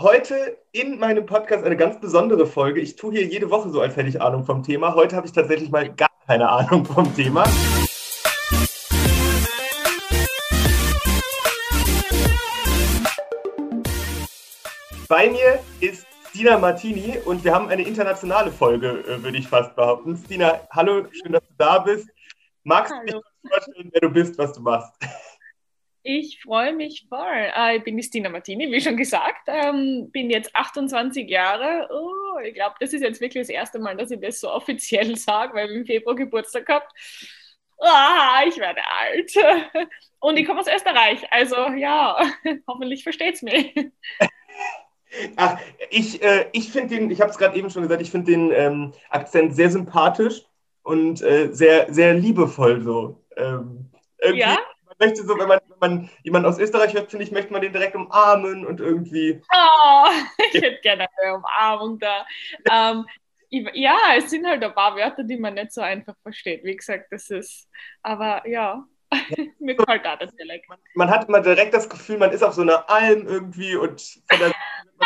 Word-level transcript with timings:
heute 0.00 0.56
in 0.72 0.98
meinem 0.98 1.26
Podcast 1.26 1.62
eine 1.62 1.76
ganz 1.76 2.00
besondere 2.00 2.46
Folge. 2.46 2.80
Ich 2.80 2.96
tue 2.96 3.12
hier 3.12 3.26
jede 3.26 3.50
Woche 3.50 3.68
so, 3.68 3.82
als 3.82 3.96
hätte 3.96 4.08
ich 4.08 4.22
Ahnung 4.22 4.44
vom 4.44 4.62
Thema. 4.62 4.94
Heute 4.94 5.14
habe 5.14 5.26
ich 5.26 5.32
tatsächlich 5.32 5.70
mal 5.70 5.92
gar 5.92 6.08
keine 6.26 6.48
Ahnung 6.48 6.86
vom 6.86 7.14
Thema. 7.14 7.44
Bei 15.06 15.28
mir 15.28 15.60
ist 15.80 16.06
Stina 16.30 16.56
Martini 16.56 17.18
und 17.26 17.44
wir 17.44 17.52
haben 17.52 17.68
eine 17.68 17.82
internationale 17.82 18.50
Folge, 18.50 19.04
äh, 19.06 19.22
würde 19.22 19.36
ich 19.36 19.48
fast 19.48 19.76
behaupten. 19.76 20.16
Stina, 20.16 20.60
hallo, 20.70 21.04
schön, 21.10 21.32
dass 21.32 21.42
du 21.42 21.54
da 21.58 21.78
bist. 21.78 22.08
Magst 22.64 22.94
hallo. 22.94 23.04
du 23.04 23.12
dich 23.12 23.50
vorstellen, 23.52 23.90
wer 23.92 24.00
du 24.00 24.08
bist, 24.08 24.38
was 24.38 24.54
du 24.54 24.62
machst? 24.62 24.94
Ich 26.02 26.40
freue 26.42 26.72
mich 26.72 27.06
voll. 27.08 27.50
Äh, 27.54 27.76
ich 27.76 27.84
bin 27.84 27.96
die 27.96 28.02
Stina 28.02 28.30
Martini, 28.30 28.70
wie 28.72 28.80
schon 28.80 28.96
gesagt. 28.96 29.42
Ähm, 29.48 30.10
bin 30.10 30.30
jetzt 30.30 30.54
28 30.56 31.28
Jahre. 31.28 31.88
Oh, 31.92 32.38
ich 32.42 32.54
glaube, 32.54 32.74
das 32.80 32.94
ist 32.94 33.02
jetzt 33.02 33.20
wirklich 33.20 33.42
das 33.42 33.50
erste 33.50 33.78
Mal, 33.78 33.96
dass 33.96 34.10
ich 34.10 34.20
das 34.20 34.40
so 34.40 34.50
offiziell 34.50 35.16
sage, 35.18 35.54
weil 35.54 35.70
ich 35.70 35.76
im 35.76 35.86
Februar 35.86 36.16
Geburtstag 36.16 36.66
gehabt. 36.66 36.90
Ah, 37.78 38.42
ich 38.46 38.56
werde 38.58 38.80
alt. 38.98 39.32
Und 40.20 40.38
ich 40.38 40.46
komme 40.46 40.60
aus 40.60 40.68
Österreich. 40.74 41.20
Also 41.30 41.56
ja, 41.74 42.18
hoffentlich 42.66 43.02
versteht 43.02 43.34
es 43.34 43.42
mich. 43.42 43.74
Ach, 45.36 45.58
ich, 45.90 46.22
äh, 46.22 46.46
ich 46.52 46.70
finde 46.70 46.96
den, 46.96 47.10
ich 47.10 47.20
habe 47.20 47.30
es 47.30 47.38
gerade 47.38 47.58
eben 47.58 47.68
schon 47.68 47.82
gesagt, 47.82 48.00
ich 48.00 48.10
finde 48.10 48.32
den 48.32 48.52
ähm, 48.52 48.92
Akzent 49.10 49.54
sehr 49.54 49.70
sympathisch 49.70 50.42
und 50.82 51.20
äh, 51.20 51.52
sehr, 51.52 51.92
sehr 51.92 52.14
liebevoll 52.14 52.80
so. 52.80 53.24
Ähm, 53.36 53.90
ja? 54.34 54.56
Möchte 55.00 55.24
so, 55.24 55.36
wenn 55.38 55.48
man, 55.48 55.60
wenn 55.68 55.78
man 55.80 56.10
jemanden 56.22 56.48
aus 56.48 56.58
Österreich 56.58 56.94
hört, 56.94 57.10
finde 57.10 57.24
ich, 57.24 57.32
möchte 57.32 57.52
man 57.52 57.62
den 57.62 57.72
direkt 57.72 57.96
umarmen 57.96 58.66
und 58.66 58.80
irgendwie. 58.80 59.40
Oh, 59.52 60.06
ich 60.52 60.62
hätte 60.62 60.80
gerne 60.82 61.08
eine 61.20 61.36
Umarmung 61.36 61.98
da. 61.98 62.26
ähm, 62.70 63.06
ja, 63.50 63.96
es 64.16 64.30
sind 64.30 64.46
halt 64.46 64.62
ein 64.62 64.74
paar 64.74 64.94
Wörter, 64.94 65.24
die 65.24 65.36
man 65.36 65.54
nicht 65.54 65.72
so 65.72 65.80
einfach 65.80 66.14
versteht. 66.22 66.62
Wie 66.62 66.76
gesagt, 66.76 67.06
das 67.10 67.30
ist, 67.30 67.68
aber 68.02 68.46
ja, 68.48 68.84
mir 69.58 69.74
gefällt 69.74 70.04
da 70.04 70.16
das 70.16 70.34
Dialekt. 70.36 70.68
Man, 70.68 70.78
man, 70.94 71.10
hat 71.10 71.28
immer 71.28 71.40
direkt 71.40 71.74
das 71.74 71.88
Gefühl, 71.88 72.18
man 72.18 72.30
ist 72.30 72.44
auf 72.44 72.54
so 72.54 72.62
einer 72.62 72.88
Alm 72.88 73.26
irgendwie 73.26 73.74
und 73.74 74.00
von 74.28 74.38
der, 74.38 74.52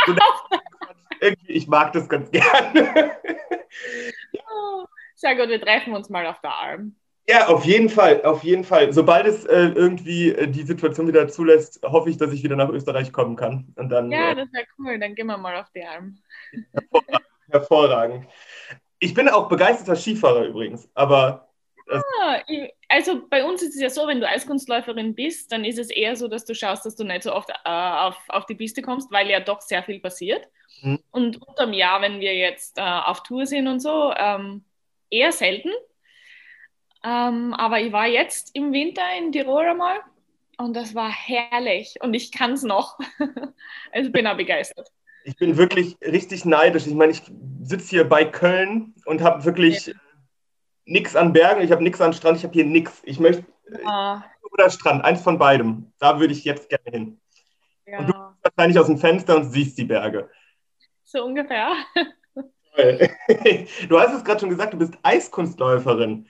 so 0.06 0.14
irgendwie, 1.20 1.52
ich 1.52 1.66
mag 1.66 1.92
das 1.92 2.06
ganz 2.06 2.30
gerne. 2.30 3.16
sehr 5.14 5.36
gut, 5.36 5.48
wir 5.48 5.61
treffen 5.61 5.94
uns 5.94 6.11
mal 6.11 6.27
auf 6.27 6.40
der 6.42 6.55
Alm. 6.55 6.96
Ja, 7.27 7.47
auf 7.48 7.64
jeden 7.64 7.89
Fall, 7.89 8.22
auf 8.22 8.44
jeden 8.44 8.64
Fall. 8.64 8.92
Sobald 8.92 9.27
es 9.27 9.47
äh, 9.47 9.69
irgendwie 9.69 10.28
äh, 10.30 10.47
die 10.47 10.62
Situation 10.62 11.08
wieder 11.08 11.27
zulässt, 11.28 11.80
hoffe 11.83 12.11
ich, 12.11 12.19
dass 12.19 12.33
ich 12.33 12.42
wieder 12.42 12.56
nach 12.56 12.69
Österreich 12.69 13.12
kommen 13.12 13.36
kann. 13.36 13.72
Und 13.77 13.89
dann, 13.89 14.12
ja, 14.12 14.33
äh, 14.33 14.36
das 14.36 14.53
wäre 14.53 14.67
cool. 14.78 14.98
Dann 14.98 15.14
gehen 15.14 15.27
wir 15.27 15.39
mal 15.39 15.56
auf 15.56 15.70
die 15.75 15.84
Alm. 15.84 16.19
Hervorragend. 16.72 17.27
hervorragend. 17.48 18.27
Ich 18.98 19.14
bin 19.14 19.28
auch 19.28 19.48
begeisterter 19.48 19.97
Skifahrer 19.97 20.45
übrigens, 20.45 20.89
aber. 20.95 21.48
Ah, 21.91 22.41
also 22.89 23.28
bei 23.28 23.45
uns 23.45 23.62
ist 23.62 23.75
es 23.75 23.80
ja 23.80 23.91
so, 23.91 24.06
wenn 24.06 24.20
du 24.20 24.28
Eiskunstläuferin 24.28 25.14
bist, 25.14 25.52
dann 25.52 25.64
ist 25.64 25.78
es 25.78 25.91
eher 25.91 26.17
so, 26.17 26.28
dass 26.28 26.47
du 26.47 26.55
schaust, 26.55 26.86
dass 26.86 26.97
du 26.97 27.05
nicht 27.05 27.22
so 27.22 27.34
oft 27.34 27.50
äh, 27.50 27.69
auf, 27.69 28.17
auf 28.28 28.47
die 28.47 28.55
Piste 28.55 28.80
kommst, 28.80 29.12
weil 29.12 29.28
ja 29.28 29.41
doch 29.41 29.61
sehr 29.61 29.83
viel 29.83 30.00
passiert. 30.00 30.48
Mhm. 30.83 31.00
Und 31.11 31.42
unterm 31.42 31.72
Jahr, 31.72 32.00
wenn 32.00 32.20
wir 32.20 32.34
jetzt 32.34 32.78
äh, 32.78 32.83
auf 32.83 33.22
Tour 33.22 33.47
sind 33.47 33.69
und 33.69 33.80
so, 33.80 34.12
ähm, 34.17 34.64
eher 35.11 35.33
selten. 35.33 35.70
Ähm, 37.05 37.52
aber 37.52 37.80
ich 37.80 37.92
war 37.92 38.06
jetzt 38.06 38.50
im 38.55 38.72
Winter 38.72 39.02
in 39.19 39.30
Tirol 39.30 39.66
einmal 39.66 39.98
und 40.56 40.74
das 40.74 40.94
war 40.94 41.11
herrlich 41.11 41.96
und 42.00 42.14
ich 42.14 42.33
kann 42.33 42.52
es 42.52 42.62
noch. 42.62 42.98
also 43.92 44.11
bin 44.11 44.27
auch 44.27 44.36
begeistert. 44.36 44.91
Ich 45.24 45.36
bin 45.36 45.56
wirklich 45.56 45.96
richtig 46.00 46.44
neidisch. 46.44 46.86
Ich 46.86 46.94
meine, 46.94 47.12
ich 47.12 47.22
sitze 47.62 47.91
hier 47.91 48.08
bei 48.08 48.24
Köln 48.24 48.94
und 49.05 49.20
habe 49.20 49.44
wirklich 49.44 49.86
ja. 49.86 49.94
nichts 50.86 51.14
an 51.14 51.33
Bergen, 51.33 51.62
ich 51.62 51.72
habe 51.72 51.83
nichts 51.83 52.00
an 52.00 52.12
Strand, 52.14 52.38
ich 52.38 52.44
habe 52.44 52.55
hier 52.55 52.64
nichts. 52.64 53.02
Ich 53.05 53.20
möchte 53.20 53.45
ja. 53.83 54.24
oder 54.52 54.70
Strand, 54.70 55.05
eins 55.05 55.23
von 55.23 55.39
beidem. 55.39 55.92
Da 55.98 56.20
würde 56.20 56.33
ich 56.33 56.45
jetzt 56.45 56.70
gerne 56.70 56.90
hin. 56.90 57.20
Ja. 57.86 57.98
Und 57.98 58.07
du 58.07 58.12
bist 58.12 58.57
wahrscheinlich 58.57 58.78
aus 58.78 58.86
dem 58.86 58.98
Fenster 58.98 59.36
und 59.36 59.51
siehst 59.51 59.77
die 59.77 59.84
Berge. 59.84 60.30
So 61.05 61.24
ungefähr. 61.24 61.73
Du 63.89 64.01
hast 64.01 64.14
es 64.14 64.24
gerade 64.24 64.40
schon 64.40 64.51
gesagt, 64.51 64.74
du 64.74 64.78
bist 64.78 64.95
Eiskunstläuferin. 65.02 66.28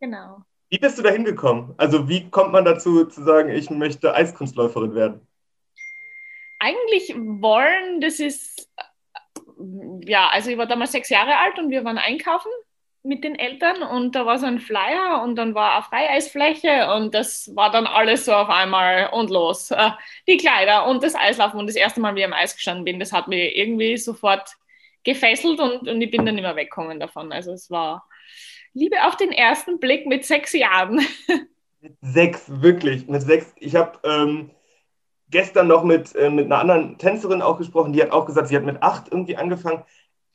Genau. 0.00 0.42
Wie 0.70 0.78
bist 0.78 0.98
du 0.98 1.02
da 1.02 1.10
hingekommen? 1.10 1.74
Also 1.76 2.08
wie 2.08 2.28
kommt 2.28 2.52
man 2.52 2.64
dazu 2.64 3.06
zu 3.06 3.22
sagen, 3.22 3.48
ich 3.48 3.70
möchte 3.70 4.14
Eiskunstläuferin 4.14 4.94
werden? 4.94 5.26
Eigentlich 6.58 7.14
wollen, 7.16 8.00
das 8.00 8.20
ist, 8.20 8.68
ja, 10.04 10.28
also 10.28 10.50
ich 10.50 10.58
war 10.58 10.66
damals 10.66 10.92
sechs 10.92 11.08
Jahre 11.08 11.36
alt 11.36 11.58
und 11.58 11.70
wir 11.70 11.84
waren 11.84 11.98
einkaufen 11.98 12.50
mit 13.02 13.24
den 13.24 13.36
Eltern 13.36 13.82
und 13.82 14.14
da 14.14 14.26
war 14.26 14.38
so 14.38 14.46
ein 14.46 14.58
Flyer 14.58 15.22
und 15.22 15.36
dann 15.36 15.54
war 15.54 15.74
eine 15.74 15.82
Freieisfläche 15.82 16.92
und 16.94 17.14
das 17.14 17.50
war 17.54 17.70
dann 17.70 17.86
alles 17.86 18.24
so 18.24 18.34
auf 18.34 18.50
einmal 18.50 19.10
und 19.12 19.30
los. 19.30 19.70
Äh, 19.70 19.90
die 20.26 20.36
Kleider 20.36 20.86
und 20.86 21.02
das 21.02 21.14
Eislaufen 21.14 21.58
und 21.60 21.68
das 21.68 21.76
erste 21.76 22.00
Mal, 22.00 22.14
wie 22.14 22.20
ich 22.20 22.26
am 22.26 22.32
Eis 22.32 22.54
gestanden 22.54 22.84
bin, 22.84 22.98
das 23.00 23.12
hat 23.12 23.28
mich 23.28 23.56
irgendwie 23.56 23.96
sofort 23.96 24.50
gefesselt 25.04 25.60
und, 25.60 25.88
und 25.88 26.02
ich 26.02 26.10
bin 26.10 26.26
dann 26.26 26.36
immer 26.36 26.56
weggekommen 26.56 27.00
davon. 27.00 27.32
Also 27.32 27.52
es 27.52 27.70
war, 27.70 28.07
Liebe 28.74 28.96
auf 29.06 29.16
den 29.16 29.32
ersten 29.32 29.78
Blick 29.78 30.06
mit 30.06 30.24
sechs 30.24 30.52
Jahren. 30.52 31.00
Mit 31.80 31.96
sechs, 32.00 32.44
wirklich. 32.48 33.06
Mit 33.06 33.22
sechs. 33.22 33.54
Ich 33.58 33.76
habe 33.76 33.98
ähm, 34.04 34.50
gestern 35.30 35.68
noch 35.68 35.84
mit, 35.84 36.14
äh, 36.14 36.30
mit 36.30 36.46
einer 36.46 36.58
anderen 36.58 36.98
Tänzerin 36.98 37.42
auch 37.42 37.58
gesprochen, 37.58 37.92
die 37.92 38.02
hat 38.02 38.10
auch 38.10 38.26
gesagt, 38.26 38.48
sie 38.48 38.56
hat 38.56 38.64
mit 38.64 38.82
acht 38.82 39.08
irgendwie 39.10 39.36
angefangen. 39.36 39.84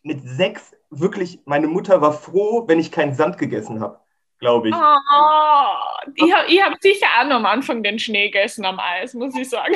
Mit 0.04 0.22
sechs, 0.24 0.76
wirklich, 0.90 1.40
meine 1.46 1.68
Mutter 1.68 2.02
war 2.02 2.14
froh, 2.14 2.68
wenn 2.68 2.80
ich 2.80 2.92
keinen 2.92 3.14
Sand 3.14 3.38
gegessen 3.38 3.80
habe, 3.80 4.00
glaube 4.40 4.70
ich. 4.70 4.76
Oh, 4.76 5.78
ich 6.16 6.34
habe 6.34 6.72
hab 6.72 6.82
sicher 6.82 7.08
auch 7.20 7.26
noch 7.26 7.38
am 7.38 7.46
Anfang 7.46 7.84
den 7.84 8.00
Schnee 8.00 8.30
gegessen 8.30 8.66
am 8.66 8.80
Eis, 8.80 9.14
muss 9.14 9.36
ich 9.36 9.50
sagen. 9.50 9.76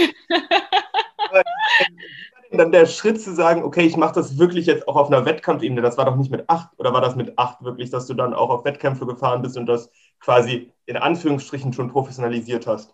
Dann 2.52 2.72
der 2.72 2.86
Schritt 2.86 3.22
zu 3.22 3.34
sagen, 3.34 3.64
okay, 3.64 3.86
ich 3.86 3.98
mache 3.98 4.16
das 4.16 4.38
wirklich 4.38 4.66
jetzt 4.66 4.88
auch 4.88 4.96
auf 4.96 5.08
einer 5.08 5.26
Wettkampfebene, 5.26 5.82
das 5.82 5.98
war 5.98 6.06
doch 6.06 6.16
nicht 6.16 6.32
mit 6.32 6.50
acht 6.50 6.70
oder 6.78 6.94
war 6.94 7.02
das 7.02 7.16
mit 7.16 7.38
acht 7.38 7.64
wirklich, 7.64 7.90
dass 7.90 8.08
du 8.08 8.14
dann 8.14 8.34
auch 8.34 8.50
auf 8.50 8.66
Wettkämpfe 8.66 9.06
gefahren 9.06 9.42
bist 9.42 9.58
und 9.58 9.66
das 9.66 9.92
quasi 10.20 10.72
in 10.86 10.98
Anführungsstrichen 10.98 11.74
schon 11.74 11.92
professionalisiert 11.92 12.68
hast? 12.68 12.94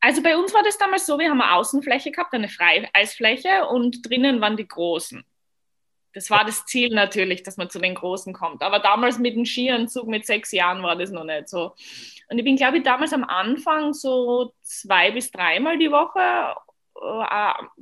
Also 0.00 0.22
bei 0.22 0.36
uns 0.36 0.54
war 0.54 0.62
das 0.62 0.78
damals 0.78 1.06
so, 1.06 1.18
wir 1.18 1.30
haben 1.30 1.40
eine 1.40 1.54
Außenfläche 1.54 2.10
gehabt, 2.10 2.32
eine 2.32 2.48
Freieisfläche 2.48 3.66
und 3.70 4.08
drinnen 4.08 4.40
waren 4.40 4.56
die 4.56 4.68
Großen. 4.68 5.24
Das 6.14 6.30
war 6.30 6.44
das 6.44 6.64
Ziel 6.64 6.94
natürlich, 6.94 7.42
dass 7.42 7.56
man 7.56 7.70
zu 7.70 7.78
den 7.78 7.94
Großen 7.94 8.32
kommt. 8.32 8.62
Aber 8.62 8.78
damals 8.80 9.18
mit 9.18 9.36
dem 9.36 9.44
Skianzug 9.44 10.08
mit 10.08 10.26
sechs 10.26 10.52
Jahren 10.52 10.82
war 10.82 10.96
das 10.96 11.10
noch 11.10 11.24
nicht 11.24 11.48
so. 11.48 11.74
Und 12.28 12.38
ich 12.38 12.44
bin, 12.44 12.56
glaube 12.56 12.78
ich, 12.78 12.82
damals 12.82 13.12
am 13.12 13.24
Anfang 13.24 13.92
so 13.92 14.52
zwei 14.62 15.10
bis 15.10 15.30
dreimal 15.30 15.78
die 15.78 15.90
Woche 15.90 16.56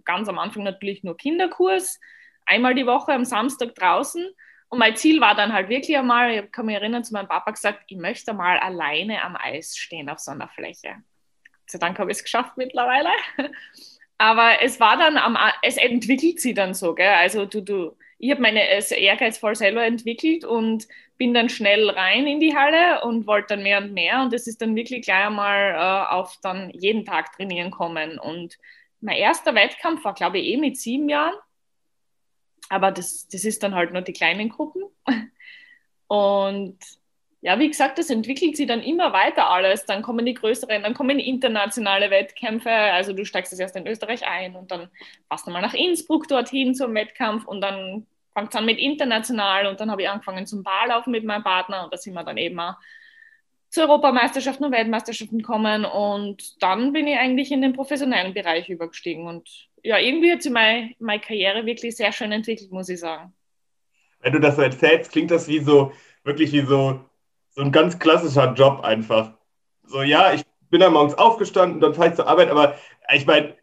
ganz 0.05 0.29
am 0.29 0.39
Anfang 0.39 0.63
natürlich 0.63 1.03
nur 1.05 1.17
Kinderkurs, 1.17 2.01
einmal 2.45 2.75
die 2.75 2.87
Woche 2.87 3.13
am 3.13 3.25
Samstag 3.25 3.75
draußen. 3.75 4.27
Und 4.69 4.79
mein 4.79 4.97
Ziel 4.97 5.21
war 5.21 5.35
dann 5.35 5.53
halt 5.53 5.69
wirklich 5.69 5.97
einmal, 5.97 6.33
ich 6.33 6.53
kann 6.53 6.67
mich 6.67 6.75
erinnern, 6.75 7.05
zu 7.05 7.13
meinem 7.13 7.29
Papa 7.29 7.51
gesagt, 7.53 7.85
ich 7.89 7.97
möchte 7.97 8.33
mal 8.33 8.59
alleine 8.59 9.23
am 9.23 9.37
Eis 9.37 9.77
stehen 9.77 10.09
auf 10.09 10.19
so 10.19 10.33
einer 10.33 10.49
Fläche. 10.49 10.97
Gott 11.71 11.83
Dank 11.83 11.99
habe 11.99 12.11
ich 12.11 12.19
es 12.19 12.25
geschafft 12.25 12.57
mittlerweile. 12.57 13.11
Aber 14.19 14.63
es 14.63 14.81
war 14.81 14.97
dann, 14.97 15.19
am, 15.19 15.37
es 15.63 15.77
entwickelt 15.77 16.41
sich 16.41 16.55
dann 16.55 16.75
so, 16.75 16.95
gell? 16.95 17.07
Also 17.07 17.45
du, 17.45 17.61
du, 17.61 17.97
ich 18.19 18.31
habe 18.31 18.41
meine 18.41 18.63
Ehrgeiz 18.63 19.37
voll 19.39 19.55
selber 19.55 19.85
entwickelt 19.85 20.45
und 20.45 20.87
bin 21.19 21.35
dann 21.35 21.49
schnell 21.49 21.91
rein 21.91 22.27
in 22.27 22.41
die 22.41 22.57
Halle 22.57 23.03
und 23.05 23.27
wollte 23.27 23.55
dann 23.55 23.63
mehr 23.63 23.79
und 23.79 23.93
mehr. 23.93 24.23
Und 24.23 24.33
es 24.33 24.47
ist 24.47 24.63
dann 24.63 24.75
wirklich 24.75 25.03
gleich 25.03 25.27
einmal 25.27 25.73
äh, 25.75 26.15
auf 26.15 26.39
dann 26.43 26.71
jeden 26.71 27.05
Tag 27.05 27.33
trainieren 27.33 27.71
kommen. 27.71 28.19
Und 28.19 28.57
mein 29.01 29.17
erster 29.17 29.55
Wettkampf 29.55 30.05
war, 30.05 30.15
glaube 30.15 30.39
ich, 30.39 30.47
eh 30.47 30.57
mit 30.57 30.77
sieben 30.79 31.09
Jahren. 31.09 31.35
Aber 32.69 32.91
das, 32.91 33.29
das 33.29 33.45
ist 33.45 33.63
dann 33.63 33.75
halt 33.75 33.93
nur 33.93 34.03
die 34.03 34.13
kleinen 34.13 34.49
Gruppen. 34.49 34.85
Und 36.09 36.79
ja, 37.43 37.59
wie 37.59 37.69
gesagt, 37.69 37.99
das 37.99 38.11
entwickelt 38.11 38.57
sich 38.57 38.67
dann 38.67 38.83
immer 38.83 39.13
weiter 39.13 39.51
alles. 39.51 39.85
Dann 39.85 40.03
kommen 40.03 40.27
die 40.27 40.35
größeren, 40.35 40.83
dann 40.83 40.95
kommen 40.95 41.19
internationale 41.19 42.11
Wettkämpfe. 42.11 42.71
Also 42.71 43.13
du 43.13 43.25
steigst 43.25 43.53
das 43.53 43.61
erst 43.61 43.77
in 43.77 43.87
Österreich 43.87 44.27
ein 44.27 44.57
und 44.57 44.71
dann 44.71 44.89
fährst 45.29 45.47
du 45.47 45.51
mal 45.51 45.63
nach 45.63 45.75
Innsbruck 45.75 46.27
dorthin 46.27 46.75
zum 46.75 46.95
Wettkampf 46.95 47.47
und 47.47 47.61
dann 47.61 48.07
fängt 48.35 48.53
es 48.53 48.57
an 48.57 48.67
mit 48.67 48.79
international 48.79 49.67
und 49.67 49.81
dann 49.81 49.91
habe 49.91 50.03
ich 50.03 50.09
angefangen 50.09 50.47
zum 50.47 50.63
Barlaufen 50.63 51.13
mit 51.13 51.25
meinem 51.25 51.45
Partner 51.45 51.85
und 51.85 51.93
da 51.93 51.97
sind 51.97 52.15
wir 52.15 52.25
dann 52.25 52.37
eben 52.37 52.59
auch 52.59 52.75
zu 53.69 53.83
Europameisterschaften 53.83 54.65
und 54.65 54.73
Weltmeisterschaften 54.73 55.43
kommen 55.43 55.85
und 55.85 56.63
dann 56.63 56.93
bin 56.93 57.07
ich 57.07 57.19
eigentlich 57.19 57.51
in 57.51 57.63
den 57.63 57.73
professionellen 57.73 58.35
Bereich 58.35 58.69
übergestiegen 58.69 59.27
und 59.27 59.49
ja, 59.83 59.99
irgendwie 59.99 60.33
hat 60.33 60.43
sich 60.43 60.53
meine, 60.53 60.93
meine 60.99 61.21
Karriere 61.21 61.67
wirklich 61.67 61.97
sehr 61.97 62.13
schön 62.13 62.33
entwickelt, 62.33 62.73
muss 62.73 62.89
ich 62.89 63.01
sagen. 63.01 63.33
Wenn 64.21 64.33
du 64.33 64.41
das 64.41 64.57
so 64.57 64.63
erzählst, 64.63 65.13
klingt 65.13 65.31
das 65.31 65.47
wie 65.47 65.61
so, 65.61 65.93
wirklich 66.25 66.53
wie 66.53 66.63
so, 66.63 67.01
so 67.51 67.63
ein 67.63 67.71
ganz 67.71 67.99
klassischer 67.99 68.53
Job 68.55 68.81
einfach. 68.83 69.33
So, 69.85 70.03
ja, 70.03 70.33
ich 70.33 70.43
bin 70.71 70.81
dann 70.81 70.93
morgens 70.93 71.15
aufgestanden, 71.15 71.81
dann 71.81 71.95
fahre 71.95 72.09
ich 72.09 72.15
zur 72.15 72.27
Arbeit, 72.27 72.51
aber 72.51 72.77
ich 73.15 73.27
meine, 73.27 73.55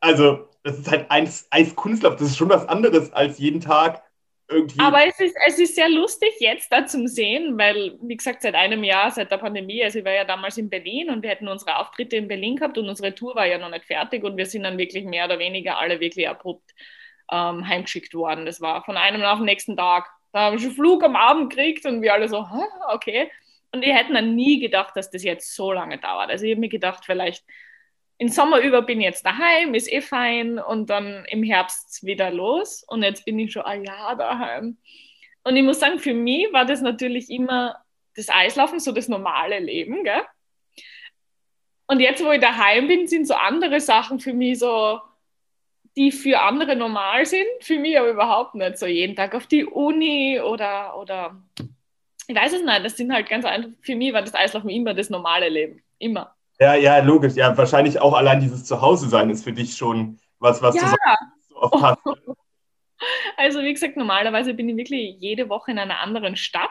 also 0.00 0.48
das 0.62 0.78
ist 0.78 0.90
halt 0.90 1.10
Eis, 1.10 1.46
Eiskunstlauf, 1.50 2.16
das 2.16 2.28
ist 2.28 2.36
schon 2.36 2.48
was 2.48 2.68
anderes 2.68 3.12
als 3.12 3.38
jeden 3.38 3.60
Tag 3.60 4.02
irgendwie. 4.48 4.80
Aber 4.80 5.06
es 5.06 5.18
ist, 5.20 5.36
es 5.46 5.58
ist 5.58 5.74
sehr 5.74 5.88
lustig 5.88 6.30
jetzt 6.38 6.70
da 6.70 6.86
zum 6.86 7.06
Sehen, 7.06 7.56
weil, 7.58 7.96
wie 8.02 8.16
gesagt, 8.16 8.42
seit 8.42 8.54
einem 8.54 8.84
Jahr, 8.84 9.10
seit 9.10 9.30
der 9.30 9.38
Pandemie, 9.38 9.82
also 9.82 9.98
ich 9.98 10.04
war 10.04 10.12
ja 10.12 10.24
damals 10.24 10.58
in 10.58 10.68
Berlin 10.68 11.10
und 11.10 11.22
wir 11.22 11.30
hätten 11.30 11.48
unsere 11.48 11.78
Auftritte 11.78 12.16
in 12.16 12.28
Berlin 12.28 12.56
gehabt 12.56 12.76
und 12.78 12.88
unsere 12.88 13.14
Tour 13.14 13.34
war 13.34 13.46
ja 13.46 13.58
noch 13.58 13.70
nicht 13.70 13.84
fertig 13.84 14.22
und 14.24 14.36
wir 14.36 14.46
sind 14.46 14.64
dann 14.64 14.78
wirklich 14.78 15.04
mehr 15.04 15.24
oder 15.24 15.38
weniger 15.38 15.78
alle 15.78 16.00
wirklich 16.00 16.28
abrupt 16.28 16.74
ähm, 17.30 17.66
heimgeschickt 17.66 18.14
worden. 18.14 18.46
Das 18.46 18.60
war 18.60 18.84
von 18.84 18.96
einem 18.96 19.22
auf 19.22 19.38
den 19.38 19.46
nächsten 19.46 19.76
Tag. 19.76 20.10
Da 20.32 20.40
haben 20.40 20.56
wir 20.56 20.60
schon 20.60 20.72
Flug 20.72 21.02
am 21.04 21.16
Abend 21.16 21.50
gekriegt 21.50 21.86
und 21.86 22.02
wir 22.02 22.12
alle 22.12 22.28
so, 22.28 22.46
okay. 22.92 23.30
Und 23.72 23.84
wir 23.84 23.94
hätten 23.94 24.14
dann 24.14 24.34
nie 24.34 24.60
gedacht, 24.60 24.94
dass 24.94 25.10
das 25.10 25.24
jetzt 25.24 25.54
so 25.54 25.72
lange 25.72 25.98
dauert. 25.98 26.30
Also 26.30 26.44
ich 26.44 26.52
habe 26.52 26.60
mir 26.60 26.68
gedacht, 26.68 27.04
vielleicht 27.04 27.44
im 28.18 28.28
Sommer 28.28 28.60
über 28.60 28.82
bin 28.82 29.00
ich 29.00 29.06
jetzt 29.06 29.26
daheim, 29.26 29.74
ist 29.74 29.92
eh 29.92 30.00
fein 30.00 30.58
und 30.58 30.88
dann 30.90 31.24
im 31.26 31.42
Herbst 31.42 32.04
wieder 32.04 32.30
los 32.30 32.84
und 32.86 33.02
jetzt 33.02 33.24
bin 33.24 33.38
ich 33.38 33.52
schon 33.52 33.62
ein 33.62 33.84
Jahr 33.84 34.16
daheim. 34.16 34.78
Und 35.42 35.56
ich 35.56 35.62
muss 35.62 35.80
sagen, 35.80 35.98
für 35.98 36.14
mich 36.14 36.52
war 36.52 36.64
das 36.64 36.80
natürlich 36.80 37.28
immer 37.28 37.76
das 38.16 38.28
Eislaufen, 38.28 38.80
so 38.80 38.92
das 38.92 39.08
normale 39.08 39.58
Leben, 39.58 40.04
gell? 40.04 40.22
Und 41.86 42.00
jetzt, 42.00 42.24
wo 42.24 42.30
ich 42.30 42.40
daheim 42.40 42.88
bin, 42.88 43.06
sind 43.06 43.26
so 43.26 43.34
andere 43.34 43.78
Sachen 43.80 44.18
für 44.18 44.32
mich 44.32 44.58
so, 44.60 45.00
die 45.96 46.12
für 46.12 46.40
andere 46.40 46.76
normal 46.76 47.26
sind, 47.26 47.46
für 47.60 47.78
mich 47.78 47.98
aber 47.98 48.08
überhaupt 48.08 48.54
nicht. 48.54 48.78
So 48.78 48.86
jeden 48.86 49.16
Tag 49.16 49.34
auf 49.34 49.46
die 49.46 49.64
Uni 49.64 50.40
oder, 50.40 50.96
oder 50.96 51.42
ich 52.26 52.34
weiß 52.34 52.54
es 52.54 52.62
nicht, 52.62 52.84
das 52.84 52.96
sind 52.96 53.12
halt 53.12 53.28
ganz 53.28 53.44
einfach, 53.44 53.70
für 53.82 53.96
mich 53.96 54.12
war 54.14 54.22
das 54.22 54.34
Eislaufen 54.34 54.70
immer 54.70 54.94
das 54.94 55.10
normale 55.10 55.48
Leben. 55.48 55.82
Immer. 55.98 56.33
Ja, 56.58 56.74
ja, 56.74 56.98
logisch. 56.98 57.34
Ja, 57.34 57.56
wahrscheinlich 57.56 58.00
auch 58.00 58.14
allein 58.14 58.40
dieses 58.40 58.64
Zuhause 58.64 59.08
sein 59.08 59.30
ist 59.30 59.44
für 59.44 59.52
dich 59.52 59.76
schon 59.76 60.18
was, 60.38 60.62
was 60.62 60.76
ja. 60.76 60.82
du 60.82 60.88
so 61.48 61.56
oft 61.56 61.82
hast. 61.82 61.98
Also 63.36 63.60
wie 63.60 63.72
gesagt, 63.74 63.96
normalerweise 63.96 64.54
bin 64.54 64.68
ich 64.68 64.76
wirklich 64.76 65.16
jede 65.18 65.50
Woche 65.50 65.72
in 65.72 65.78
einer 65.78 65.98
anderen 65.98 66.36
Stadt. 66.36 66.70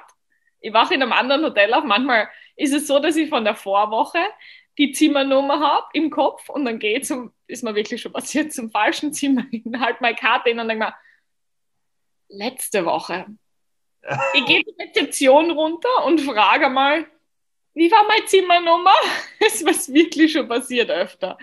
Ich 0.62 0.74
wache 0.74 0.96
in 0.96 1.04
einem 1.04 1.12
anderen 1.12 1.44
Hotel 1.44 1.72
auf. 1.74 1.84
Manchmal 1.84 2.28
ist 2.56 2.74
es 2.74 2.88
so, 2.88 2.98
dass 2.98 3.16
ich 3.18 3.30
von 3.30 3.44
der 3.44 3.56
Vorwoche 3.56 4.20
die 4.78 4.92
Zimmernummer 4.92 5.60
habe 5.60 5.86
im 5.94 6.10
Kopf 6.10 6.50
und 6.50 6.66
dann 6.66 6.80
gehe 6.80 7.02
zum, 7.02 7.34
ist 7.48 7.64
mir 7.64 7.76
wirklich 7.76 8.02
schon 8.02 8.14
passiert, 8.14 8.54
zum 8.54 8.72
falschen 8.72 9.14
Zimmer, 9.14 9.44
halt 9.80 10.02
meine 10.02 10.16
Karte 10.16 10.50
hin 10.50 10.60
und 10.60 10.68
denke 10.68 10.86
mir, 10.86 10.96
letzte 12.30 12.86
Woche. 12.86 13.26
Ich 14.34 14.46
gehe 14.46 14.62
die 14.62 14.76
Rezeption 14.82 15.52
runter 15.52 16.06
und 16.06 16.20
frage 16.20 16.68
mal, 16.70 17.06
wie 17.74 17.92
war 17.92 18.08
meine 18.08 18.26
Zimmernummer? 18.26 18.94
Das 19.40 19.56
ist 19.56 19.66
was 19.66 19.94
wirklich 19.94 20.32
schon 20.32 20.48
passiert 20.48 20.90
öfter. 20.90 21.38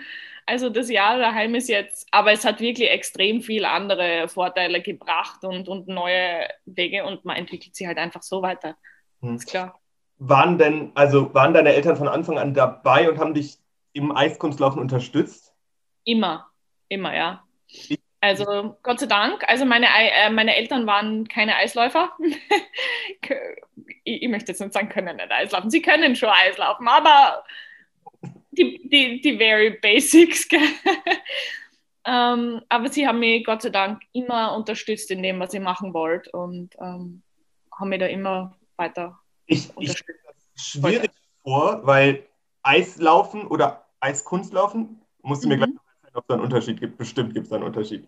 Also 0.45 0.69
das 0.69 0.89
Jahr 0.89 1.17
daheim 1.17 1.55
ist 1.55 1.69
jetzt, 1.69 2.07
aber 2.11 2.31
es 2.31 2.43
hat 2.43 2.59
wirklich 2.59 2.89
extrem 2.89 3.41
viel 3.41 3.63
andere 3.63 4.27
Vorteile 4.27 4.81
gebracht 4.81 5.43
und, 5.43 5.67
und 5.69 5.87
neue 5.87 6.47
Wege 6.65 7.05
und 7.05 7.23
man 7.25 7.37
entwickelt 7.37 7.75
sich 7.75 7.87
halt 7.87 7.97
einfach 7.97 8.23
so 8.23 8.41
weiter. 8.41 8.75
Hm. 9.21 9.35
Ist 9.35 9.47
klar. 9.47 9.79
Waren 10.17 10.57
denn, 10.57 10.91
also 10.95 11.33
waren 11.33 11.53
deine 11.53 11.73
Eltern 11.73 11.95
von 11.95 12.07
Anfang 12.07 12.37
an 12.37 12.53
dabei 12.53 13.09
und 13.09 13.17
haben 13.17 13.33
dich 13.33 13.57
im 13.93 14.15
Eiskunstlaufen 14.15 14.81
unterstützt? 14.81 15.53
Immer, 16.03 16.47
immer, 16.89 17.15
ja. 17.15 17.43
Also 18.21 18.77
Gott 18.83 18.99
sei 18.99 19.07
Dank. 19.07 19.43
Also 19.47 19.65
meine, 19.65 19.87
äh, 19.87 20.29
meine 20.29 20.55
Eltern 20.55 20.85
waren 20.85 21.27
keine 21.27 21.55
Eisläufer. 21.55 22.11
ich, 24.03 24.23
ich, 24.23 24.29
möchte 24.29 24.51
jetzt 24.51 24.61
nicht 24.61 24.73
sagen, 24.73 24.89
können 24.89 25.17
nicht 25.17 25.31
Eislaufen. 25.31 25.71
Sie 25.71 25.81
können 25.81 26.15
schon 26.15 26.29
Eislaufen, 26.29 26.87
aber 26.87 27.43
die, 28.51 28.87
die, 28.87 29.21
die 29.21 29.37
very 29.37 29.71
basics. 29.71 30.47
ähm, 32.05 32.61
aber 32.69 32.89
sie 32.89 33.07
haben 33.07 33.19
mich 33.19 33.43
Gott 33.43 33.63
sei 33.63 33.69
Dank 33.69 34.03
immer 34.13 34.55
unterstützt 34.55 35.09
in 35.09 35.23
dem, 35.23 35.39
was 35.39 35.55
ich 35.55 35.59
machen 35.59 35.93
wollte 35.95 36.31
und 36.31 36.75
ähm, 36.79 37.23
haben 37.73 37.89
mich 37.89 37.99
da 37.99 38.05
immer 38.05 38.55
weiter 38.75 39.19
ich, 39.47 39.75
unterstützt. 39.75 40.19
Ich 40.55 40.61
schwierig 40.61 41.11
vor, 41.41 41.85
weil 41.87 42.27
Eislaufen 42.61 43.47
oder 43.47 43.87
Eiskunstlaufen, 43.99 45.01
musst 45.23 45.43
du 45.43 45.47
mhm. 45.47 45.59
mir 45.59 45.65
gleich 45.65 45.80
ob 46.13 46.23
es 46.23 46.27
da 46.27 46.33
einen 46.35 46.43
Unterschied 46.43 46.79
gibt. 46.79 46.97
Bestimmt 46.97 47.33
gibt 47.33 47.45
es 47.45 47.49
da 47.49 47.57
einen 47.57 47.65
Unterschied. 47.65 48.07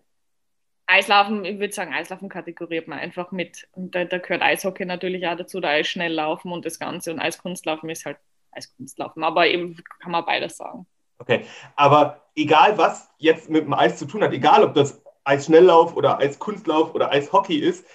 Eislaufen, 0.86 1.46
ich 1.46 1.60
würde 1.60 1.74
sagen, 1.74 1.94
Eislaufen 1.94 2.30
kategoriert 2.30 2.88
man 2.88 3.00
einfach 3.00 3.32
mit. 3.32 3.68
Und 3.72 3.96
da, 3.96 4.06
da, 4.06 4.18
gehört 4.18 4.42
Eishockey 4.42 4.86
natürlich 4.86 5.26
auch 5.28 5.38
dazu, 5.38 5.60
da 5.60 5.70
Eisschnelllaufen 5.70 6.52
und 6.52 6.66
das 6.66 6.80
Ganze. 6.80 7.12
Und 7.12 7.20
Eiskunstlaufen 7.20 7.90
ist 7.90 8.06
halt 8.06 8.18
Eiskunstlaufen. 8.52 9.24
Aber 9.24 9.48
eben 9.48 9.78
kann 10.00 10.12
man 10.12 10.26
beides 10.26 10.58
sagen. 10.58 10.86
Okay, 11.20 11.46
aber 11.76 12.22
egal 12.36 12.78
was 12.78 13.10
jetzt 13.18 13.50
mit 13.50 13.66
dem 13.66 13.74
Eis 13.74 13.98
zu 13.98 14.06
tun 14.06 14.24
hat, 14.24 14.34
egal 14.34 14.64
ob 14.64 14.74
das 14.74 15.02
Eisschnelllauf 15.24 15.96
oder 15.96 16.20
Eiskunstlauf 16.20 16.94
oder 16.94 17.12
Eishockey 17.12 17.58
ist, 17.58 17.86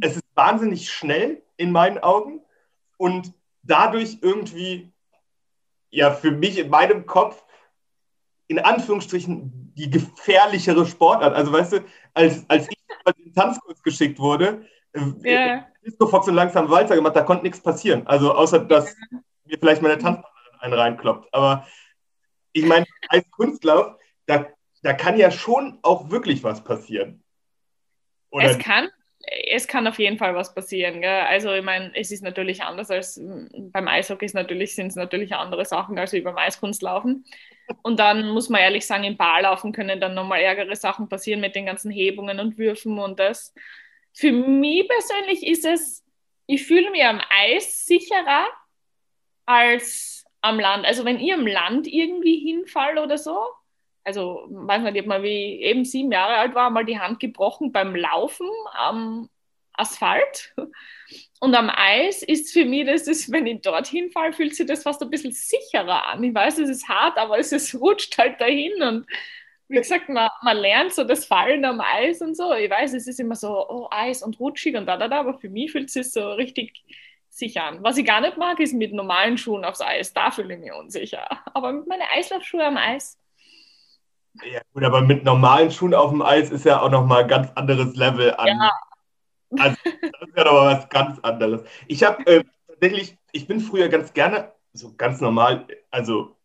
es 0.00 0.16
ist 0.16 0.24
wahnsinnig 0.34 0.88
schnell 0.88 1.42
in 1.56 1.72
meinen 1.72 1.98
Augen 1.98 2.40
und 2.96 3.32
dadurch 3.62 4.18
irgendwie, 4.22 4.92
ja, 5.90 6.12
für 6.12 6.30
mich 6.30 6.58
in 6.58 6.70
meinem 6.70 7.06
Kopf 7.06 7.42
in 8.50 8.58
Anführungsstrichen 8.58 9.72
die 9.76 9.88
gefährlichere 9.88 10.84
Sportart. 10.84 11.34
Also 11.34 11.52
weißt 11.52 11.74
du, 11.74 11.84
als, 12.14 12.44
als 12.48 12.68
ich 12.68 12.76
in 13.16 13.24
den 13.26 13.32
Tanzkurs 13.32 13.80
geschickt 13.80 14.18
wurde. 14.18 14.66
Äh, 15.22 15.60
Disco 15.86 16.08
Fox 16.08 16.26
und 16.26 16.34
langsam 16.34 16.68
Walzer 16.68 16.96
gemacht, 16.96 17.14
da 17.14 17.22
konnte 17.22 17.44
nichts 17.44 17.60
passieren. 17.60 18.04
Also 18.08 18.34
außer, 18.34 18.58
dass 18.58 18.96
mir 19.44 19.56
vielleicht 19.56 19.82
meine 19.82 19.98
Tanzpartnerin 19.98 20.60
einen 20.60 20.74
reinkloppt. 20.74 21.32
Aber 21.32 21.64
ich 22.52 22.64
meine, 22.64 22.86
als 23.08 23.30
Kunstlauf, 23.30 23.94
da, 24.26 24.46
da 24.82 24.94
kann 24.94 25.16
ja 25.16 25.30
schon 25.30 25.78
auch 25.82 26.10
wirklich 26.10 26.42
was 26.42 26.64
passieren. 26.64 27.22
Oder 28.32 28.50
es 28.50 28.58
kann, 28.58 28.88
es 29.46 29.68
kann 29.68 29.86
auf 29.86 30.00
jeden 30.00 30.18
Fall 30.18 30.34
was 30.34 30.52
passieren. 30.52 31.00
Gell? 31.00 31.22
Also 31.28 31.52
ich 31.52 31.64
meine, 31.64 31.92
es 31.94 32.10
ist 32.10 32.24
natürlich 32.24 32.64
anders 32.64 32.90
als 32.90 33.20
beim 33.72 33.86
Eishockey 33.86 34.24
ist 34.24 34.34
natürlich, 34.34 34.74
sind 34.74 34.88
es 34.88 34.96
natürlich 34.96 35.36
andere 35.36 35.64
Sachen 35.64 35.96
als 36.00 36.12
wie 36.12 36.20
beim 36.20 36.36
Eiskunstlaufen. 36.36 37.24
Und 37.82 37.98
dann 37.98 38.30
muss 38.30 38.48
man 38.48 38.60
ehrlich 38.60 38.86
sagen, 38.86 39.04
im 39.04 39.16
Barlaufen 39.16 39.72
können 39.72 40.00
dann 40.00 40.14
nochmal 40.14 40.40
ärgere 40.40 40.74
Sachen 40.76 41.08
passieren 41.08 41.40
mit 41.40 41.54
den 41.54 41.66
ganzen 41.66 41.90
Hebungen 41.90 42.40
und 42.40 42.58
Würfen 42.58 42.98
und 42.98 43.18
das. 43.18 43.54
Für 44.12 44.32
mich 44.32 44.88
persönlich 44.88 45.46
ist 45.46 45.64
es, 45.64 46.04
ich 46.46 46.66
fühle 46.66 46.90
mich 46.90 47.04
am 47.04 47.20
Eis 47.30 47.86
sicherer 47.86 48.46
als 49.46 50.24
am 50.40 50.58
Land. 50.58 50.84
Also 50.84 51.04
wenn 51.04 51.20
ich 51.20 51.32
am 51.32 51.46
Land 51.46 51.86
irgendwie 51.86 52.38
hinfall 52.38 52.98
oder 52.98 53.18
so, 53.18 53.38
also 54.04 54.46
manchmal, 54.50 54.94
ich 54.94 55.02
habe 55.02 55.08
mal 55.08 55.22
wie 55.22 55.62
eben 55.62 55.84
sieben 55.84 56.10
Jahre 56.10 56.34
alt 56.34 56.54
war, 56.54 56.70
mal 56.70 56.84
die 56.84 56.98
Hand 56.98 57.20
gebrochen 57.20 57.70
beim 57.70 57.94
Laufen 57.94 58.48
am 58.72 59.28
Asphalt. 59.80 60.54
Und 61.40 61.54
am 61.54 61.70
Eis 61.70 62.22
ist 62.22 62.52
für 62.52 62.64
mich, 62.64 62.86
das 62.86 63.08
ist, 63.08 63.32
wenn 63.32 63.46
ich 63.46 63.62
dorthin 63.62 64.10
falle, 64.10 64.32
fühlt 64.32 64.54
sich 64.54 64.66
das 64.66 64.82
fast 64.82 65.02
ein 65.02 65.10
bisschen 65.10 65.32
sicherer 65.32 66.06
an. 66.06 66.22
Ich 66.22 66.34
weiß, 66.34 66.58
es 66.58 66.68
ist 66.68 66.88
hart, 66.88 67.16
aber 67.18 67.38
es 67.38 67.52
ist, 67.52 67.74
rutscht 67.80 68.16
halt 68.18 68.40
dahin. 68.40 68.82
Und 68.82 69.06
wie 69.68 69.76
gesagt, 69.76 70.08
man, 70.08 70.28
man 70.42 70.56
lernt 70.56 70.92
so 70.92 71.04
das 71.04 71.24
Fallen 71.24 71.64
am 71.64 71.80
Eis 71.80 72.20
und 72.20 72.36
so. 72.36 72.52
Ich 72.52 72.70
weiß, 72.70 72.92
es 72.94 73.06
ist 73.06 73.20
immer 73.20 73.36
so, 73.36 73.66
oh, 73.68 73.88
Eis 73.90 74.22
und 74.22 74.38
rutschig 74.38 74.76
und 74.76 74.86
da, 74.86 74.96
da, 74.96 75.08
da, 75.08 75.20
aber 75.20 75.38
für 75.38 75.48
mich 75.48 75.72
fühlt 75.72 75.86
es 75.86 75.94
sich 75.94 76.12
so 76.12 76.32
richtig 76.32 76.84
sicher 77.30 77.64
an. 77.64 77.82
Was 77.82 77.96
ich 77.96 78.04
gar 78.04 78.20
nicht 78.20 78.36
mag, 78.36 78.60
ist 78.60 78.74
mit 78.74 78.92
normalen 78.92 79.38
Schuhen 79.38 79.64
aufs 79.64 79.80
Eis. 79.80 80.12
Da 80.12 80.30
fühle 80.30 80.54
ich 80.54 80.60
mich 80.60 80.72
unsicher. 80.72 81.26
Aber 81.54 81.72
mit 81.72 81.86
meinen 81.86 82.02
Eislaufschuhen 82.12 82.62
am 82.62 82.76
Eis 82.76 83.20
ja, 84.44 84.60
gut, 84.72 84.84
aber 84.84 85.00
mit 85.02 85.24
normalen 85.24 85.70
Schuhen 85.70 85.94
auf 85.94 86.10
dem 86.10 86.22
Eis 86.22 86.50
ist 86.50 86.64
ja 86.64 86.80
auch 86.80 86.90
nochmal 86.90 87.22
ein 87.22 87.28
ganz 87.28 87.50
anderes 87.54 87.96
Level 87.96 88.34
an. 88.34 88.46
Ja. 88.46 88.70
Also, 89.58 89.76
das 89.84 90.28
ist 90.28 90.36
ja 90.36 90.44
nochmal 90.44 90.76
was 90.76 90.88
ganz 90.88 91.18
anderes. 91.20 91.62
Ich 91.88 92.02
habe 92.02 92.24
äh, 92.26 92.44
tatsächlich, 92.68 93.16
ich 93.32 93.46
bin 93.46 93.60
früher 93.60 93.88
ganz 93.88 94.12
gerne, 94.12 94.52
so 94.72 94.94
ganz 94.96 95.20
normal, 95.20 95.66
also 95.90 96.36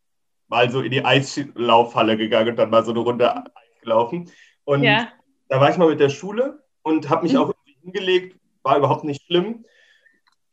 mal 0.48 0.70
so 0.70 0.80
in 0.80 0.90
die 0.90 1.04
Eislaufhalle 1.04 2.16
gegangen 2.16 2.50
und 2.50 2.56
dann 2.56 2.70
mal 2.70 2.84
so 2.84 2.90
eine 2.90 3.00
Runde 3.00 3.34
Eis 3.36 3.80
gelaufen. 3.80 4.30
Und 4.64 4.82
ja. 4.82 5.08
da 5.48 5.60
war 5.60 5.70
ich 5.70 5.76
mal 5.76 5.88
mit 5.88 6.00
der 6.00 6.08
Schule 6.08 6.64
und 6.82 7.08
habe 7.08 7.22
mich 7.22 7.32
mhm. 7.32 7.38
auch 7.38 7.54
hingelegt, 7.82 8.38
war 8.62 8.78
überhaupt 8.78 9.04
nicht 9.04 9.22
schlimm. 9.26 9.64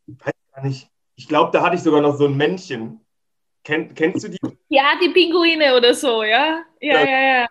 Ich 0.06 0.14
weiß 0.24 0.32
gar 0.54 0.64
nicht. 0.64 0.88
Ich 1.16 1.28
glaube, 1.28 1.50
da 1.52 1.62
hatte 1.62 1.76
ich 1.76 1.82
sogar 1.82 2.00
noch 2.00 2.16
so 2.16 2.26
ein 2.26 2.36
Männchen. 2.36 3.00
Kenn, 3.62 3.94
kennst 3.94 4.24
du 4.24 4.28
die? 4.28 4.38
Ja, 4.68 4.92
die 5.00 5.08
Pinguine 5.08 5.76
oder 5.76 5.94
so, 5.94 6.22
ja? 6.22 6.64
Ja, 6.80 7.00
ja, 7.00 7.04
ja. 7.04 7.40
ja. 7.40 7.46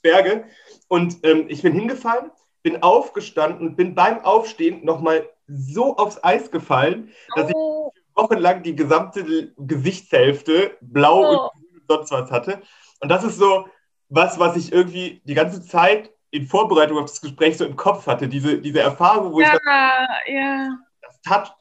Zwerge. 0.00 0.44
Und 0.88 1.18
ähm, 1.24 1.46
ich 1.48 1.62
bin 1.62 1.72
hingefallen, 1.72 2.30
bin 2.66 2.82
aufgestanden 2.82 3.64
und 3.64 3.76
bin 3.76 3.94
beim 3.94 4.24
Aufstehen 4.24 4.84
nochmal 4.84 5.30
so 5.46 5.96
aufs 5.96 6.18
Eis 6.24 6.50
gefallen, 6.50 7.12
dass 7.36 7.54
oh. 7.54 7.92
ich 7.94 8.02
wochenlang 8.16 8.64
die 8.64 8.74
gesamte 8.74 9.52
Gesichtshälfte 9.56 10.76
blau 10.80 11.20
oh. 11.20 11.50
und 11.52 11.82
sonst 11.86 12.10
was 12.10 12.28
hatte. 12.32 12.60
Und 12.98 13.08
das 13.08 13.22
ist 13.22 13.38
so 13.38 13.68
was, 14.08 14.40
was 14.40 14.56
ich 14.56 14.72
irgendwie 14.72 15.22
die 15.26 15.34
ganze 15.34 15.62
Zeit 15.62 16.10
in 16.32 16.48
Vorbereitung 16.48 16.98
auf 16.98 17.04
das 17.04 17.20
Gespräch 17.20 17.56
so 17.56 17.64
im 17.64 17.76
Kopf 17.76 18.08
hatte. 18.08 18.26
Diese, 18.26 18.58
diese 18.60 18.80
Erfahrung, 18.80 19.32
wo 19.32 19.40
ja, 19.40 19.46
ich 19.46 19.52
dachte, 19.52 20.32
ja. 20.32 20.76
das 21.02 21.20
tat 21.22 21.56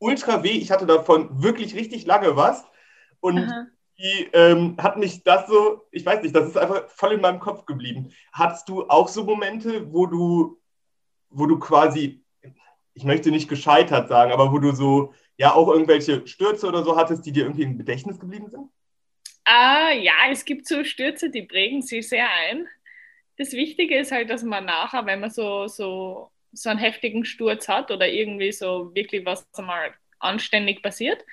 ultra 0.00 0.42
weh. 0.42 0.48
Ich 0.48 0.72
hatte 0.72 0.86
davon 0.86 1.40
wirklich 1.40 1.76
richtig 1.76 2.06
lange 2.06 2.34
was. 2.34 2.64
Und 3.20 3.38
Aha. 3.38 3.66
Irgendwie 4.00 4.30
ähm, 4.32 4.76
hat 4.78 4.96
mich 4.96 5.22
das 5.22 5.46
so, 5.46 5.86
ich 5.90 6.04
weiß 6.04 6.22
nicht, 6.22 6.34
das 6.34 6.48
ist 6.48 6.56
einfach 6.56 6.88
voll 6.88 7.12
in 7.12 7.20
meinem 7.20 7.40
Kopf 7.40 7.66
geblieben. 7.66 8.12
Hattest 8.32 8.68
du 8.68 8.88
auch 8.88 9.08
so 9.08 9.24
Momente, 9.24 9.92
wo 9.92 10.06
du, 10.06 10.60
wo 11.28 11.46
du 11.46 11.58
quasi, 11.58 12.22
ich 12.94 13.04
möchte 13.04 13.30
nicht 13.30 13.48
gescheitert 13.48 14.08
sagen, 14.08 14.32
aber 14.32 14.52
wo 14.52 14.58
du 14.58 14.72
so, 14.72 15.14
ja, 15.36 15.54
auch 15.54 15.68
irgendwelche 15.68 16.26
Stürze 16.26 16.66
oder 16.66 16.82
so 16.82 16.96
hattest, 16.96 17.24
die 17.26 17.32
dir 17.32 17.44
irgendwie 17.44 17.62
im 17.62 17.78
Gedächtnis 17.78 18.18
geblieben 18.18 18.50
sind? 18.50 18.68
Ah, 19.44 19.90
ja, 19.92 20.12
es 20.30 20.44
gibt 20.44 20.66
so 20.66 20.84
Stürze, 20.84 21.30
die 21.30 21.42
prägen 21.42 21.82
sich 21.82 22.08
sehr 22.08 22.28
ein. 22.28 22.66
Das 23.36 23.52
Wichtige 23.52 23.98
ist 23.98 24.12
halt, 24.12 24.28
dass 24.28 24.42
man 24.42 24.66
nachher, 24.66 25.06
wenn 25.06 25.20
man 25.20 25.30
so, 25.30 25.66
so, 25.66 26.30
so 26.52 26.70
einen 26.70 26.78
heftigen 26.78 27.24
Sturz 27.24 27.68
hat 27.68 27.90
oder 27.90 28.06
irgendwie 28.06 28.52
so 28.52 28.94
wirklich 28.94 29.24
was 29.24 29.46
mal 29.58 29.94
anständig 30.18 30.82
passiert, 30.82 31.24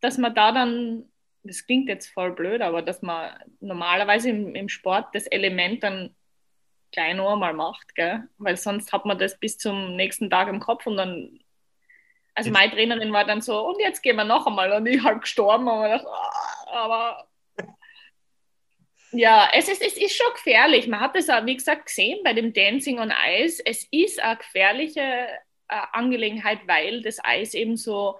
dass 0.00 0.18
man 0.18 0.34
da 0.34 0.50
dann, 0.52 1.08
das 1.44 1.66
klingt 1.66 1.88
jetzt 1.88 2.08
voll 2.08 2.32
blöd, 2.32 2.62
aber 2.62 2.82
dass 2.82 3.02
man 3.02 3.38
normalerweise 3.60 4.30
im, 4.30 4.54
im 4.54 4.68
Sport 4.68 5.14
das 5.14 5.26
Element 5.26 5.82
dann 5.82 6.14
gleich 6.90 7.14
noch 7.14 7.32
einmal 7.32 7.52
macht, 7.52 7.94
gell? 7.94 8.28
weil 8.38 8.56
sonst 8.56 8.92
hat 8.92 9.04
man 9.04 9.18
das 9.18 9.38
bis 9.38 9.58
zum 9.58 9.94
nächsten 9.96 10.30
Tag 10.30 10.48
im 10.48 10.60
Kopf 10.60 10.86
und 10.86 10.96
dann, 10.96 11.40
also 12.34 12.50
meine 12.50 12.72
Trainerin 12.72 13.12
war 13.12 13.24
dann 13.24 13.42
so, 13.42 13.68
und 13.68 13.78
jetzt 13.80 14.02
gehen 14.02 14.16
wir 14.16 14.24
noch 14.24 14.46
einmal 14.46 14.72
und 14.72 14.86
ich 14.86 15.02
halt 15.02 15.20
gestorben 15.20 15.68
und 15.68 15.82
dachte, 15.82 16.08
ah, 16.08 16.66
aber 16.72 17.28
ja, 19.12 19.50
es 19.52 19.68
ist, 19.68 19.82
es 19.82 19.98
ist 19.98 20.16
schon 20.16 20.32
gefährlich. 20.32 20.88
Man 20.88 21.00
hat 21.00 21.14
es 21.14 21.28
auch, 21.28 21.44
wie 21.44 21.56
gesagt, 21.56 21.86
gesehen 21.86 22.20
bei 22.24 22.32
dem 22.32 22.52
Dancing 22.52 22.98
on 22.98 23.12
Ice. 23.28 23.62
Es 23.64 23.86
ist 23.90 24.20
eine 24.20 24.36
gefährliche 24.36 25.00
äh, 25.00 25.82
Angelegenheit, 25.92 26.60
weil 26.66 27.02
das 27.02 27.22
Eis 27.22 27.54
eben 27.54 27.76
so 27.76 28.18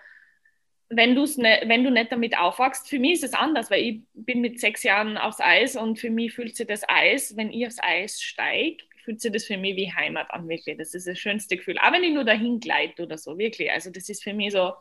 wenn, 0.89 1.15
du's 1.15 1.37
ne, 1.37 1.63
wenn 1.67 1.85
du 1.85 1.91
nicht 1.91 2.13
damit 2.13 2.37
aufwachst, 2.37 2.89
für 2.89 2.99
mich 2.99 3.15
ist 3.15 3.25
es 3.25 3.35
anders, 3.35 3.71
weil 3.71 3.83
ich 3.83 4.01
bin 4.15 4.41
mit 4.41 4.61
sechs 4.61 4.83
Jahren 4.83 5.17
aufs 5.17 5.41
Eis 5.41 5.77
und 5.77 5.99
für 5.99 6.11
mich 6.11 6.35
fühlt 6.35 6.57
sich 6.57 6.67
das 6.67 6.83
Eis, 6.89 7.37
wenn 7.37 7.53
ich 7.53 7.67
aufs 7.67 7.79
Eis 7.81 8.21
steige, 8.21 8.85
fühlt 9.05 9.21
sich 9.21 9.33
das 9.33 9.45
für 9.45 9.57
mich 9.57 9.77
wie 9.77 9.93
Heimat 9.93 10.31
an, 10.31 10.49
wirklich. 10.49 10.79
Das 10.79 10.95
ist 10.95 11.07
das 11.07 11.19
schönste 11.19 11.57
Gefühl. 11.57 11.79
Auch 11.79 11.93
wenn 11.93 12.05
ich 12.05 12.13
nur 12.13 12.25
dahin 12.25 12.61
gleite 12.61 13.03
oder 13.03 13.19
so, 13.19 13.39
wirklich. 13.39 13.71
Also 13.71 13.91
das 13.91 14.09
ist 14.09 14.23
für 14.23 14.33
mich 14.33 14.53
so. 14.53 14.73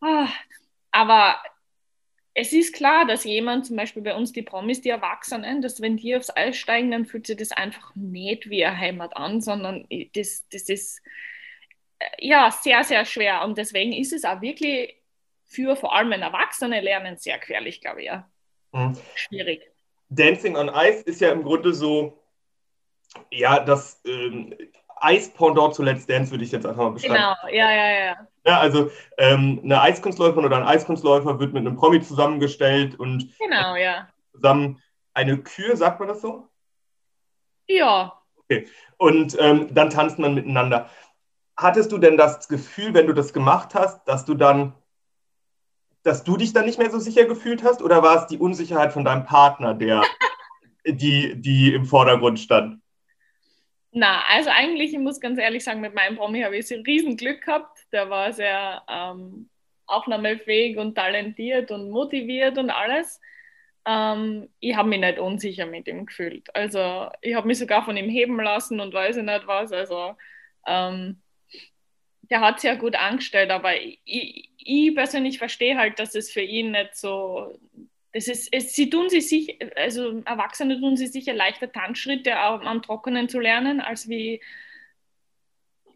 Ah, 0.00 0.28
aber 0.90 1.36
es 2.34 2.52
ist 2.52 2.74
klar, 2.74 3.06
dass 3.06 3.24
jemand, 3.24 3.66
zum 3.66 3.76
Beispiel 3.76 4.02
bei 4.02 4.14
uns 4.14 4.32
die 4.32 4.42
Promis, 4.42 4.80
die 4.80 4.90
Erwachsenen, 4.90 5.62
dass 5.62 5.80
wenn 5.80 5.96
die 5.96 6.16
aufs 6.16 6.34
Eis 6.36 6.56
steigen, 6.56 6.90
dann 6.90 7.06
fühlt 7.06 7.26
sich 7.26 7.36
das 7.36 7.52
einfach 7.52 7.94
nicht 7.94 8.50
wie 8.50 8.64
eine 8.64 8.76
Heimat 8.76 9.16
an, 9.16 9.40
sondern 9.40 9.86
das, 10.14 10.46
das 10.50 10.68
ist 10.68 11.00
ja, 12.18 12.50
sehr, 12.50 12.84
sehr 12.84 13.04
schwer. 13.04 13.42
Und 13.44 13.58
deswegen 13.58 13.92
ist 13.92 14.12
es 14.12 14.24
auch 14.24 14.40
wirklich 14.40 14.94
für 15.44 15.76
vor 15.76 15.94
allem 15.94 16.12
Erwachsene 16.12 16.80
Lernen 16.80 17.16
sehr 17.16 17.38
gefährlich, 17.38 17.80
glaube 17.80 18.00
ich. 18.00 18.06
Ja. 18.06 18.28
Mhm. 18.72 18.96
Schwierig. 19.14 19.70
Dancing 20.08 20.56
on 20.56 20.68
Ice 20.68 21.02
ist 21.02 21.20
ja 21.20 21.30
im 21.30 21.42
Grunde 21.42 21.72
so, 21.72 22.22
ja, 23.30 23.60
das 23.60 24.00
ähm, 24.06 24.54
Eis-Pendant 24.96 25.74
zu 25.74 25.82
Let's 25.82 26.06
Dance 26.06 26.30
würde 26.30 26.44
ich 26.44 26.52
jetzt 26.52 26.66
einfach 26.66 26.82
mal 26.82 26.90
beschreiben. 26.90 27.14
Genau, 27.14 27.34
ja, 27.48 27.70
ja, 27.70 28.04
ja. 28.04 28.28
Ja, 28.46 28.58
also 28.58 28.90
ähm, 29.16 29.60
eine 29.64 29.80
Eiskunstläuferin 29.80 30.44
oder 30.44 30.56
ein 30.58 30.66
Eiskunstläufer 30.66 31.38
wird 31.40 31.52
mit 31.52 31.66
einem 31.66 31.76
Promi 31.76 32.02
zusammengestellt 32.02 32.98
und 32.98 33.34
genau, 33.38 33.76
ja. 33.76 34.08
zusammen 34.32 34.82
eine 35.14 35.38
Kür, 35.38 35.76
sagt 35.76 36.00
man 36.00 36.08
das 36.08 36.20
so? 36.20 36.48
Ja. 37.66 38.20
Okay. 38.36 38.68
Und 38.98 39.36
ähm, 39.40 39.72
dann 39.74 39.90
tanzt 39.90 40.18
man 40.18 40.34
miteinander 40.34 40.90
hattest 41.56 41.92
du 41.92 41.98
denn 41.98 42.16
das 42.16 42.48
Gefühl, 42.48 42.94
wenn 42.94 43.06
du 43.06 43.12
das 43.12 43.32
gemacht 43.32 43.74
hast, 43.74 44.04
dass 44.06 44.24
du 44.24 44.34
dann, 44.34 44.74
dass 46.02 46.24
du 46.24 46.36
dich 46.36 46.52
dann 46.52 46.66
nicht 46.66 46.78
mehr 46.78 46.90
so 46.90 46.98
sicher 46.98 47.24
gefühlt 47.24 47.62
hast? 47.62 47.82
Oder 47.82 48.02
war 48.02 48.22
es 48.22 48.26
die 48.26 48.38
Unsicherheit 48.38 48.92
von 48.92 49.04
deinem 49.04 49.24
Partner, 49.24 49.74
der, 49.74 50.02
die, 50.86 51.40
die 51.40 51.74
im 51.74 51.84
Vordergrund 51.84 52.40
stand? 52.40 52.80
Na, 53.96 54.22
also 54.28 54.50
eigentlich, 54.50 54.92
ich 54.92 54.98
muss 54.98 55.20
ganz 55.20 55.38
ehrlich 55.38 55.62
sagen, 55.62 55.80
mit 55.80 55.94
meinem 55.94 56.16
Promi 56.16 56.42
habe 56.42 56.56
ich 56.56 56.72
ein 56.72 56.82
riesen 56.82 57.16
Glück 57.16 57.42
gehabt. 57.42 57.78
Der 57.92 58.10
war 58.10 58.32
sehr 58.32 58.82
ähm, 58.88 59.48
aufnahmefähig 59.86 60.78
und 60.78 60.96
talentiert 60.96 61.70
und 61.70 61.90
motiviert 61.90 62.58
und 62.58 62.70
alles. 62.70 63.20
Ähm, 63.86 64.48
ich 64.58 64.74
habe 64.74 64.88
mich 64.88 64.98
nicht 64.98 65.20
unsicher 65.20 65.66
mit 65.66 65.86
ihm 65.86 66.06
gefühlt. 66.06 66.54
Also 66.56 67.08
ich 67.20 67.36
habe 67.36 67.46
mich 67.46 67.58
sogar 67.58 67.84
von 67.84 67.96
ihm 67.96 68.08
heben 68.10 68.40
lassen 68.40 68.80
und 68.80 68.92
weiß 68.92 69.18
ich 69.18 69.22
nicht 69.22 69.46
was. 69.46 69.72
Also 69.72 70.16
ähm, 70.66 71.20
der 72.30 72.40
hat 72.40 72.60
sich 72.60 72.68
ja 72.68 72.76
gut 72.76 72.96
angestellt, 72.96 73.50
aber 73.50 73.76
ich, 73.80 74.00
ich, 74.56 74.94
persönlich 74.94 75.38
verstehe 75.38 75.76
halt, 75.76 75.98
dass 75.98 76.14
es 76.14 76.30
für 76.30 76.40
ihn 76.40 76.72
nicht 76.72 76.96
so. 76.96 77.58
Das 78.12 78.28
ist, 78.28 78.48
es, 78.52 78.74
sie 78.74 78.90
tun 78.90 79.10
sich 79.10 79.28
sicher, 79.28 79.52
also 79.76 80.22
Erwachsene 80.24 80.80
tun 80.80 80.96
sich 80.96 81.10
sicher 81.10 81.34
leichter 81.34 81.72
Tanzschritte 81.72 82.36
am, 82.36 82.60
am 82.60 82.82
Trockenen 82.82 83.28
zu 83.28 83.40
lernen, 83.40 83.80
als 83.80 84.08
wie 84.08 84.40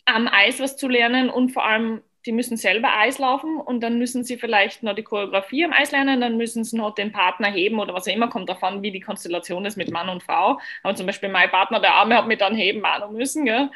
am 0.04 0.28
Eis 0.28 0.58
was 0.58 0.76
zu 0.76 0.88
lernen 0.88 1.30
und 1.30 1.50
vor 1.50 1.64
allem, 1.64 2.02
die 2.26 2.32
müssen 2.32 2.56
selber 2.56 2.98
Eis 2.98 3.18
laufen 3.18 3.58
und 3.60 3.80
dann 3.80 3.98
müssen 3.98 4.24
sie 4.24 4.36
vielleicht 4.36 4.82
noch 4.82 4.94
die 4.94 5.04
Choreografie 5.04 5.64
am 5.64 5.72
Eis 5.72 5.92
lernen, 5.92 6.20
dann 6.20 6.36
müssen 6.36 6.64
sie 6.64 6.76
noch 6.76 6.94
den 6.94 7.12
Partner 7.12 7.48
heben 7.48 7.78
oder 7.78 7.94
was 7.94 8.08
auch 8.08 8.12
immer, 8.12 8.28
kommt 8.28 8.48
davon, 8.48 8.82
wie 8.82 8.90
die 8.90 9.00
Konstellation 9.00 9.64
ist 9.64 9.76
mit 9.76 9.90
Mann 9.92 10.08
und 10.08 10.22
Frau. 10.22 10.58
Aber 10.82 10.96
zum 10.96 11.06
Beispiel 11.06 11.28
mein 11.28 11.50
Partner, 11.50 11.78
der 11.80 11.94
Arme, 11.94 12.16
hat 12.16 12.26
mich 12.26 12.38
dann 12.38 12.56
heben 12.56 12.80
noch 12.80 13.12
müssen. 13.12 13.44
Gell? 13.44 13.70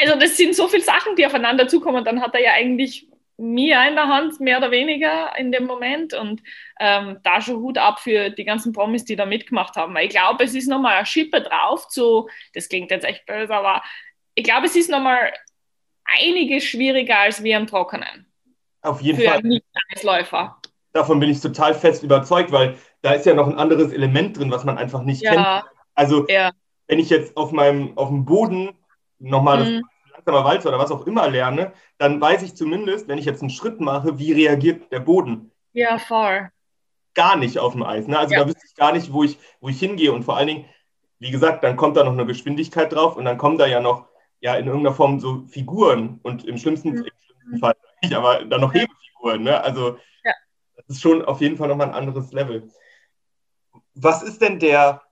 Also 0.00 0.18
das 0.18 0.36
sind 0.36 0.54
so 0.54 0.68
viele 0.68 0.82
Sachen, 0.82 1.16
die 1.16 1.26
aufeinander 1.26 1.68
zukommen. 1.68 2.04
Dann 2.04 2.20
hat 2.20 2.34
er 2.34 2.42
ja 2.42 2.52
eigentlich 2.52 3.08
mir 3.36 3.82
in 3.88 3.94
der 3.94 4.08
Hand, 4.08 4.40
mehr 4.40 4.58
oder 4.58 4.70
weniger 4.70 5.36
in 5.36 5.52
dem 5.52 5.66
Moment. 5.66 6.14
Und 6.14 6.42
ähm, 6.78 7.18
da 7.22 7.40
schon 7.40 7.56
Hut 7.56 7.78
ab 7.78 8.00
für 8.00 8.30
die 8.30 8.44
ganzen 8.44 8.72
Promis, 8.72 9.04
die 9.04 9.16
da 9.16 9.26
mitgemacht 9.26 9.76
haben. 9.76 9.94
Weil 9.94 10.06
ich 10.06 10.12
glaube, 10.12 10.44
es 10.44 10.54
ist 10.54 10.68
nochmal 10.68 10.96
eine 10.96 11.06
Schippe 11.06 11.42
drauf 11.42 11.88
zu, 11.88 12.28
das 12.54 12.68
klingt 12.68 12.90
jetzt 12.90 13.04
echt 13.04 13.26
böse, 13.26 13.54
aber 13.54 13.82
ich 14.34 14.44
glaube, 14.44 14.66
es 14.66 14.76
ist 14.76 14.90
nochmal 14.90 15.32
einiges 16.04 16.64
schwieriger 16.64 17.18
als 17.18 17.42
wir 17.42 17.56
im 17.56 17.66
Trockenen. 17.66 18.26
Auf 18.82 19.00
jeden 19.00 19.18
für 19.18 19.28
Fall. 19.28 19.40
Für 19.40 19.46
Nicht-Eisläufer. 19.46 20.58
Davon 20.92 21.20
bin 21.20 21.30
ich 21.30 21.40
total 21.40 21.74
fest 21.74 22.02
überzeugt, 22.02 22.52
weil 22.52 22.76
da 23.00 23.12
ist 23.12 23.24
ja 23.24 23.34
noch 23.34 23.46
ein 23.46 23.56
anderes 23.56 23.92
Element 23.92 24.38
drin, 24.38 24.50
was 24.50 24.64
man 24.64 24.78
einfach 24.78 25.02
nicht 25.02 25.22
ja. 25.22 25.32
kennt. 25.32 25.72
Also, 25.94 26.26
ja. 26.28 26.50
wenn 26.86 26.98
ich 26.98 27.08
jetzt 27.08 27.36
auf 27.36 27.52
meinem 27.52 27.96
auf 27.96 28.08
dem 28.08 28.24
Boden 28.24 28.76
nochmal 29.22 29.64
mhm. 29.64 29.82
das 30.04 30.12
langsamer 30.12 30.44
Walzer 30.44 30.68
oder 30.68 30.78
was 30.78 30.90
auch 30.90 31.06
immer 31.06 31.28
lerne, 31.28 31.72
dann 31.98 32.20
weiß 32.20 32.42
ich 32.42 32.54
zumindest, 32.54 33.08
wenn 33.08 33.18
ich 33.18 33.24
jetzt 33.24 33.40
einen 33.40 33.50
Schritt 33.50 33.80
mache, 33.80 34.18
wie 34.18 34.32
reagiert 34.32 34.92
der 34.92 35.00
Boden. 35.00 35.50
Ja, 35.72 35.98
voll. 35.98 36.50
Gar 37.14 37.36
nicht 37.36 37.58
auf 37.58 37.72
dem 37.72 37.82
Eis. 37.82 38.06
Ne? 38.06 38.18
Also 38.18 38.34
ja. 38.34 38.40
da 38.40 38.46
wüsste 38.46 38.66
ich 38.66 38.74
gar 38.74 38.92
nicht, 38.92 39.12
wo 39.12 39.22
ich, 39.22 39.38
wo 39.60 39.68
ich 39.68 39.78
hingehe. 39.78 40.12
Und 40.12 40.24
vor 40.24 40.36
allen 40.36 40.48
Dingen, 40.48 40.64
wie 41.18 41.30
gesagt, 41.30 41.62
dann 41.64 41.76
kommt 41.76 41.96
da 41.96 42.04
noch 42.04 42.12
eine 42.12 42.26
Geschwindigkeit 42.26 42.92
drauf 42.92 43.16
und 43.16 43.24
dann 43.24 43.38
kommen 43.38 43.58
da 43.58 43.66
ja 43.66 43.80
noch 43.80 44.06
ja 44.40 44.56
in 44.56 44.66
irgendeiner 44.66 44.94
Form 44.94 45.20
so 45.20 45.44
Figuren 45.46 46.18
und 46.22 46.44
im 46.44 46.58
schlimmsten, 46.58 46.90
mhm. 46.90 46.96
im 46.96 47.04
schlimmsten 47.04 47.58
Fall 47.58 47.74
nicht, 48.02 48.14
aber 48.14 48.44
dann 48.44 48.60
noch. 48.60 48.74
Hebefiguren. 48.74 49.42
Ne? 49.42 49.62
Also 49.62 49.98
ja. 50.24 50.32
das 50.76 50.86
ist 50.88 51.00
schon 51.00 51.24
auf 51.24 51.40
jeden 51.40 51.56
Fall 51.56 51.68
nochmal 51.68 51.88
ein 51.88 51.94
anderes 51.94 52.32
Level. 52.32 52.68
Was 53.94 54.22
ist 54.22 54.42
denn 54.42 54.58
der, 54.58 55.02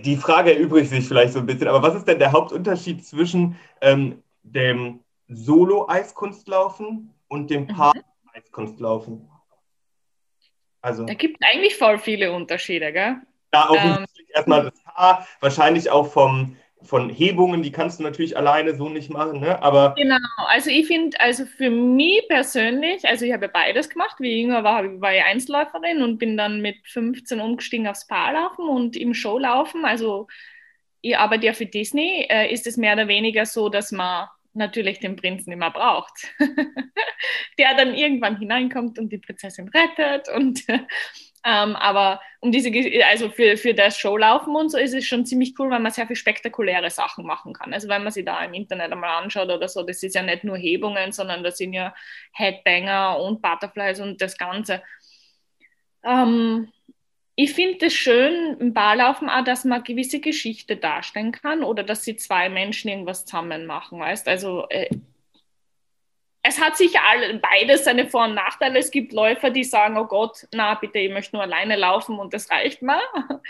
die 0.00 0.16
Frage 0.16 0.54
erübrigt 0.54 0.90
sich 0.90 1.06
vielleicht 1.06 1.34
so 1.34 1.40
ein 1.40 1.46
bisschen, 1.46 1.68
aber 1.68 1.82
was 1.82 1.94
ist 1.94 2.08
denn 2.08 2.18
der 2.18 2.32
Hauptunterschied 2.32 3.04
zwischen 3.04 3.58
ähm, 3.80 4.22
dem 4.42 5.00
Solo-Eiskunstlaufen 5.28 7.14
und 7.28 7.50
dem 7.50 7.64
mhm. 7.64 7.68
Paar-Eiskunstlaufen? 7.68 9.28
Also, 10.80 11.04
da 11.04 11.14
gibt 11.14 11.38
es 11.40 11.48
eigentlich 11.48 11.76
voll 11.76 11.98
viele 11.98 12.32
Unterschiede, 12.32 12.92
gell? 12.92 13.16
Ja, 13.54 13.68
auch 13.68 13.76
ähm, 13.76 14.06
erstmal 14.34 14.64
das 14.64 14.82
Paar, 14.82 15.26
wahrscheinlich 15.40 15.90
auch 15.90 16.10
vom, 16.10 16.56
von 16.84 17.10
Hebungen, 17.10 17.62
die 17.62 17.72
kannst 17.72 17.98
du 17.98 18.02
natürlich 18.02 18.36
alleine 18.36 18.74
so 18.74 18.88
nicht 18.88 19.10
machen, 19.10 19.40
ne? 19.40 19.62
Aber 19.62 19.94
genau, 19.96 20.16
also 20.48 20.70
ich 20.70 20.86
finde, 20.86 21.18
also 21.20 21.44
für 21.46 21.70
mich 21.70 22.26
persönlich, 22.28 23.04
also 23.06 23.24
ich 23.24 23.32
habe 23.32 23.48
beides 23.48 23.88
gemacht. 23.88 24.16
Wie 24.18 24.30
ich 24.30 24.42
jünger 24.42 24.64
war, 24.64 25.00
war 25.00 25.14
ich 25.14 25.22
Einzelläuferin 25.22 26.02
und 26.02 26.18
bin 26.18 26.36
dann 26.36 26.60
mit 26.60 26.76
15 26.86 27.40
umgestiegen 27.40 27.86
aufs 27.86 28.06
Paarlaufen 28.06 28.68
und 28.68 28.96
im 28.96 29.14
Showlaufen. 29.14 29.84
Also 29.84 30.26
ich 31.00 31.16
arbeite 31.16 31.46
ja 31.46 31.52
für 31.52 31.66
Disney, 31.66 32.26
äh, 32.28 32.52
ist 32.52 32.66
es 32.66 32.76
mehr 32.76 32.94
oder 32.94 33.08
weniger 33.08 33.46
so, 33.46 33.68
dass 33.68 33.92
man 33.92 34.28
natürlich 34.54 35.00
den 35.00 35.16
Prinzen 35.16 35.52
immer 35.52 35.70
braucht, 35.70 36.28
der 37.58 37.74
dann 37.76 37.94
irgendwann 37.94 38.38
hineinkommt 38.38 38.98
und 38.98 39.10
die 39.10 39.18
Prinzessin 39.18 39.68
rettet 39.68 40.28
und 40.34 40.62
ähm, 41.44 41.74
aber 41.76 42.20
um 42.40 42.52
diese, 42.52 42.70
also 43.08 43.28
für, 43.28 43.56
für 43.56 43.74
das 43.74 43.98
Showlaufen 43.98 44.54
und 44.54 44.70
so 44.70 44.78
ist 44.78 44.94
es 44.94 45.04
schon 45.04 45.26
ziemlich 45.26 45.54
cool, 45.58 45.70
weil 45.70 45.80
man 45.80 45.90
sehr 45.90 46.06
viel 46.06 46.16
spektakuläre 46.16 46.90
Sachen 46.90 47.26
machen 47.26 47.52
kann. 47.52 47.72
Also 47.72 47.88
wenn 47.88 48.04
man 48.04 48.12
sich 48.12 48.24
da 48.24 48.44
im 48.44 48.54
Internet 48.54 48.92
einmal 48.92 49.22
anschaut 49.22 49.48
oder 49.48 49.68
so, 49.68 49.82
das 49.82 50.02
ist 50.02 50.14
ja 50.14 50.22
nicht 50.22 50.44
nur 50.44 50.56
Hebungen, 50.56 51.12
sondern 51.12 51.42
das 51.42 51.58
sind 51.58 51.72
ja 51.72 51.94
Headbanger 52.32 53.18
und 53.18 53.42
Butterflies 53.42 54.00
und 54.00 54.20
das 54.22 54.38
Ganze. 54.38 54.82
Ähm, 56.04 56.68
ich 57.34 57.54
finde 57.54 57.86
es 57.86 57.94
schön 57.94 58.56
im 58.60 58.72
Barlaufen 58.72 59.28
auch, 59.28 59.42
dass 59.42 59.64
man 59.64 59.82
gewisse 59.82 60.20
Geschichte 60.20 60.76
darstellen 60.76 61.32
kann 61.32 61.64
oder 61.64 61.82
dass 61.82 62.04
sie 62.04 62.16
zwei 62.16 62.48
Menschen 62.48 62.88
irgendwas 62.90 63.24
zusammen 63.24 63.66
machen, 63.66 63.98
weißt 63.98 64.28
Also 64.28 64.68
äh, 64.68 64.90
es 66.42 66.60
hat 66.60 66.76
sicher 66.76 67.00
alle, 67.08 67.38
beides 67.38 67.84
seine 67.84 68.08
Vor- 68.08 68.24
und 68.24 68.34
Nachteile. 68.34 68.78
Es 68.78 68.90
gibt 68.90 69.12
Läufer, 69.12 69.50
die 69.50 69.64
sagen, 69.64 69.96
oh 69.96 70.06
Gott, 70.06 70.46
na 70.52 70.74
bitte, 70.74 70.98
ich 70.98 71.12
möchte 71.12 71.36
nur 71.36 71.42
alleine 71.42 71.76
laufen 71.76 72.18
und 72.18 72.34
das 72.34 72.50
reicht 72.50 72.82
mir. 72.82 73.00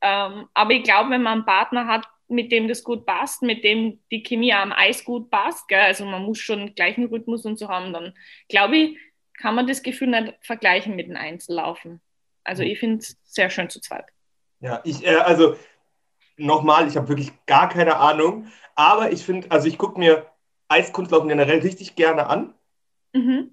ähm, 0.00 0.48
aber 0.52 0.72
ich 0.72 0.82
glaube, 0.82 1.10
wenn 1.10 1.22
man 1.22 1.38
einen 1.38 1.46
Partner 1.46 1.86
hat, 1.86 2.06
mit 2.28 2.50
dem 2.50 2.66
das 2.66 2.82
gut 2.82 3.06
passt, 3.06 3.42
mit 3.42 3.62
dem 3.62 4.00
die 4.10 4.22
Chemie 4.22 4.52
am 4.52 4.72
Eis 4.72 5.04
gut 5.04 5.30
passt, 5.30 5.68
gell? 5.68 5.80
also 5.80 6.04
man 6.04 6.22
muss 6.22 6.38
schon 6.38 6.74
gleichen 6.74 7.06
Rhythmus 7.06 7.44
und 7.44 7.58
so 7.58 7.68
haben, 7.68 7.92
dann 7.92 8.14
glaube 8.48 8.76
ich, 8.76 8.98
kann 9.38 9.54
man 9.54 9.66
das 9.66 9.82
Gefühl 9.82 10.08
nicht 10.08 10.34
vergleichen 10.40 10.96
mit 10.96 11.08
dem 11.08 11.16
Einzellaufen. 11.16 12.00
Also 12.42 12.62
ich 12.62 12.78
finde 12.78 12.98
es 12.98 13.18
sehr 13.24 13.50
schön 13.50 13.70
zu 13.70 13.80
zweit. 13.80 14.06
Ja, 14.60 14.80
ich, 14.84 15.06
äh, 15.06 15.16
also 15.16 15.56
nochmal, 16.36 16.88
ich 16.88 16.96
habe 16.96 17.08
wirklich 17.08 17.32
gar 17.46 17.68
keine 17.68 17.96
Ahnung, 17.96 18.48
aber 18.74 19.12
ich 19.12 19.22
finde, 19.22 19.50
also 19.50 19.68
ich 19.68 19.78
gucke 19.78 19.98
mir 19.98 20.31
Eiskunstlaufen 20.72 21.28
generell 21.28 21.60
richtig 21.60 21.94
gerne 21.96 22.26
an. 22.26 22.54
Mhm. 23.12 23.50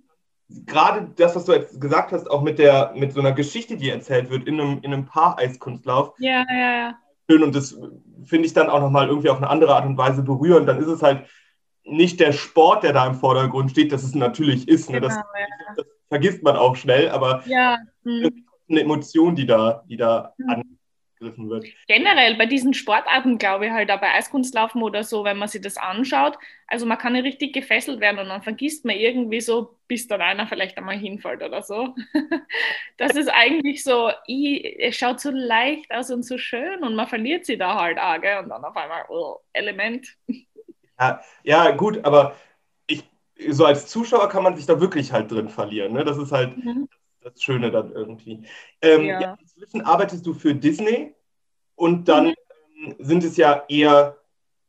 Gerade 0.65 1.11
das, 1.15 1.35
was 1.35 1.45
du 1.45 1.53
jetzt 1.53 1.79
gesagt 1.79 2.11
hast, 2.11 2.29
auch 2.29 2.41
mit 2.41 2.57
der 2.57 2.93
mit 2.95 3.13
so 3.13 3.19
einer 3.19 3.33
Geschichte, 3.33 3.77
die 3.77 3.89
erzählt 3.89 4.29
wird 4.31 4.47
in 4.47 4.59
einem, 4.59 4.79
in 4.81 4.93
einem 4.93 5.05
Paar-Eiskunstlauf. 5.05 6.13
Ja, 6.17 6.43
ja, 6.49 6.77
ja. 6.77 6.95
Schön 7.29 7.43
und 7.43 7.53
das 7.53 7.77
finde 8.25 8.47
ich 8.47 8.53
dann 8.53 8.69
auch 8.69 8.79
nochmal 8.79 9.07
irgendwie 9.07 9.29
auf 9.29 9.37
eine 9.37 9.49
andere 9.49 9.75
Art 9.75 9.85
und 9.85 9.97
Weise 9.97 10.23
berührend. 10.23 10.67
Dann 10.67 10.79
ist 10.79 10.87
es 10.87 11.03
halt 11.03 11.27
nicht 11.83 12.19
der 12.19 12.31
Sport, 12.31 12.83
der 12.83 12.93
da 12.93 13.05
im 13.05 13.13
Vordergrund 13.13 13.69
steht, 13.71 13.91
dass 13.91 14.03
es 14.03 14.15
natürlich 14.15 14.67
ist. 14.67 14.89
Ne? 14.89 14.99
Genau, 14.99 15.07
das, 15.07 15.17
ja. 15.17 15.73
das, 15.75 15.85
vergisst 16.07 16.41
man 16.41 16.55
auch 16.55 16.75
schnell, 16.75 17.09
aber 17.09 17.43
ja. 17.45 17.77
hm. 18.03 18.45
eine 18.67 18.81
Emotion, 18.81 19.35
die 19.35 19.45
da, 19.45 19.83
die 19.87 19.97
da 19.97 20.33
hm. 20.37 20.49
an 20.49 20.78
aufgegriffen 21.19 21.49
wird. 21.49 21.65
Generell 21.87 22.35
bei 22.35 22.45
diesen 22.45 22.73
Sportarten, 22.73 23.37
glaube 23.37 23.67
ich, 23.67 23.71
halt 23.71 23.91
auch 23.91 23.99
bei 23.99 24.13
Eiskunstlaufen 24.13 24.81
oder 24.81 25.03
so, 25.03 25.23
wenn 25.23 25.37
man 25.37 25.47
sich 25.47 25.61
das 25.61 25.77
anschaut, 25.77 26.37
also 26.67 26.85
man 26.85 26.97
kann 26.97 27.15
ja 27.15 27.21
richtig 27.21 27.53
gefesselt 27.53 27.99
werden 27.99 28.19
und 28.19 28.29
dann 28.29 28.41
vergisst 28.41 28.85
man 28.85 28.95
irgendwie 28.95 29.41
so, 29.41 29.75
bis 29.87 30.07
dann 30.07 30.21
einer 30.21 30.47
vielleicht 30.47 30.77
einmal 30.77 30.97
hinfällt 30.97 31.41
oder 31.41 31.61
so. 31.61 31.95
das 32.97 33.15
ist 33.15 33.29
eigentlich 33.29 33.83
so, 33.83 34.11
ich, 34.27 34.79
es 34.79 34.95
schaut 34.95 35.19
so 35.19 35.31
leicht 35.31 35.91
aus 35.91 36.11
und 36.11 36.23
so 36.23 36.37
schön 36.37 36.83
und 36.83 36.95
man 36.95 37.07
verliert 37.07 37.45
sie 37.45 37.57
da 37.57 37.79
halt 37.79 37.99
auch, 37.99 38.19
gell? 38.21 38.39
und 38.39 38.49
dann 38.49 38.63
auf 38.63 38.75
einmal, 38.75 39.05
oh, 39.09 39.37
Element. 39.53 40.15
Ja, 40.99 41.21
ja, 41.43 41.71
gut, 41.71 42.03
aber 42.03 42.35
ich, 42.87 43.03
so 43.49 43.65
als 43.65 43.87
Zuschauer 43.87 44.29
kann 44.29 44.43
man 44.43 44.55
sich 44.55 44.65
da 44.65 44.79
wirklich 44.79 45.11
halt 45.11 45.31
drin 45.31 45.49
verlieren. 45.49 45.93
Ne? 45.93 46.03
Das 46.03 46.17
ist 46.17 46.31
halt, 46.31 46.57
mhm 46.57 46.89
das 47.21 47.41
Schöne 47.41 47.71
dann 47.71 47.91
irgendwie. 47.91 48.43
Ähm, 48.81 49.05
ja. 49.05 49.21
Ja, 49.21 49.37
inzwischen 49.39 49.81
arbeitest 49.81 50.25
du 50.25 50.33
für 50.33 50.55
Disney 50.55 51.13
und 51.75 52.07
dann 52.07 52.27
mhm. 52.27 52.35
ähm, 52.85 52.95
sind 52.99 53.23
es 53.23 53.37
ja 53.37 53.63
eher 53.67 54.17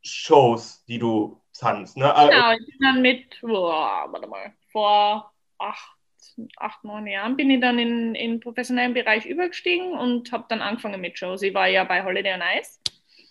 Shows, 0.02 0.84
die 0.86 0.98
du 0.98 1.40
tanzt. 1.58 1.96
Ne? 1.96 2.06
Äh, 2.06 2.28
genau, 2.28 2.52
ich 2.52 2.66
bin 2.66 2.78
dann 2.80 3.02
mit, 3.02 3.40
boah, 3.40 4.06
warte 4.10 4.26
mal, 4.26 4.52
vor 4.72 5.32
acht, 5.58 5.96
acht, 6.56 6.84
neun 6.84 7.06
Jahren 7.06 7.36
bin 7.36 7.50
ich 7.50 7.60
dann 7.60 7.78
in 7.78 8.14
den 8.14 8.40
professionellen 8.40 8.94
Bereich 8.94 9.26
übergestiegen 9.26 9.92
und 9.92 10.32
habe 10.32 10.46
dann 10.48 10.62
angefangen 10.62 11.00
mit 11.00 11.18
Shows. 11.18 11.42
Ich 11.42 11.54
war 11.54 11.68
ja 11.68 11.84
bei 11.84 12.04
Holiday 12.04 12.34
on 12.34 12.42
Ice 12.58 12.78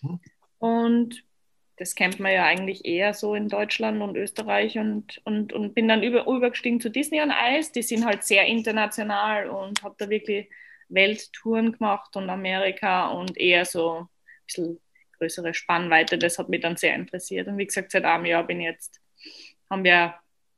mhm. 0.01 0.19
und 0.59 1.23
das 1.79 1.95
kennt 1.95 2.19
man 2.19 2.33
ja 2.33 2.43
eigentlich 2.43 2.83
eher 2.83 3.13
so 3.13 3.35
in 3.35 3.47
Deutschland 3.47 4.01
und 4.01 4.17
Österreich 4.17 4.77
und, 4.77 5.21
und, 5.23 5.53
und 5.53 5.73
bin 5.73 5.87
dann 5.87 6.03
über, 6.03 6.27
übergestiegen 6.27 6.81
zu 6.81 6.89
Disney 6.91 7.21
on 7.21 7.31
Ice. 7.31 7.71
Die 7.73 7.83
sind 7.83 8.05
halt 8.05 8.25
sehr 8.25 8.45
international 8.45 9.47
und 9.49 9.81
habe 9.81 9.95
da 9.97 10.09
wirklich 10.09 10.49
Welttouren 10.89 11.71
gemacht 11.71 12.17
und 12.17 12.29
Amerika 12.29 13.07
und 13.07 13.37
eher 13.37 13.63
so 13.63 14.01
ein 14.01 14.07
bisschen 14.45 14.79
größere 15.19 15.53
Spannweite. 15.53 16.17
Das 16.17 16.37
hat 16.37 16.49
mich 16.49 16.59
dann 16.59 16.75
sehr 16.75 16.95
interessiert. 16.95 17.47
Und 17.47 17.57
wie 17.57 17.65
gesagt, 17.65 17.91
seit 17.91 18.03
einem 18.03 18.25
Jahr 18.25 18.45
bin 18.45 18.59
jetzt, 18.59 18.99
haben 19.69 19.85
wir 19.85 20.15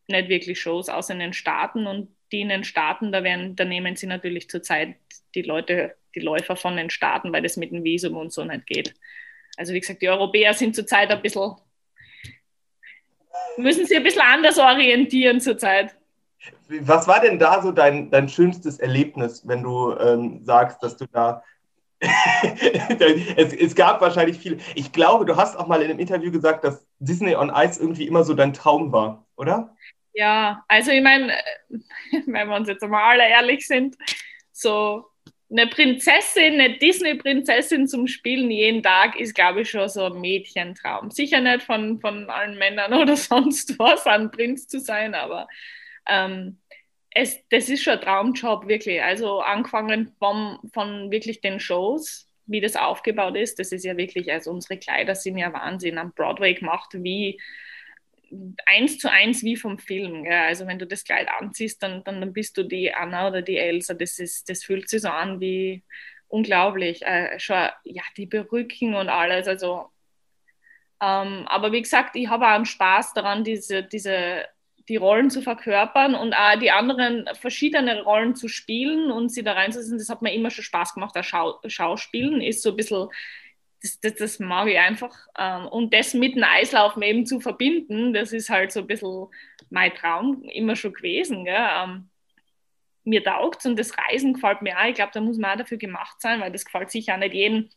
nicht 0.08 0.28
wirklich 0.28 0.60
Shows 0.60 0.90
außer 0.90 1.14
in 1.14 1.20
den 1.20 1.34
Staaten 1.34 1.86
und 1.86 2.16
die 2.32 2.42
in 2.42 2.50
den 2.50 2.64
Staaten, 2.64 3.12
da, 3.12 3.24
werden, 3.24 3.56
da 3.56 3.64
nehmen 3.64 3.96
sie 3.96 4.08
natürlich 4.08 4.50
zurzeit 4.50 4.96
die 5.36 5.44
Leute, 5.44 5.96
die 6.16 6.20
Läufer 6.20 6.56
von 6.56 6.78
den 6.78 6.90
Staaten, 6.90 7.32
weil 7.32 7.44
das 7.44 7.58
mit 7.58 7.72
dem 7.72 7.84
Visum 7.84 8.18
und 8.18 8.34
so 8.34 8.44
nicht 8.44 8.66
geht. 8.66 8.96
Also 9.58 9.74
wie 9.74 9.80
gesagt, 9.80 10.02
die 10.02 10.10
Europäer 10.10 10.54
sind 10.54 10.76
zurzeit 10.76 11.12
ein 11.12 11.22
bisschen, 11.22 11.56
müssen 13.58 13.86
sich 13.86 13.98
ein 13.98 14.04
bisschen 14.04 14.22
anders 14.22 14.58
orientieren 14.58 15.42
zurzeit. 15.42 15.96
Was 16.68 17.08
war 17.08 17.20
denn 17.20 17.38
da 17.38 17.62
so 17.62 17.72
dein, 17.72 18.10
dein 18.10 18.30
schönstes 18.30 18.80
Erlebnis, 18.80 19.48
wenn 19.48 19.62
du 19.62 19.96
ähm, 19.98 20.44
sagst, 20.44 20.82
dass 20.82 20.98
du 20.98 21.06
da 21.08 21.44
es, 23.36 23.54
es, 23.54 23.76
gab 23.76 24.02
wahrscheinlich 24.02 24.40
viele. 24.40 24.58
Ich 24.74 24.92
glaube, 24.92 25.24
du 25.24 25.36
hast 25.36 25.56
auch 25.56 25.68
mal 25.68 25.84
in 25.84 25.92
einem 25.92 26.00
Interview 26.00 26.32
gesagt, 26.32 26.64
dass 26.64 26.88
Disney 26.98 27.36
on 27.36 27.52
Ice 27.56 27.80
irgendwie 27.80 28.08
immer 28.08 28.24
so 28.24 28.34
dein 28.34 28.54
Traum 28.54 28.92
war, 28.92 29.28
oder? 29.36 29.76
Ja, 30.14 30.64
also 30.68 30.90
ich 30.90 31.04
meine, 31.04 31.32
wenn 32.26 32.48
wir 32.50 32.56
uns 32.56 32.68
jetzt 32.68 32.82
mal 32.88 33.12
alle 33.12 33.30
ehrlich 33.30 33.68
sind, 33.68 33.98
so 34.52 35.11
eine 35.52 35.68
Prinzessin, 35.68 36.60
eine 36.60 36.78
Disney-Prinzessin 36.78 37.88
zum 37.88 38.08
Spielen 38.08 38.50
jeden 38.50 38.82
Tag 38.82 39.20
ist, 39.20 39.36
glaube 39.36 39.62
ich, 39.62 39.70
schon 39.70 39.90
so 39.90 40.06
ein 40.06 40.22
Mädchentraum. 40.22 41.12
Sicher 41.12 41.42
nicht 41.42 41.64
von, 41.64 42.00
von 42.00 42.30
allen 42.30 42.58
Männern 42.58 42.94
oder 43.02 43.18
sonst 43.18 43.78
was, 43.78 44.08
ein 44.08 44.32
Prinz 44.32 44.68
zu 44.68 44.80
sein, 44.80 45.14
aber 45.14 45.48
ähm, 46.08 46.58
es, 47.14 47.38
das 47.50 47.68
ist 47.68 47.84
schon 47.84 47.94
ein 47.94 48.02
Traumjob, 48.02 48.68
wirklich. 48.68 49.02
Also 49.04 49.42
angefangen 49.42 50.16
vom, 50.18 50.60
von 50.74 51.12
wirklich 51.12 51.42
den 51.42 51.60
Shows, 51.60 52.30
wie 52.46 52.62
das 52.62 52.78
aufgebaut 52.78 53.36
ist, 53.36 53.60
das 53.60 53.74
ist 53.74 53.84
ja 53.84 53.98
wirklich, 53.98 54.32
also 54.32 54.52
unsere 54.52 54.80
Kleider 54.80 55.16
sind 55.16 55.38
ja 55.38 55.52
Wahnsinn 55.52 55.98
am 55.98 56.14
Broadway 56.14 56.54
gemacht, 56.54 56.90
wie 56.94 57.40
eins 58.66 58.98
zu 58.98 59.12
eins 59.12 59.44
wie 59.44 59.56
vom 59.56 59.80
Film. 59.80 60.24
Gell? 60.24 60.34
Also 60.34 60.68
wenn 60.68 60.80
du 60.80 60.88
das 60.88 61.04
Kleid 61.04 61.28
anziehst, 61.40 61.82
dann, 61.84 62.04
dann, 62.04 62.22
dann 62.22 62.34
bist 62.34 62.58
du 62.58 62.64
die 62.64 62.94
Anna 62.94 63.28
oder 63.28 63.42
die 63.42 63.58
Elsa. 63.58 63.94
Das, 63.94 64.20
ist, 64.20 64.50
das 64.50 64.64
fühlt 64.64 64.90
sich 64.90 65.02
so 65.02 65.10
an 65.10 65.40
wie 65.40 65.84
unglaublich. 66.28 67.02
Äh, 67.04 67.40
schon, 67.40 67.70
ja, 67.84 68.04
die 68.18 68.28
Perücken 68.28 68.96
und 68.96 69.10
alles. 69.10 69.48
Also, 69.48 69.90
ähm, 71.02 71.46
aber 71.48 71.72
wie 71.72 71.82
gesagt, 71.82 72.16
ich 72.16 72.28
habe 72.30 72.46
auch 72.46 72.52
einen 72.52 72.66
Spaß 72.66 73.14
daran, 73.14 73.44
diese, 73.44 73.84
diese, 73.84 74.46
die 74.88 74.96
Rollen 74.96 75.30
zu 75.30 75.42
verkörpern 75.42 76.16
und 76.16 76.34
auch 76.34 76.58
die 76.60 76.72
anderen 76.72 77.30
verschiedene 77.34 78.02
Rollen 78.04 78.36
zu 78.36 78.48
spielen 78.48 79.12
und 79.12 79.30
sie 79.30 79.44
da 79.44 79.54
reinzusetzen. 79.54 79.98
Das 79.98 80.10
hat 80.10 80.22
mir 80.22 80.34
immer 80.34 80.52
schon 80.52 80.64
Spaß 80.64 80.94
gemacht. 80.94 81.16
Das 81.16 81.26
Schau 81.26 81.60
Schauspielen 81.66 82.42
ist 82.42 82.64
so 82.64 82.72
ein 82.72 82.76
bisschen 82.76 83.10
das, 83.82 84.00
das, 84.00 84.16
das 84.16 84.40
mag 84.40 84.68
ich 84.68 84.78
einfach. 84.78 85.16
Ähm, 85.38 85.68
und 85.68 85.94
das 85.94 86.14
mit 86.14 86.36
dem 86.36 86.44
Eislaufen 86.44 87.02
eben 87.02 87.26
zu 87.26 87.40
verbinden, 87.40 88.14
das 88.14 88.32
ist 88.34 88.50
halt 88.50 88.72
so 88.72 88.82
ein 88.82 88.88
bisschen 88.88 89.28
mein 89.70 89.94
Traum 89.94 90.44
immer 90.44 90.76
schon 90.76 90.94
gewesen. 90.94 91.46
Gell? 91.46 91.56
Ähm, 91.58 92.10
mir 93.04 93.24
taugt 93.24 93.60
es 93.60 93.66
und 93.66 93.80
das 93.80 93.98
Reisen 93.98 94.34
gefällt 94.34 94.62
mir 94.62 94.78
auch. 94.78 94.86
Ich 94.86 94.96
glaube, 94.96 95.12
da 95.14 95.22
muss 95.22 95.38
man 95.38 95.52
auch 95.52 95.58
dafür 95.58 95.78
gemacht 95.78 96.22
sein, 96.22 96.40
weil 96.42 96.52
das 96.52 96.66
gefällt 96.66 96.92
sicher 96.92 97.16
auch 97.16 97.20
nicht 97.20 97.34
jedem, 97.34 97.70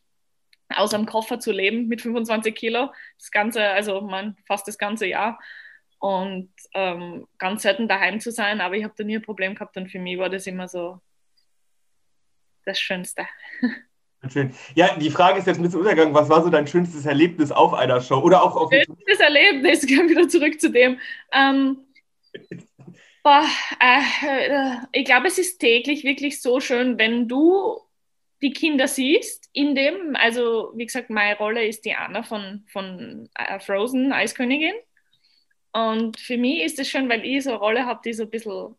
aus 0.69 0.95
einem 0.95 1.07
Koffer 1.07 1.41
zu 1.41 1.53
leben 1.53 1.89
mit 1.89 2.03
25 2.03 2.55
Kilo. 2.55 2.93
Das 3.19 3.31
ganze, 3.31 3.63
also 3.63 4.01
man, 4.03 4.37
fast 4.47 4.69
das 4.69 4.79
ganze 4.79 5.07
Jahr. 5.07 5.41
Und 5.99 6.53
ähm, 6.75 7.27
ganz 7.39 7.63
selten 7.63 7.89
daheim 7.89 8.21
zu 8.21 8.31
sein, 8.31 8.61
aber 8.61 8.77
ich 8.77 8.85
habe 8.85 8.95
da 8.97 9.05
nie 9.05 9.17
ein 9.17 9.23
Problem 9.23 9.55
gehabt 9.55 9.77
und 9.79 9.91
für 9.91 9.99
mich 9.99 10.19
war 10.19 10.29
das 10.29 10.47
immer 10.47 10.69
so 10.69 11.01
das 12.67 12.79
Schönste. 12.79 13.27
Schön. 14.33 14.55
Ja, 14.75 14.97
die 14.97 15.11
Frage 15.11 15.39
ist 15.39 15.47
jetzt 15.47 15.59
ein 15.59 15.63
bisschen 15.63 15.81
untergegangen. 15.81 16.15
Was 16.15 16.29
war 16.29 16.43
so 16.43 16.51
dein 16.51 16.67
schönstes 16.67 17.07
Erlebnis 17.07 17.53
auf 17.53 17.75
einer 17.75 18.01
Show 18.01 18.19
oder 18.19 18.43
auch 18.43 18.57
auf 18.57 18.71
Schönstes 18.73 19.21
Erlebnis, 19.21 19.85
ich 19.89 19.97
komme 19.97 20.11
wieder 20.11 20.29
zurück 20.29 20.61
zu 20.61 20.71
dem. 20.71 20.99
Ähm, 21.33 21.79
boah, 23.23 23.45
äh, 23.81 24.77
ich 24.93 25.05
glaube, 25.05 25.29
es 25.29 25.39
ist 25.39 25.59
täglich 25.59 26.05
wirklich 26.05 26.41
so 26.41 26.61
schön, 26.61 26.99
wenn 26.99 27.29
du 27.29 27.81
die 28.43 28.53
Kinder 28.53 28.89
siehst 28.89 29.49
in 29.53 29.75
dem, 29.75 30.17
also 30.17 30.73
wie 30.75 30.87
gesagt, 30.87 31.09
meine 31.09 31.37
Rolle 31.39 31.67
ist 31.67 31.85
die 31.85 31.95
Anna 31.95 32.23
von, 32.23 32.65
von 32.71 33.29
äh, 33.35 33.59
Frozen, 33.61 34.13
Eiskönigin. 34.13 34.75
Und 35.73 36.21
für 36.21 36.37
mich 36.37 36.63
ist 36.63 36.79
es 36.79 36.89
schön, 36.89 37.09
weil 37.09 37.25
ich 37.25 37.45
so 37.45 37.51
eine 37.51 37.59
Rolle 37.59 37.87
habe, 37.87 38.01
die 38.05 38.13
so 38.13 38.25
ein 38.25 38.31
bisschen 38.31 38.77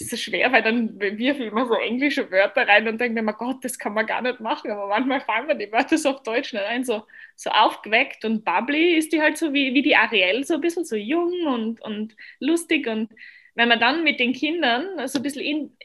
ist 0.00 0.10
so 0.10 0.16
schwer, 0.16 0.52
weil 0.52 0.62
dann 0.62 0.98
wirf 1.00 1.38
ich 1.38 1.46
immer 1.46 1.66
so 1.66 1.74
englische 1.74 2.30
Wörter 2.30 2.68
rein 2.68 2.86
und 2.88 3.00
denke 3.00 3.22
mir, 3.22 3.32
Gott, 3.32 3.64
das 3.64 3.78
kann 3.78 3.94
man 3.94 4.06
gar 4.06 4.22
nicht 4.22 4.40
machen. 4.40 4.70
Aber 4.70 4.88
manchmal 4.88 5.20
fallen 5.20 5.46
mir 5.46 5.56
die 5.56 5.72
Wörter 5.72 5.96
so 5.98 6.10
auf 6.10 6.22
Deutsch 6.22 6.52
nicht 6.52 6.64
ein, 6.64 6.84
so, 6.84 7.04
so 7.34 7.50
aufgeweckt 7.50 8.24
und 8.24 8.44
bubbly 8.44 8.96
ist 8.96 9.12
die 9.12 9.22
halt 9.22 9.38
so 9.38 9.52
wie, 9.52 9.74
wie 9.74 9.82
die 9.82 9.96
Ariel, 9.96 10.44
so 10.44 10.54
ein 10.54 10.60
bisschen 10.60 10.84
so 10.84 10.96
jung 10.96 11.32
und, 11.46 11.80
und 11.82 12.16
lustig. 12.40 12.86
Und 12.86 13.10
wenn 13.54 13.68
man 13.68 13.80
dann 13.80 14.04
mit 14.04 14.20
den 14.20 14.32
Kindern 14.32 15.08
so 15.08 15.18
ein 15.18 15.22
bisschen 15.22 15.42
in, 15.42 15.76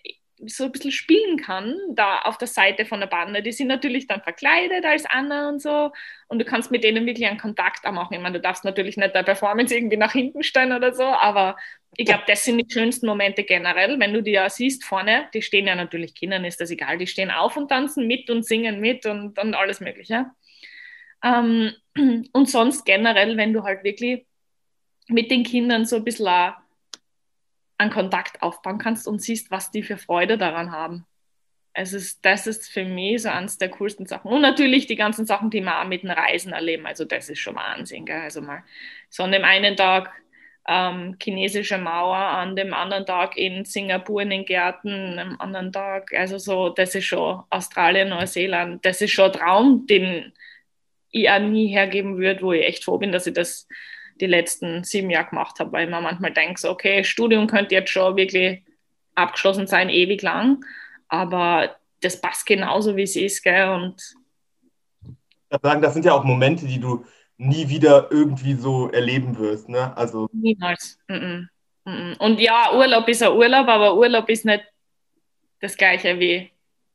so 0.48 0.66
ein 0.66 0.72
bisschen 0.72 0.92
spielen 0.92 1.38
kann, 1.38 1.76
da 1.92 2.20
auf 2.22 2.38
der 2.38 2.48
Seite 2.48 2.86
von 2.86 3.00
der 3.00 3.08
Bande. 3.08 3.44
Die 3.44 3.52
sind 3.52 3.68
natürlich 3.68 4.08
dann 4.08 4.22
verkleidet 4.22 4.86
als 4.86 5.06
Anna 5.06 5.50
und 5.50 5.62
so. 5.62 5.92
Und 6.28 6.40
du 6.40 6.46
kannst 6.46 6.72
mit 6.72 6.84
denen 6.84 7.06
wirklich 7.06 7.28
einen 7.28 7.40
Kontakt 7.40 7.86
auch 7.86 7.92
machen. 7.92 8.14
Ich 8.14 8.20
meine, 8.20 8.38
du 8.38 8.42
darfst 8.42 8.66
natürlich 8.66 8.98
nicht 8.98 9.14
der 9.14 9.24
Performance 9.24 9.76
irgendwie 9.76 9.98
nach 9.98 10.14
hinten 10.14 10.44
stellen 10.44 10.72
oder 10.74 10.94
so, 10.94 11.04
aber 11.04 11.58
ich 11.98 12.06
glaube, 12.06 12.24
das 12.26 12.46
sind 12.46 12.58
die 12.58 12.72
schönsten 12.72 13.06
Momente 13.06 13.44
generell. 13.44 14.00
Wenn 14.00 14.14
du 14.14 14.24
die 14.24 14.32
ja 14.32 14.50
siehst 14.50 14.86
vorne, 14.86 15.28
die 15.34 15.42
stehen 15.42 15.68
ja 15.68 15.76
natürlich, 15.76 16.16
Kindern 16.16 16.46
ist 16.46 16.62
das 16.62 16.72
egal, 16.72 16.98
die 16.98 17.08
stehen 17.08 17.32
auf 17.32 17.58
und 17.58 17.68
tanzen 17.68 18.08
mit 18.08 18.30
und 18.30 18.46
singen 18.46 18.80
mit 18.80 19.06
und, 19.06 19.38
und 19.38 19.54
alles 19.54 19.82
Mögliche. 19.82 20.28
Ähm, 21.24 21.74
und 22.32 22.50
sonst 22.50 22.86
generell, 22.86 23.36
wenn 23.38 23.54
du 23.54 23.64
halt 23.64 23.84
wirklich 23.84 24.26
mit 25.08 25.30
den 25.30 25.44
Kindern 25.44 25.86
so 25.86 25.98
ein 25.98 26.04
bisschen 26.06 26.54
einen 27.78 27.92
Kontakt 27.92 28.42
aufbauen 28.42 28.78
kannst 28.78 29.08
und 29.08 29.22
siehst, 29.22 29.52
was 29.52 29.72
die 29.72 29.84
für 29.84 29.98
Freude 29.98 30.38
daran 30.38 30.72
haben. 30.72 31.06
Also 31.74 31.98
das 32.22 32.48
ist 32.48 32.70
für 32.70 32.86
mich 32.86 33.24
so 33.24 33.30
eines 33.30 33.58
der 33.58 33.70
coolsten 33.70 34.06
Sachen. 34.06 34.32
Und 34.32 34.42
natürlich 34.42 34.88
die 34.88 34.96
ganzen 34.96 35.26
Sachen, 35.26 35.50
die 35.50 35.62
wir 35.62 35.82
auch 35.82 35.88
mit 35.88 36.04
den 36.04 36.12
Reisen 36.12 36.54
erleben. 36.54 36.86
Also 36.86 37.06
das 37.06 37.30
ist 37.30 37.40
schon 37.40 37.56
Wahnsinn. 37.56 38.06
Gell? 38.06 38.22
Also 38.22 38.42
mal 38.42 38.64
so 39.10 39.24
an 39.24 39.32
dem 39.32 39.44
einen 39.44 39.76
Tag 39.76 40.12
ähm, 40.68 41.16
chinesische 41.22 41.78
Mauer, 41.78 42.16
an 42.16 42.56
dem 42.56 42.74
anderen 42.74 43.06
Tag 43.06 43.38
in 43.38 43.66
Singapur 43.66 44.22
in 44.22 44.30
den 44.30 44.46
Gärten, 44.46 45.18
am 45.18 45.36
anderen 45.40 45.72
Tag, 45.72 46.14
also 46.14 46.38
so, 46.38 46.70
das 46.70 46.94
ist 46.96 47.06
schon 47.06 47.42
Australien, 47.50 48.10
Neuseeland, 48.10 48.86
das 48.86 49.02
ist 49.02 49.12
schon 49.12 49.26
ein 49.26 49.34
Traum, 49.34 49.88
den 49.88 50.34
ich 51.12 51.30
auch 51.30 51.40
nie 51.40 51.68
hergeben 51.68 52.18
würde, 52.18 52.42
wo 52.42 52.54
ich 52.54 52.66
echt 52.66 52.84
froh 52.84 52.98
bin, 52.98 53.12
dass 53.12 53.28
ich 53.28 53.34
das 53.34 53.68
die 54.20 54.28
letzten 54.28 54.84
sieben 54.84 55.10
Jahre 55.10 55.30
gemacht 55.30 55.60
habe, 55.60 55.72
weil 55.72 55.90
man 55.90 56.04
manchmal 56.04 56.32
denkt, 56.32 56.60
so, 56.60 56.70
okay, 56.70 57.04
Studium 57.04 57.48
könnte 57.48 57.76
jetzt 57.76 57.90
schon 57.90 58.16
wirklich 58.16 58.64
abgeschlossen 59.16 59.68
sein, 59.68 59.90
ewig 59.90 60.22
lang, 60.22 60.64
aber 61.08 61.76
das 62.02 62.22
passt 62.22 62.46
genauso, 62.46 62.96
wie 62.96 63.04
es 63.04 63.16
ist, 63.16 63.42
gell, 63.42 63.70
und 63.70 64.16
sagen, 65.62 65.82
das 65.82 65.94
sind 65.94 66.06
ja 66.06 66.14
auch 66.14 66.24
Momente, 66.24 66.66
die 66.66 66.80
du 66.80 67.04
nie 67.42 67.70
wieder 67.70 68.08
irgendwie 68.12 68.54
so 68.54 68.90
erleben 68.90 69.38
wirst, 69.40 69.68
ne? 69.68 69.96
Also 69.98 70.30
niemals. 70.32 71.00
Und 71.08 72.40
ja, 72.40 72.72
Urlaub 72.76 73.08
ist 73.08 73.24
ein 73.24 73.32
Urlaub, 73.32 73.68
aber 73.68 73.98
Urlaub 73.98 74.30
ist 74.30 74.46
nicht 74.46 74.64
das 75.60 75.76
Gleiche 75.76 76.20
wie 76.20 76.52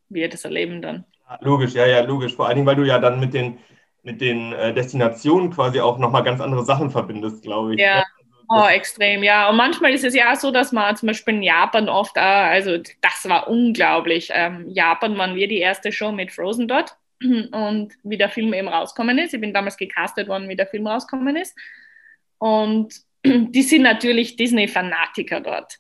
wir 0.08 0.28
das 0.28 0.44
erleben 0.44 0.80
dann. 0.80 1.04
logisch, 1.40 1.74
ja, 1.74 1.86
ja, 1.86 2.00
logisch. 2.00 2.34
Vor 2.34 2.46
allen 2.46 2.56
Dingen, 2.56 2.66
weil 2.66 2.76
du 2.76 2.84
ja 2.84 3.00
dann 3.00 3.18
mit 3.18 3.34
den 3.34 3.58
mit 4.04 4.20
den 4.20 4.52
äh, 4.52 4.72
Destinationen 4.72 5.50
quasi 5.50 5.80
auch 5.80 5.98
nochmal 5.98 6.22
ganz 6.22 6.40
andere 6.40 6.64
Sachen 6.64 6.92
verbindest, 6.92 7.42
glaube 7.42 7.74
ich. 7.74 7.80
Ja. 7.80 8.04
Also 8.48 8.64
oh, 8.64 8.68
extrem, 8.68 9.24
ja. 9.24 9.50
Und 9.50 9.56
manchmal 9.56 9.92
ist 9.92 10.04
es 10.04 10.14
ja 10.14 10.32
auch 10.32 10.36
so, 10.36 10.52
dass 10.52 10.70
man 10.70 10.94
zum 10.94 11.08
Beispiel 11.08 11.34
in 11.34 11.42
Japan 11.42 11.88
oft, 11.88 12.16
auch, 12.16 12.22
also 12.22 12.78
das 13.00 13.28
war 13.28 13.48
unglaublich. 13.48 14.30
Ähm, 14.32 14.70
Japan 14.70 15.18
waren 15.18 15.34
wir 15.34 15.48
die 15.48 15.58
erste 15.58 15.90
Show 15.90 16.12
mit 16.12 16.30
Frozen 16.30 16.68
dort 16.68 16.96
und 17.22 17.92
wie 18.02 18.16
der 18.16 18.28
Film 18.28 18.52
eben 18.52 18.68
rauskommen 18.68 19.18
ist. 19.18 19.34
Ich 19.34 19.40
bin 19.40 19.54
damals 19.54 19.76
gecastet 19.76 20.28
worden, 20.28 20.48
wie 20.48 20.56
der 20.56 20.66
Film 20.66 20.86
rauskommen 20.86 21.36
ist. 21.36 21.56
Und 22.38 22.94
die 23.24 23.62
sind 23.62 23.82
natürlich 23.82 24.36
Disney-Fanatiker 24.36 25.40
dort. 25.40 25.78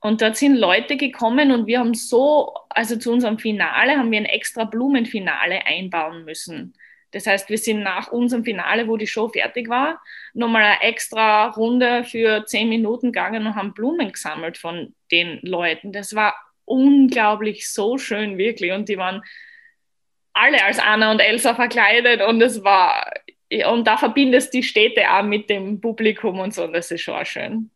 Und 0.00 0.22
dort 0.22 0.36
sind 0.36 0.56
Leute 0.56 0.96
gekommen 0.96 1.50
und 1.50 1.66
wir 1.66 1.80
haben 1.80 1.94
so, 1.94 2.54
also 2.68 2.96
zu 2.96 3.12
unserem 3.12 3.38
Finale 3.38 3.96
haben 3.96 4.12
wir 4.12 4.18
ein 4.18 4.26
extra 4.26 4.64
Blumenfinale 4.64 5.66
einbauen 5.66 6.24
müssen. 6.24 6.74
Das 7.10 7.26
heißt, 7.26 7.48
wir 7.48 7.58
sind 7.58 7.82
nach 7.82 8.12
unserem 8.12 8.44
Finale, 8.44 8.86
wo 8.86 8.96
die 8.96 9.06
Show 9.06 9.28
fertig 9.28 9.68
war, 9.68 10.00
nochmal 10.34 10.62
eine 10.62 10.82
extra 10.82 11.48
Runde 11.48 12.04
für 12.04 12.44
zehn 12.44 12.68
Minuten 12.68 13.12
gegangen 13.12 13.46
und 13.46 13.54
haben 13.54 13.74
Blumen 13.74 14.12
gesammelt 14.12 14.58
von 14.58 14.94
den 15.10 15.40
Leuten. 15.42 15.90
Das 15.90 16.14
war 16.14 16.34
unglaublich 16.64 17.68
so 17.68 17.98
schön, 17.98 18.36
wirklich. 18.36 18.72
Und 18.72 18.88
die 18.88 18.98
waren 18.98 19.22
alle 20.32 20.64
als 20.64 20.78
Anna 20.78 21.10
und 21.10 21.20
Elsa 21.20 21.54
verkleidet 21.54 22.22
und 22.22 22.40
es 22.40 22.62
war, 22.62 23.10
und 23.66 23.86
da 23.86 23.96
verbindest 23.96 24.54
die 24.54 24.62
Städte 24.62 25.02
auch 25.10 25.22
mit 25.22 25.50
dem 25.50 25.80
Publikum 25.80 26.38
und 26.40 26.54
so, 26.54 26.64
und 26.64 26.72
das 26.72 26.90
ist 26.90 27.02
schon 27.02 27.24
schön. 27.24 27.70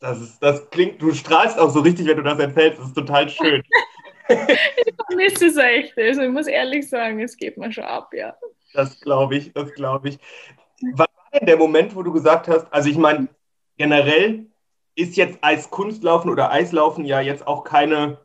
Das, 0.00 0.20
ist, 0.20 0.38
das 0.40 0.68
klingt, 0.70 1.00
du 1.02 1.12
strahlst 1.12 1.58
auch 1.58 1.70
so 1.70 1.80
richtig, 1.80 2.06
wenn 2.06 2.16
du 2.16 2.22
das 2.22 2.38
erzählst, 2.38 2.78
das 2.78 2.86
ist 2.86 2.94
total 2.94 3.28
schön. 3.28 3.62
ich 4.28 4.94
vermisse 5.06 5.46
es 5.46 5.56
echt. 5.56 5.98
Also 5.98 6.22
ich 6.22 6.30
muss 6.30 6.46
ehrlich 6.46 6.88
sagen, 6.88 7.20
es 7.20 7.36
geht 7.36 7.58
mir 7.58 7.70
schon 7.70 7.84
ab, 7.84 8.10
ja. 8.14 8.34
Das 8.72 9.00
glaube 9.00 9.36
ich, 9.36 9.52
das 9.52 9.72
glaube 9.74 10.10
ich. 10.10 10.18
Was 10.94 11.08
war 11.08 11.38
denn 11.38 11.46
der 11.46 11.56
Moment, 11.56 11.94
wo 11.94 12.02
du 12.02 12.12
gesagt 12.12 12.48
hast, 12.48 12.72
also 12.72 12.88
ich 12.88 12.96
meine, 12.96 13.28
generell 13.76 14.46
ist 14.94 15.16
jetzt 15.16 15.38
Eiskunstlaufen 15.42 16.30
oder 16.30 16.50
Eislaufen 16.50 17.04
ja 17.04 17.20
jetzt 17.20 17.46
auch 17.46 17.64
keine, 17.64 18.18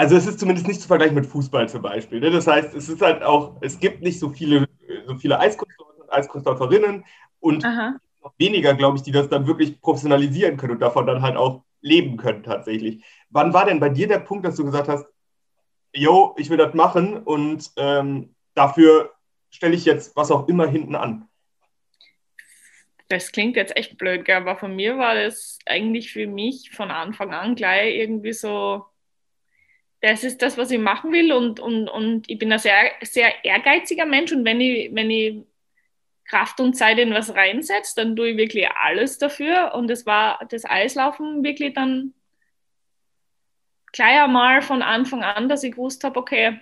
also 0.00 0.16
es 0.16 0.26
ist 0.26 0.40
zumindest 0.40 0.66
nicht 0.66 0.80
zu 0.80 0.88
vergleichen 0.88 1.14
mit 1.14 1.26
Fußball 1.26 1.68
zum 1.68 1.82
Beispiel. 1.82 2.20
Ne? 2.20 2.30
Das 2.30 2.46
heißt, 2.46 2.74
es 2.74 2.88
ist 2.88 3.02
halt 3.02 3.22
auch, 3.22 3.58
es 3.60 3.78
gibt 3.78 4.00
nicht 4.00 4.18
so 4.18 4.30
viele, 4.30 4.66
so 5.06 5.14
viele 5.16 5.38
Eiskunstläufer 5.38 6.00
und 6.00 6.10
Eiskunstläuferinnen 6.10 7.04
und 7.38 7.62
Aha. 7.66 7.96
noch 8.22 8.32
weniger, 8.38 8.72
glaube 8.72 8.96
ich, 8.96 9.02
die 9.02 9.12
das 9.12 9.28
dann 9.28 9.46
wirklich 9.46 9.78
professionalisieren 9.82 10.56
können 10.56 10.72
und 10.72 10.80
davon 10.80 11.06
dann 11.06 11.20
halt 11.20 11.36
auch 11.36 11.64
leben 11.82 12.16
können 12.16 12.42
tatsächlich. 12.42 13.04
Wann 13.28 13.52
war 13.52 13.66
denn 13.66 13.78
bei 13.78 13.90
dir 13.90 14.08
der 14.08 14.20
Punkt, 14.20 14.46
dass 14.46 14.56
du 14.56 14.64
gesagt 14.64 14.88
hast, 14.88 15.04
yo, 15.92 16.34
ich 16.38 16.48
will 16.48 16.56
das 16.56 16.72
machen 16.72 17.18
und 17.18 17.70
ähm, 17.76 18.34
dafür 18.54 19.12
stelle 19.50 19.74
ich 19.74 19.84
jetzt 19.84 20.16
was 20.16 20.30
auch 20.30 20.48
immer 20.48 20.66
hinten 20.66 20.94
an? 20.94 21.28
Das 23.08 23.32
klingt 23.32 23.56
jetzt 23.56 23.76
echt 23.76 23.98
blöd, 23.98 24.24
gell? 24.24 24.36
aber 24.36 24.56
von 24.56 24.74
mir 24.74 24.96
war 24.96 25.14
das 25.14 25.58
eigentlich 25.66 26.10
für 26.10 26.26
mich 26.26 26.70
von 26.70 26.90
Anfang 26.90 27.34
an 27.34 27.54
gleich 27.54 27.96
irgendwie 27.96 28.32
so, 28.32 28.86
das 30.00 30.24
ist 30.24 30.40
das, 30.42 30.56
was 30.56 30.70
ich 30.70 30.78
machen 30.78 31.12
will 31.12 31.32
und, 31.32 31.60
und, 31.60 31.88
und 31.88 32.28
ich 32.30 32.38
bin 32.38 32.52
ein 32.52 32.58
sehr, 32.58 32.92
sehr 33.02 33.44
ehrgeiziger 33.44 34.06
Mensch 34.06 34.32
und 34.32 34.44
wenn 34.44 34.60
ich, 34.60 34.94
wenn 34.94 35.10
ich 35.10 35.44
Kraft 36.24 36.60
und 36.60 36.74
Zeit 36.74 36.98
in 36.98 37.12
was 37.12 37.34
reinsetze, 37.34 37.94
dann 37.96 38.16
tue 38.16 38.30
ich 38.30 38.36
wirklich 38.36 38.68
alles 38.70 39.18
dafür 39.18 39.74
und 39.74 39.90
es 39.90 40.06
war 40.06 40.40
das 40.48 40.64
Eislaufen 40.64 41.42
wirklich 41.44 41.74
dann 41.74 42.14
gleich 43.92 44.20
einmal 44.20 44.62
von 44.62 44.82
Anfang 44.82 45.22
an, 45.22 45.48
dass 45.48 45.64
ich 45.64 45.72
gewusst 45.72 46.04
habe, 46.04 46.18
okay, 46.18 46.60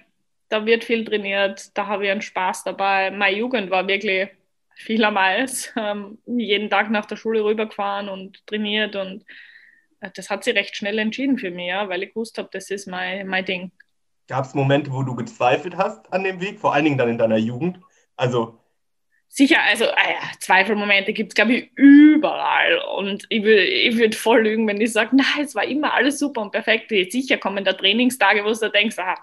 da 0.48 0.64
wird 0.64 0.85
viel 0.85 1.05
trainiert, 1.05 1.77
da 1.77 1.87
habe 1.87 2.07
ich 2.07 2.11
einen 2.11 2.22
Spaß 2.22 2.64
dabei. 2.64 3.11
Meine 3.11 3.37
Jugend 3.37 3.70
war 3.70 3.87
wirklich 3.87 4.31
vielermals 4.74 5.72
ähm, 5.77 6.18
jeden 6.27 6.70
Tag 6.70 6.90
nach 6.90 7.05
der 7.05 7.16
Schule 7.16 7.44
rübergefahren 7.44 8.09
und 8.09 8.46
trainiert 8.46 8.96
und 8.96 9.24
das 10.15 10.31
hat 10.31 10.45
sich 10.45 10.55
recht 10.55 10.77
schnell 10.77 10.99
entschieden 10.99 11.39
für 11.39 11.51
mich, 11.51 11.69
ja, 11.69 11.89
weil 11.89 12.03
ich 12.03 12.11
gewusst 12.11 12.39
habe, 12.39 12.49
das 12.53 12.71
ist 12.71 12.87
mein, 12.87 13.27
mein 13.27 13.45
Ding. 13.45 13.73
Gab 14.27 14.45
es 14.45 14.55
Momente, 14.55 14.93
wo 14.93 15.03
du 15.03 15.15
gezweifelt 15.15 15.77
hast 15.77 16.13
an 16.13 16.25
dem 16.25 16.41
Weg, 16.41 16.61
vor 16.61 16.75
allen 16.75 16.85
Dingen 16.85 16.99
dann 16.99 17.09
in 17.09 17.19
deiner 17.19 17.39
Jugend? 17.39 17.81
Also 18.17 18.59
Sicher, 19.31 19.63
also 19.63 19.85
ah 19.85 20.11
ja, 20.11 20.21
Zweifelmomente 20.41 21.13
gibt 21.13 21.33
es, 21.33 21.35
glaube 21.35 21.53
ich, 21.53 21.71
überall. 21.77 22.79
Und 22.97 23.27
ich, 23.29 23.45
ich 23.45 23.97
würde 23.99 24.17
voll 24.17 24.43
lügen, 24.43 24.67
wenn 24.67 24.81
ich 24.81 24.93
sage, 24.93 25.15
nein, 25.15 25.45
es 25.45 25.55
war 25.55 25.65
immer 25.65 25.93
alles 25.93 26.19
super 26.19 26.41
und 26.41 26.51
perfekt. 26.51 26.89
Sicher 26.89 27.37
kommen 27.37 27.63
da 27.63 27.75
Trainingstage, 27.75 28.43
wo 28.43 28.53
du 28.53 28.71
denkst, 28.71 28.99
ah, 28.99 29.17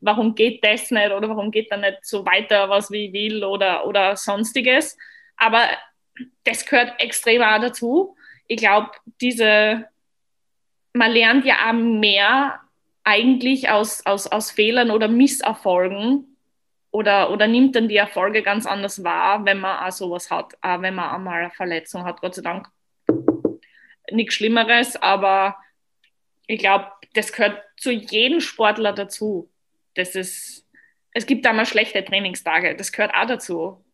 warum 0.00 0.34
geht 0.34 0.64
das 0.64 0.90
nicht 0.90 1.12
oder 1.12 1.28
warum 1.28 1.50
geht 1.50 1.70
da 1.70 1.76
nicht 1.76 1.98
so 2.02 2.24
weiter, 2.24 2.70
was 2.70 2.90
wie 2.90 3.06
ich 3.06 3.12
will 3.12 3.44
oder, 3.44 3.86
oder 3.86 4.16
sonstiges. 4.16 4.96
Aber 5.36 5.68
das 6.44 6.64
gehört 6.64 6.94
extrem 6.98 7.42
auch 7.42 7.60
dazu. 7.60 8.16
Ich 8.48 8.56
glaube, 8.56 8.90
diese, 9.20 9.86
man 10.92 11.12
lernt 11.12 11.44
ja 11.44 11.68
auch 11.68 11.72
mehr 11.72 12.60
eigentlich 13.04 13.70
aus, 13.70 14.04
aus, 14.06 14.26
aus 14.26 14.50
Fehlern 14.50 14.90
oder 14.90 15.08
Misserfolgen, 15.08 16.30
oder, 16.90 17.30
oder 17.30 17.46
nimmt 17.46 17.76
dann 17.76 17.88
die 17.88 17.96
Erfolge 17.96 18.42
ganz 18.42 18.66
anders 18.66 19.04
wahr, 19.04 19.44
wenn 19.44 19.60
man 19.60 19.78
auch 19.78 19.92
sowas 19.92 20.30
hat, 20.30 20.54
auch 20.60 20.82
wenn 20.82 20.94
man 20.94 21.10
einmal 21.10 21.42
eine 21.42 21.50
Verletzung 21.50 22.04
hat, 22.04 22.20
Gott 22.20 22.34
sei 22.34 22.42
Dank. 22.42 22.68
Nichts 24.10 24.34
Schlimmeres, 24.34 24.96
aber 24.96 25.56
ich 26.46 26.58
glaube, 26.58 26.90
das 27.14 27.32
gehört 27.32 27.62
zu 27.76 27.92
jedem 27.92 28.40
Sportler 28.40 28.92
dazu. 28.92 29.50
Das 29.94 30.16
ist, 30.16 30.66
es 31.12 31.26
gibt 31.26 31.44
da 31.44 31.52
mal 31.52 31.66
schlechte 31.66 32.04
Trainingstage, 32.04 32.74
das 32.74 32.90
gehört 32.90 33.14
auch 33.14 33.26
dazu. 33.26 33.84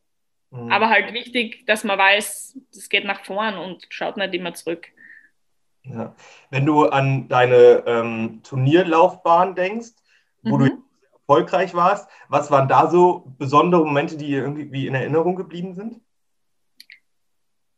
Mhm. 0.51 0.73
Aber 0.73 0.89
halt 0.89 1.13
wichtig, 1.13 1.67
dass 1.67 1.85
man 1.85 1.99
weiß, 1.99 2.59
es 2.71 2.89
geht 2.89 3.05
nach 3.05 3.25
vorn 3.27 3.59
und 3.59 3.87
schaut 3.91 4.17
nicht 4.17 4.33
immer 4.33 4.55
zurück. 4.55 4.89
Ja. 5.93 6.15
Wenn 6.51 6.67
du 6.67 6.87
an 6.87 7.29
deine 7.29 7.85
ähm, 7.87 8.41
Turnierlaufbahn 8.43 9.55
denkst, 9.55 9.93
wo 10.43 10.59
mhm. 10.59 10.65
du 10.65 10.83
erfolgreich 11.29 11.75
warst. 11.75 12.09
Was 12.29 12.51
waren 12.51 12.69
da 12.69 12.89
so 12.89 13.25
besondere 13.39 13.85
Momente, 13.85 14.17
die 14.17 14.33
irgendwie 14.33 14.87
in 14.87 14.95
Erinnerung 14.95 15.37
geblieben 15.37 15.75
sind? 15.75 16.01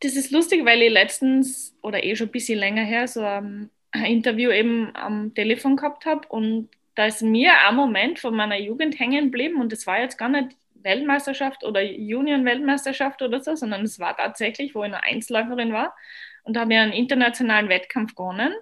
Das 0.00 0.14
ist 0.14 0.30
lustig, 0.30 0.64
weil 0.64 0.82
ich 0.82 0.92
letztens 0.92 1.76
oder 1.82 2.04
eh 2.04 2.14
schon 2.14 2.28
ein 2.28 2.32
bisschen 2.32 2.58
länger 2.58 2.84
her 2.84 3.08
so 3.08 3.22
ein 3.22 3.70
Interview 3.92 4.50
eben 4.50 4.94
am 4.94 5.34
Telefon 5.34 5.76
gehabt 5.76 6.06
habe 6.06 6.28
und 6.28 6.68
da 6.94 7.06
ist 7.06 7.22
mir 7.22 7.52
ein 7.66 7.76
Moment 7.76 8.18
von 8.18 8.34
meiner 8.34 8.58
Jugend 8.58 8.98
hängen 8.98 9.26
geblieben 9.26 9.60
und 9.60 9.72
das 9.72 9.86
war 9.86 10.00
jetzt 10.00 10.18
gar 10.18 10.28
nicht 10.28 10.56
Weltmeisterschaft 10.74 11.64
oder 11.64 11.80
Union-Weltmeisterschaft 11.80 13.22
oder 13.22 13.40
so, 13.40 13.56
sondern 13.56 13.82
es 13.82 13.98
war 13.98 14.16
tatsächlich, 14.16 14.74
wo 14.74 14.80
ich 14.80 14.86
eine 14.86 15.02
Einzelläuferin 15.02 15.72
war 15.72 15.94
und 16.48 16.54
da 16.54 16.62
habe 16.62 16.72
ich 16.72 16.78
einen 16.78 16.92
internationalen 16.92 17.68
Wettkampf 17.68 18.14
gewonnen 18.14 18.52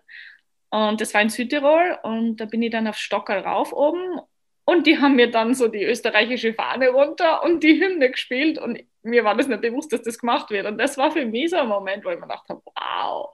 und 0.71 1.01
das 1.01 1.15
war 1.15 1.23
in 1.23 1.31
Südtirol 1.31 1.99
und 2.03 2.37
da 2.37 2.45
bin 2.45 2.63
ich 2.63 2.71
dann 2.71 2.87
auf 2.87 2.97
Stockerl 2.97 3.39
rauf 3.39 3.73
oben 3.73 4.21
und 4.69 4.87
die 4.87 4.99
haben 4.99 5.15
mir 5.15 5.31
dann 5.31 5.55
so 5.55 5.69
die 5.69 5.85
österreichische 5.85 6.53
Fahne 6.53 6.89
runter 6.89 7.45
und 7.45 7.63
die 7.63 7.81
Hymne 7.81 8.11
gespielt. 8.11 8.59
Und 8.59 8.83
mir 9.05 9.23
war 9.23 9.37
das 9.37 9.47
nicht 9.47 9.61
bewusst, 9.61 9.93
dass 9.93 10.03
das 10.03 10.19
gemacht 10.19 10.51
wird. 10.51 10.67
Und 10.67 10.77
das 10.79 10.99
war 10.99 11.13
für 11.13 11.25
mich 11.25 11.51
so 11.51 11.57
ein 11.57 11.69
Moment, 11.69 12.05
wo 12.05 12.11
ich 12.11 12.17
mir 12.17 12.23
gedacht 12.23 12.49
habe, 12.49 12.61
wow. 12.65 13.33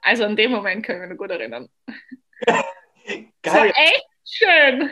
Also 0.00 0.24
an 0.24 0.34
dem 0.34 0.50
Moment 0.50 0.84
kann 0.84 0.96
ich 0.96 1.02
mich 1.02 1.10
noch 1.10 1.16
gut 1.16 1.30
erinnern. 1.30 1.68
Geil. 3.06 3.32
Das 3.42 3.54
war 3.54 3.66
echt 3.66 4.06
schön. 4.24 4.90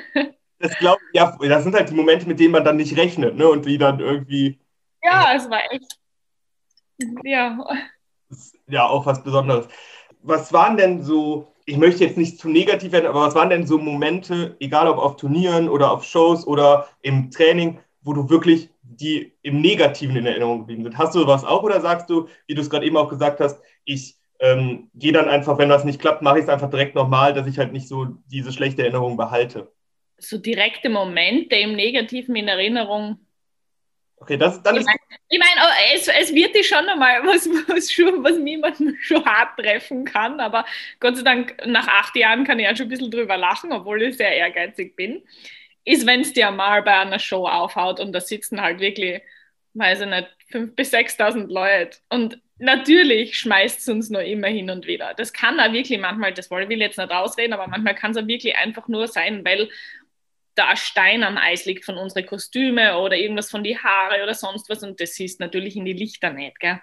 Das 0.61 0.79
glaube 0.79 1.01
ja, 1.13 1.37
das 1.41 1.65
sind 1.65 1.75
halt 1.75 1.91
die 1.91 1.95
Momente, 1.95 2.29
mit 2.29 2.39
denen 2.39 2.53
man 2.53 2.65
dann 2.65 2.77
nicht 2.77 2.97
rechnet, 2.97 3.35
ne? 3.35 3.49
Und 3.49 3.67
die 3.67 3.77
dann 3.77 3.99
irgendwie. 3.99 4.61
Ja, 5.03 5.35
es 5.35 5.51
war 5.51 5.61
echt. 5.73 5.99
Ja. 7.25 7.59
Ist 8.33 8.57
ja 8.69 8.87
auch 8.87 9.07
was 9.07 9.23
Besonderes. 9.23 9.69
Was 10.23 10.53
waren 10.53 10.77
denn 10.77 11.03
so, 11.03 11.53
ich 11.65 11.77
möchte 11.77 12.05
jetzt 12.05 12.17
nicht 12.17 12.39
zu 12.39 12.49
negativ 12.49 12.93
werden, 12.93 13.07
aber 13.07 13.23
was 13.23 13.35
waren 13.35 13.51
denn 13.51 13.67
so 13.67 13.79
Momente, 13.79 14.57
egal 14.61 14.89
ob 14.89 14.99
auf 14.99 15.17
Turnieren 15.17 15.69
oder 15.69 15.93
auf 15.93 16.05
Shows 16.05 16.47
oder 16.47 16.89
im 17.03 17.31
Training, 17.31 17.79
wo 18.03 18.13
du 18.13 18.29
wirklich 18.29 18.69
die 18.83 19.33
im 19.43 19.61
Negativen 19.61 20.17
in 20.17 20.27
Erinnerung 20.27 20.61
geblieben 20.61 20.85
sind? 20.85 20.99
Hast 20.99 21.15
du 21.15 21.21
sowas 21.21 21.45
auch 21.45 21.63
oder 21.63 21.81
sagst 21.81 22.11
du, 22.11 22.29
wie 22.47 22.55
du 22.55 22.61
es 22.61 22.71
gerade 22.71 22.87
eben 22.87 22.97
auch 22.97 23.09
gesagt 23.09 23.41
hast, 23.41 23.61
ich 23.85 24.17
ähm, 24.41 24.91
gehe 24.95 25.13
dann 25.13 25.29
einfach, 25.29 25.59
wenn 25.59 25.69
das 25.69 25.85
nicht 25.85 26.01
klappt, 26.01 26.23
mache 26.23 26.39
ich 26.39 26.45
es 26.45 26.49
einfach 26.49 26.71
direkt 26.71 26.95
nochmal, 26.95 27.33
dass 27.33 27.47
ich 27.47 27.59
halt 27.59 27.73
nicht 27.73 27.89
so 27.89 28.07
diese 28.27 28.53
schlechte 28.53 28.83
Erinnerung 28.83 29.17
behalte? 29.17 29.73
So 30.19 30.39
direkte 30.39 30.89
Momente 30.89 31.57
im 31.57 31.75
Negativen 31.75 32.37
in 32.37 32.49
Erinnerung 32.49 33.19
Okay, 34.23 34.37
das, 34.37 34.63
dann 34.63 34.77
ich 34.77 34.85
meine, 34.85 34.99
ich 35.31 35.39
mein, 35.41 35.49
oh, 35.61 35.95
es, 35.95 36.07
es 36.07 36.33
wird 36.33 36.55
dich 36.55 36.69
schon 36.69 36.89
einmal, 36.89 37.25
was, 37.25 37.49
was, 37.69 37.91
schon, 37.91 38.23
was 38.23 38.39
niemanden 38.39 38.97
schon 39.03 39.25
hart 39.25 39.59
treffen 39.59 40.05
kann, 40.05 40.39
aber 40.39 40.65
Gott 41.01 41.17
sei 41.17 41.25
Dank, 41.25 41.57
nach 41.67 41.89
acht 41.89 42.15
Jahren 42.15 42.45
kann 42.45 42.61
ich 42.61 42.67
ja 42.67 42.77
schon 42.77 42.87
ein 42.87 42.91
bisschen 42.91 43.11
drüber 43.11 43.37
lachen, 43.37 43.73
obwohl 43.73 44.01
ich 44.01 44.17
sehr 44.17 44.31
ehrgeizig 44.31 44.95
bin, 44.95 45.25
ist, 45.85 46.07
wenn 46.07 46.21
es 46.21 46.33
dir 46.33 46.53
mal 46.53 46.85
bei 46.85 46.97
einer 47.01 47.19
Show 47.19 47.49
aufhaut 47.49 47.99
und 47.99 48.13
da 48.13 48.21
sitzen 48.21 48.61
halt 48.61 48.79
wirklich, 48.79 49.23
weiß 49.75 50.03
ich 50.03 50.07
nicht, 50.07 50.29
5.000 50.53 50.75
bis 50.77 50.95
6.000 50.95 51.53
Leute 51.53 51.99
und 52.09 52.39
natürlich 52.59 53.37
schmeißt 53.39 53.81
es 53.81 53.89
uns 53.89 54.09
nur 54.09 54.23
immer 54.23 54.47
hin 54.47 54.71
und 54.71 54.87
wieder. 54.87 55.15
Das 55.15 55.33
kann 55.33 55.57
da 55.57 55.73
wirklich 55.73 55.99
manchmal, 55.99 56.33
das 56.33 56.49
will 56.49 56.71
ich 56.71 56.79
jetzt 56.79 56.99
nicht 56.99 57.11
ausreden, 57.11 57.55
aber 57.55 57.67
manchmal 57.67 57.97
kann 57.97 58.13
es 58.13 58.19
ja 58.19 58.29
wirklich 58.29 58.55
einfach 58.57 58.87
nur 58.87 59.09
sein, 59.09 59.45
weil 59.45 59.69
da 60.55 60.69
ein 60.69 60.77
Stein 60.77 61.23
am 61.23 61.39
Eis 61.39 61.65
liegt 61.65 61.85
von 61.85 61.97
unseren 61.97 62.27
Kostüme 62.27 62.99
oder 62.99 63.17
irgendwas 63.17 63.51
von 63.51 63.65
die 63.65 63.79
Haare 63.79 64.23
oder 64.23 64.35
sonst 64.35 64.69
was 64.69 64.83
und 64.83 65.01
das 65.01 65.15
siehst 65.15 65.41
natürlich 65.41 65.77
in 65.77 65.85
die 65.85 65.93
Lichter 65.93 66.31
nicht, 66.31 66.61
gell? 66.61 66.81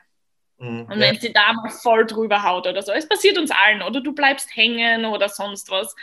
Mhm, 0.59 0.87
und 0.91 0.99
wenn 0.99 1.13
ja. 1.13 1.19
sie 1.19 1.31
da 1.31 1.53
mal 1.53 1.69
voll 1.69 2.05
drüber 2.05 2.43
haut 2.43 2.67
oder 2.67 2.81
so, 2.81 2.91
es 2.91 3.07
passiert 3.07 3.37
uns 3.37 3.51
allen 3.51 3.81
oder 3.81 4.01
du 4.01 4.13
bleibst 4.13 4.55
hängen 4.55 5.05
oder 5.05 5.29
sonst 5.29 5.69
was. 5.71 5.95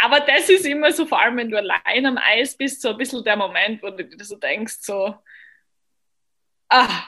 Aber 0.00 0.20
das 0.20 0.48
ist 0.48 0.64
immer 0.66 0.92
so, 0.92 1.04
vor 1.06 1.20
allem 1.20 1.36
wenn 1.36 1.50
du 1.50 1.58
allein 1.58 2.06
am 2.06 2.18
Eis 2.18 2.56
bist, 2.56 2.80
so 2.80 2.90
ein 2.90 2.96
bisschen 2.96 3.24
der 3.24 3.36
Moment, 3.36 3.82
wo 3.82 3.90
du 3.90 4.04
dir 4.04 4.24
so 4.24 4.36
denkst, 4.36 4.76
so, 4.82 5.16
ah, 6.68 7.04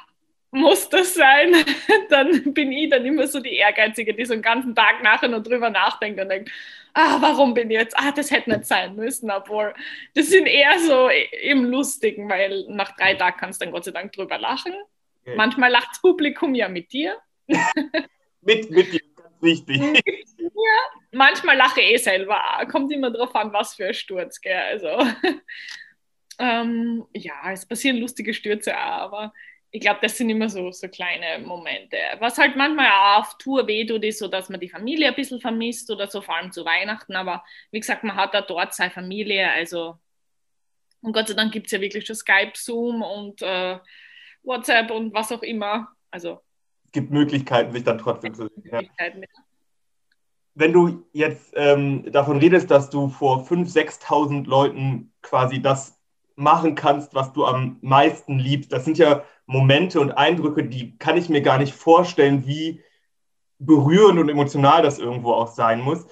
muss 0.51 0.89
das 0.89 1.15
sein? 1.15 1.55
dann 2.09 2.53
bin 2.53 2.73
ich 2.73 2.91
dann 2.91 3.05
immer 3.05 3.29
so 3.29 3.39
die 3.39 3.55
Ehrgeizige, 3.55 4.15
die 4.15 4.25
so 4.25 4.33
einen 4.33 4.43
ganzen 4.43 4.75
Tag 4.75 5.01
nachher 5.03 5.29
noch 5.29 5.45
drüber 5.45 5.71
nachdenkt 5.71 6.21
und 6.21 6.29
denkt, 6.29 6.51
ah, 6.95 7.19
warum 7.21 7.55
bin 7.55 7.71
ich 7.71 7.77
jetzt, 7.77 7.99
ah, 7.99 8.13
das 8.13 8.31
hätte 8.31 8.51
nicht 8.51 8.67
sein 8.67 8.95
müssen, 8.97 9.31
obwohl 9.31 9.75
das 10.15 10.29
sind 10.29 10.47
eher 10.47 10.79
so 10.79 11.09
im 11.43 11.65
Lustigen, 11.65 12.29
weil 12.29 12.67
nach 12.69 12.97
drei 12.97 13.15
Tagen 13.15 13.37
kannst 13.39 13.61
du 13.61 13.65
dann 13.65 13.73
Gott 13.73 13.85
sei 13.85 13.91
Dank 13.91 14.13
drüber 14.13 14.39
lachen. 14.39 14.75
Okay. 15.23 15.37
Manchmal 15.37 15.71
lacht 15.71 15.91
das 15.91 16.01
Publikum 16.01 16.55
ja 16.55 16.69
mit 16.69 16.93
dir. 16.93 17.19
mit, 18.41 18.71
mit 18.71 18.93
dir, 18.93 19.01
ganz 19.17 19.43
wichtig. 19.43 19.79
ja, 19.79 21.01
manchmal 21.13 21.57
lache 21.57 21.81
ich 21.81 21.93
eh 21.93 21.97
selber, 21.97 22.41
kommt 22.71 22.93
immer 22.93 23.11
drauf 23.11 23.35
an, 23.35 23.53
was 23.53 23.75
für 23.75 23.87
ein 23.87 23.95
Sturz, 23.95 24.41
gell, 24.41 24.57
also 24.57 24.89
ähm, 26.39 27.07
ja, 27.13 27.53
es 27.53 27.67
passieren 27.67 27.99
lustige 27.99 28.35
Stürze 28.35 28.77
auch, 28.77 29.03
aber 29.03 29.33
ich 29.73 29.81
glaube, 29.81 30.01
das 30.03 30.17
sind 30.17 30.31
immer 30.31 30.49
so, 30.49 30.73
so 30.73 30.89
kleine 30.89 31.45
Momente. 31.45 31.97
Was 32.19 32.39
halt 32.39 32.57
manchmal 32.57 32.89
auch 32.89 33.21
auf 33.21 33.39
Tour 33.39 33.67
weh 33.69 33.87
tut, 33.87 34.03
ist 34.05 34.19
so, 34.19 34.27
dass 34.27 34.49
man 34.49 34.59
die 34.59 34.69
Familie 34.69 35.09
ein 35.09 35.15
bisschen 35.15 35.41
vermisst 35.41 35.91
oder 35.91 36.09
so, 36.09 36.21
vor 36.21 36.37
allem 36.37 36.51
zu 36.51 36.65
Weihnachten. 36.65 37.15
Aber 37.15 37.45
wie 37.71 37.79
gesagt, 37.79 38.03
man 38.03 38.17
hat 38.17 38.35
da 38.35 38.41
dort 38.41 38.75
seine 38.75 38.91
Familie. 38.91 39.49
Also, 39.51 39.97
und 41.03 41.13
Gott 41.13 41.29
sei 41.29 41.35
Dank 41.35 41.53
gibt 41.53 41.67
es 41.67 41.73
ja 41.73 41.81
wirklich 41.81 42.05
schon 42.05 42.17
Skype, 42.17 42.53
Zoom 42.55 43.03
und 43.03 43.43
äh, 43.43 43.79
WhatsApp 44.43 44.91
und 44.91 45.15
was 45.15 45.31
auch 45.31 45.43
immer. 45.43 45.89
Also, 46.11 46.41
es 46.87 46.93
gibt 46.93 47.13
Möglichkeiten, 47.13 47.73
sich 47.73 47.85
dann 47.85 47.99
trotzdem 47.99 48.35
zu 48.35 48.49
sehen. 48.49 48.91
Ja. 48.99 49.07
Wenn 50.55 50.73
du 50.73 51.07
jetzt 51.13 51.53
ähm, 51.55 52.11
davon 52.11 52.39
redest, 52.39 52.73
dass 52.73 52.91
du 52.91 53.09
vor 53.09 53.47
5.000, 53.47 54.03
6.000 54.03 54.49
Leuten 54.49 55.13
quasi 55.23 55.63
das 55.63 56.01
machen 56.35 56.75
kannst, 56.75 57.15
was 57.15 57.33
du 57.33 57.45
am 57.45 57.79
meisten 57.83 58.39
liebst, 58.39 58.73
das 58.73 58.85
sind 58.85 58.99
ja 58.99 59.23
Momente 59.51 60.01
und 60.01 60.13
Eindrücke, 60.13 60.65
die 60.65 60.97
kann 60.99 61.17
ich 61.17 61.29
mir 61.29 61.43
gar 61.43 61.59
nicht 61.59 61.75
vorstellen, 61.75 62.47
wie 62.47 62.83
berührend 63.59 64.21
und 64.21 64.29
emotional 64.29 64.81
das 64.81 65.01
irgendwo 65.01 65.33
auch 65.33 65.49
sein 65.49 65.81
muss. 65.81 66.07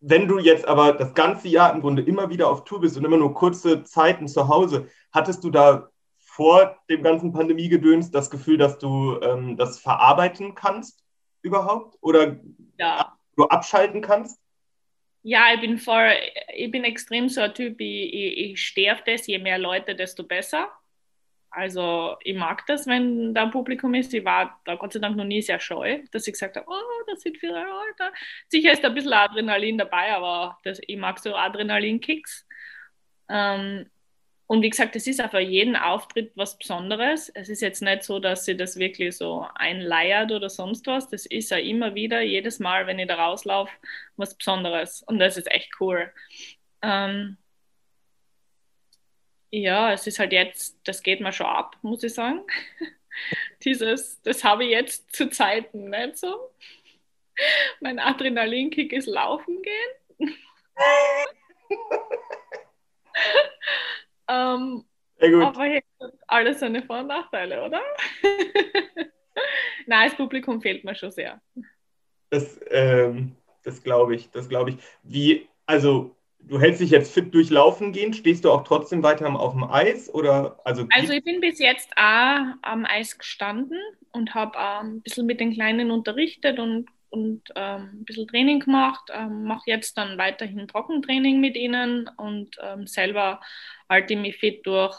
Wenn 0.00 0.26
du 0.26 0.40
jetzt 0.40 0.66
aber 0.66 0.92
das 0.92 1.14
ganze 1.14 1.46
Jahr 1.46 1.72
im 1.72 1.80
Grunde 1.80 2.02
immer 2.02 2.30
wieder 2.30 2.50
auf 2.50 2.64
Tour 2.64 2.80
bist 2.80 2.96
und 2.96 3.04
immer 3.04 3.16
nur 3.16 3.34
kurze 3.34 3.84
Zeiten 3.84 4.26
zu 4.26 4.48
Hause, 4.48 4.88
hattest 5.12 5.44
du 5.44 5.50
da 5.50 5.90
vor 6.18 6.76
dem 6.90 7.04
ganzen 7.04 7.32
Pandemiegedöns 7.32 8.10
das 8.10 8.30
Gefühl, 8.30 8.58
dass 8.58 8.78
du 8.78 9.20
ähm, 9.22 9.56
das 9.56 9.78
verarbeiten 9.78 10.56
kannst 10.56 11.04
überhaupt? 11.42 11.96
Oder 12.00 12.40
ja. 12.80 13.16
du 13.36 13.44
abschalten 13.44 14.02
kannst? 14.02 14.40
Ja, 15.22 15.54
ich 15.54 15.60
bin 15.60 15.78
voll, 15.78 16.10
ich 16.52 16.70
bin 16.70 16.82
extrem 16.82 17.28
so 17.28 17.42
ein 17.42 17.54
Typ, 17.54 17.80
ich, 17.80 18.12
ich, 18.12 18.38
ich 18.50 18.60
stehe 18.60 18.92
auf 18.92 19.04
das, 19.04 19.28
je 19.28 19.38
mehr 19.38 19.58
Leute, 19.58 19.94
desto 19.94 20.24
besser. 20.24 20.68
Also 21.54 22.16
ich 22.22 22.36
mag 22.36 22.66
das, 22.66 22.86
wenn 22.86 23.32
da 23.32 23.44
ein 23.44 23.50
Publikum 23.52 23.94
ist. 23.94 24.12
Ich 24.12 24.24
war 24.24 24.60
da 24.64 24.74
Gott 24.74 24.92
sei 24.92 24.98
Dank 25.00 25.16
noch 25.16 25.24
nie 25.24 25.40
sehr 25.42 25.60
scheu, 25.60 26.00
dass 26.10 26.26
ich 26.26 26.32
gesagt 26.32 26.56
habe, 26.56 26.66
oh, 26.68 27.04
das 27.06 27.22
sind 27.22 27.38
viele 27.38 27.52
Leute. 27.54 28.12
Sicher 28.48 28.72
ist 28.72 28.84
ein 28.84 28.94
bisschen 28.94 29.12
Adrenalin 29.12 29.78
dabei, 29.78 30.12
aber 30.14 30.58
das, 30.64 30.80
ich 30.86 30.96
mag 30.96 31.18
so 31.20 31.34
Adrenalinkicks. 31.36 32.46
Ähm, 33.28 33.88
und 34.46 34.62
wie 34.62 34.70
gesagt, 34.70 34.94
es 34.96 35.06
ist 35.06 35.22
auch 35.22 35.30
für 35.30 35.40
jeden 35.40 35.76
Auftritt 35.76 36.32
was 36.34 36.58
Besonderes. 36.58 37.30
Es 37.30 37.48
ist 37.48 37.62
jetzt 37.62 37.82
nicht 37.82 38.02
so, 38.02 38.18
dass 38.18 38.44
sie 38.44 38.56
das 38.56 38.76
wirklich 38.76 39.16
so 39.16 39.46
einleiert 39.54 40.32
oder 40.32 40.50
sonst 40.50 40.86
was. 40.86 41.08
Das 41.08 41.24
ist 41.26 41.50
ja 41.50 41.58
immer 41.58 41.94
wieder, 41.94 42.20
jedes 42.20 42.58
Mal, 42.58 42.86
wenn 42.86 42.98
ich 42.98 43.08
da 43.08 43.14
rauslaufe, 43.16 43.72
was 44.16 44.36
Besonderes. 44.36 45.02
Und 45.02 45.18
das 45.18 45.36
ist 45.38 45.50
echt 45.50 45.70
cool. 45.80 46.12
Ähm, 46.82 47.38
ja, 49.60 49.92
es 49.92 50.06
ist 50.06 50.18
halt 50.18 50.32
jetzt, 50.32 50.76
das 50.84 51.02
geht 51.02 51.20
mir 51.20 51.32
schon 51.32 51.46
ab, 51.46 51.76
muss 51.82 52.02
ich 52.02 52.14
sagen. 52.14 52.40
Dieses, 53.64 54.20
das 54.22 54.42
habe 54.42 54.64
ich 54.64 54.70
jetzt 54.70 55.14
zu 55.14 55.30
Zeiten 55.30 55.90
nicht 55.90 56.18
so. 56.18 56.50
Mein 57.80 57.98
Adrenalinkick 57.98 58.92
ist 58.92 59.06
laufen 59.06 59.62
gehen. 59.62 59.90
ähm, 64.28 64.84
aber 65.20 65.66
jetzt 65.66 65.88
alles 66.26 66.60
seine 66.60 66.82
Vor- 66.82 67.00
und 67.00 67.06
Nachteile, 67.08 67.62
oder? 67.62 67.80
Nein, 69.86 70.08
das 70.08 70.16
Publikum 70.16 70.60
fehlt 70.60 70.84
mir 70.84 70.94
schon 70.94 71.10
sehr. 71.10 71.40
Das, 72.30 72.60
ähm, 72.70 73.36
das 73.62 73.82
glaube 73.82 74.14
ich, 74.16 74.30
das 74.30 74.48
glaube 74.48 74.70
ich. 74.70 74.76
Wie, 75.02 75.48
also 75.66 76.16
du 76.48 76.60
hältst 76.60 76.80
dich 76.80 76.90
jetzt 76.90 77.12
fit 77.12 77.32
durchlaufen 77.34 77.92
gehen, 77.92 78.12
stehst 78.12 78.44
du 78.44 78.50
auch 78.50 78.64
trotzdem 78.64 79.02
weiter 79.02 79.28
auf 79.38 79.52
dem 79.52 79.64
Eis? 79.64 80.12
Oder, 80.12 80.60
also, 80.64 80.86
also 80.94 81.12
ich 81.12 81.24
bin 81.24 81.40
bis 81.40 81.58
jetzt 81.58 81.90
auch 81.96 82.44
am 82.62 82.84
Eis 82.84 83.18
gestanden 83.18 83.78
und 84.12 84.34
habe 84.34 84.58
ähm, 84.58 84.96
ein 84.96 85.02
bisschen 85.02 85.26
mit 85.26 85.40
den 85.40 85.52
Kleinen 85.52 85.90
unterrichtet 85.90 86.58
und, 86.58 86.86
und 87.10 87.42
ähm, 87.56 87.90
ein 87.94 88.04
bisschen 88.04 88.28
Training 88.28 88.60
gemacht. 88.60 89.10
Ähm, 89.12 89.44
Mache 89.44 89.70
jetzt 89.70 89.96
dann 89.96 90.18
weiterhin 90.18 90.68
Trockentraining 90.68 91.40
mit 91.40 91.56
ihnen 91.56 92.10
und 92.16 92.56
ähm, 92.62 92.86
selber 92.86 93.40
halte 93.88 94.14
ich 94.14 94.20
mich 94.20 94.36
fit 94.36 94.66
durch. 94.66 94.96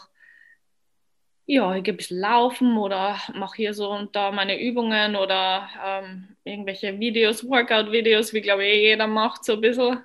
Ja, 1.48 1.76
ich 1.76 1.84
gehe 1.84 1.94
ein 1.94 1.96
bisschen 1.96 2.18
laufen 2.18 2.76
oder 2.76 3.20
mache 3.34 3.58
hier 3.58 3.72
so 3.72 3.92
und 3.92 4.16
da 4.16 4.32
meine 4.32 4.60
Übungen 4.60 5.14
oder 5.14 5.68
ähm, 5.84 6.36
irgendwelche 6.42 6.98
Videos, 6.98 7.48
Workout-Videos, 7.48 8.34
wie 8.34 8.40
glaube 8.40 8.66
ich 8.66 8.80
jeder 8.80 9.06
macht, 9.06 9.44
so 9.44 9.52
ein 9.52 9.60
bisschen. 9.60 10.00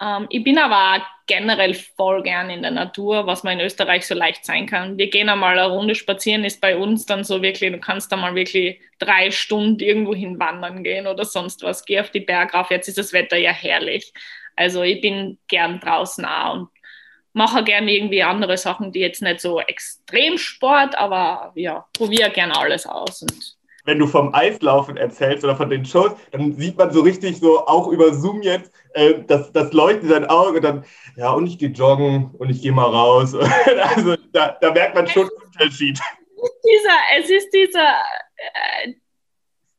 Ähm, 0.00 0.26
ich 0.30 0.42
bin 0.42 0.58
aber 0.58 1.04
generell 1.26 1.74
voll 1.74 2.22
gern 2.22 2.50
in 2.50 2.62
der 2.62 2.70
Natur, 2.70 3.26
was 3.26 3.44
man 3.44 3.58
in 3.58 3.66
Österreich 3.66 4.06
so 4.06 4.14
leicht 4.14 4.44
sein 4.44 4.66
kann. 4.66 4.98
Wir 4.98 5.10
gehen 5.10 5.28
einmal 5.28 5.58
eine 5.58 5.70
Runde 5.70 5.94
spazieren, 5.94 6.44
ist 6.44 6.60
bei 6.60 6.76
uns 6.76 7.06
dann 7.06 7.22
so 7.22 7.42
wirklich, 7.42 7.72
du 7.72 7.78
kannst 7.78 8.10
da 8.10 8.16
mal 8.16 8.34
wirklich 8.34 8.80
drei 8.98 9.30
Stunden 9.30 9.80
irgendwo 9.80 10.14
hin 10.14 10.38
wandern 10.40 10.82
gehen 10.82 11.06
oder 11.06 11.24
sonst 11.24 11.62
was. 11.62 11.84
Geh 11.84 12.00
auf 12.00 12.10
die 12.10 12.20
Berg 12.20 12.54
rauf, 12.54 12.70
jetzt 12.70 12.88
ist 12.88 12.98
das 12.98 13.12
Wetter 13.12 13.36
ja 13.36 13.52
herrlich. 13.52 14.12
Also 14.56 14.82
ich 14.82 15.00
bin 15.00 15.38
gern 15.48 15.80
draußen 15.80 16.24
auch 16.24 16.54
und 16.54 16.68
mache 17.32 17.62
gerne 17.62 17.92
irgendwie 17.92 18.22
andere 18.22 18.56
Sachen, 18.56 18.92
die 18.92 19.00
jetzt 19.00 19.22
nicht 19.22 19.40
so 19.40 19.60
extrem 19.60 20.36
Sport, 20.36 20.98
aber 20.98 21.52
ja, 21.54 21.86
probiere 21.92 22.30
gerne 22.30 22.56
alles 22.58 22.86
aus 22.86 23.22
und 23.22 23.59
wenn 23.90 23.98
du 23.98 24.06
vom 24.06 24.32
Eislaufen 24.32 24.96
erzählst 24.96 25.42
oder 25.42 25.56
von 25.56 25.68
den 25.68 25.84
Shows, 25.84 26.12
dann 26.30 26.52
sieht 26.52 26.78
man 26.78 26.92
so 26.92 27.00
richtig 27.00 27.38
so 27.40 27.66
auch 27.66 27.88
über 27.88 28.14
Zoom 28.14 28.40
jetzt, 28.40 28.72
äh, 28.94 29.14
das, 29.26 29.50
das 29.50 29.72
leuchtet 29.72 30.04
in 30.04 30.10
dein 30.10 30.26
Auge 30.26 30.58
und 30.58 30.62
dann, 30.62 30.84
ja, 31.16 31.32
und 31.32 31.48
ich 31.48 31.58
gehe 31.58 31.70
joggen 31.70 32.30
und 32.38 32.50
ich 32.50 32.62
gehe 32.62 32.70
mal 32.70 32.84
raus. 32.84 33.34
also 33.94 34.14
da, 34.32 34.56
da, 34.60 34.70
merkt 34.70 34.94
man 34.94 35.08
schon 35.08 35.24
einen 35.24 35.42
Unterschied. 35.44 35.98
Dieser, 36.38 37.18
es 37.18 37.30
ist 37.30 37.50
dieser, 37.52 37.96
äh, 38.36 38.92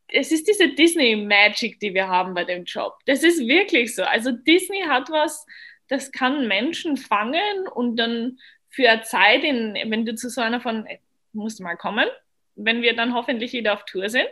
es 0.10 0.34
ist 0.34 0.46
diese 0.46 0.68
Disney-Magic, 0.68 1.80
die 1.80 1.94
wir 1.94 2.10
haben 2.10 2.34
bei 2.34 2.44
dem 2.44 2.66
Job. 2.66 3.00
Das 3.06 3.24
ist 3.24 3.40
wirklich 3.48 3.96
so. 3.96 4.04
Also 4.04 4.32
Disney 4.32 4.82
hat 4.82 5.10
was, 5.10 5.46
das 5.88 6.12
kann 6.12 6.50
Menschen 6.50 6.98
fangen 6.98 7.66
und 7.74 7.96
dann 7.96 8.40
für 8.70 8.90
eine 8.90 9.04
Zeit, 9.04 9.46
in, 9.46 9.74
wenn 9.74 10.06
du 10.06 10.16
zu 10.16 10.30
so 10.30 10.42
einer 10.42 10.60
von, 10.60 10.86
musst 11.32 11.62
mal 11.62 11.78
kommen, 11.78 12.10
wenn 12.56 12.82
wir 12.82 12.96
dann 12.96 13.14
hoffentlich 13.14 13.54
wieder 13.54 13.74
auf 13.74 13.86
Tour 13.86 14.10
sind. 14.10 14.30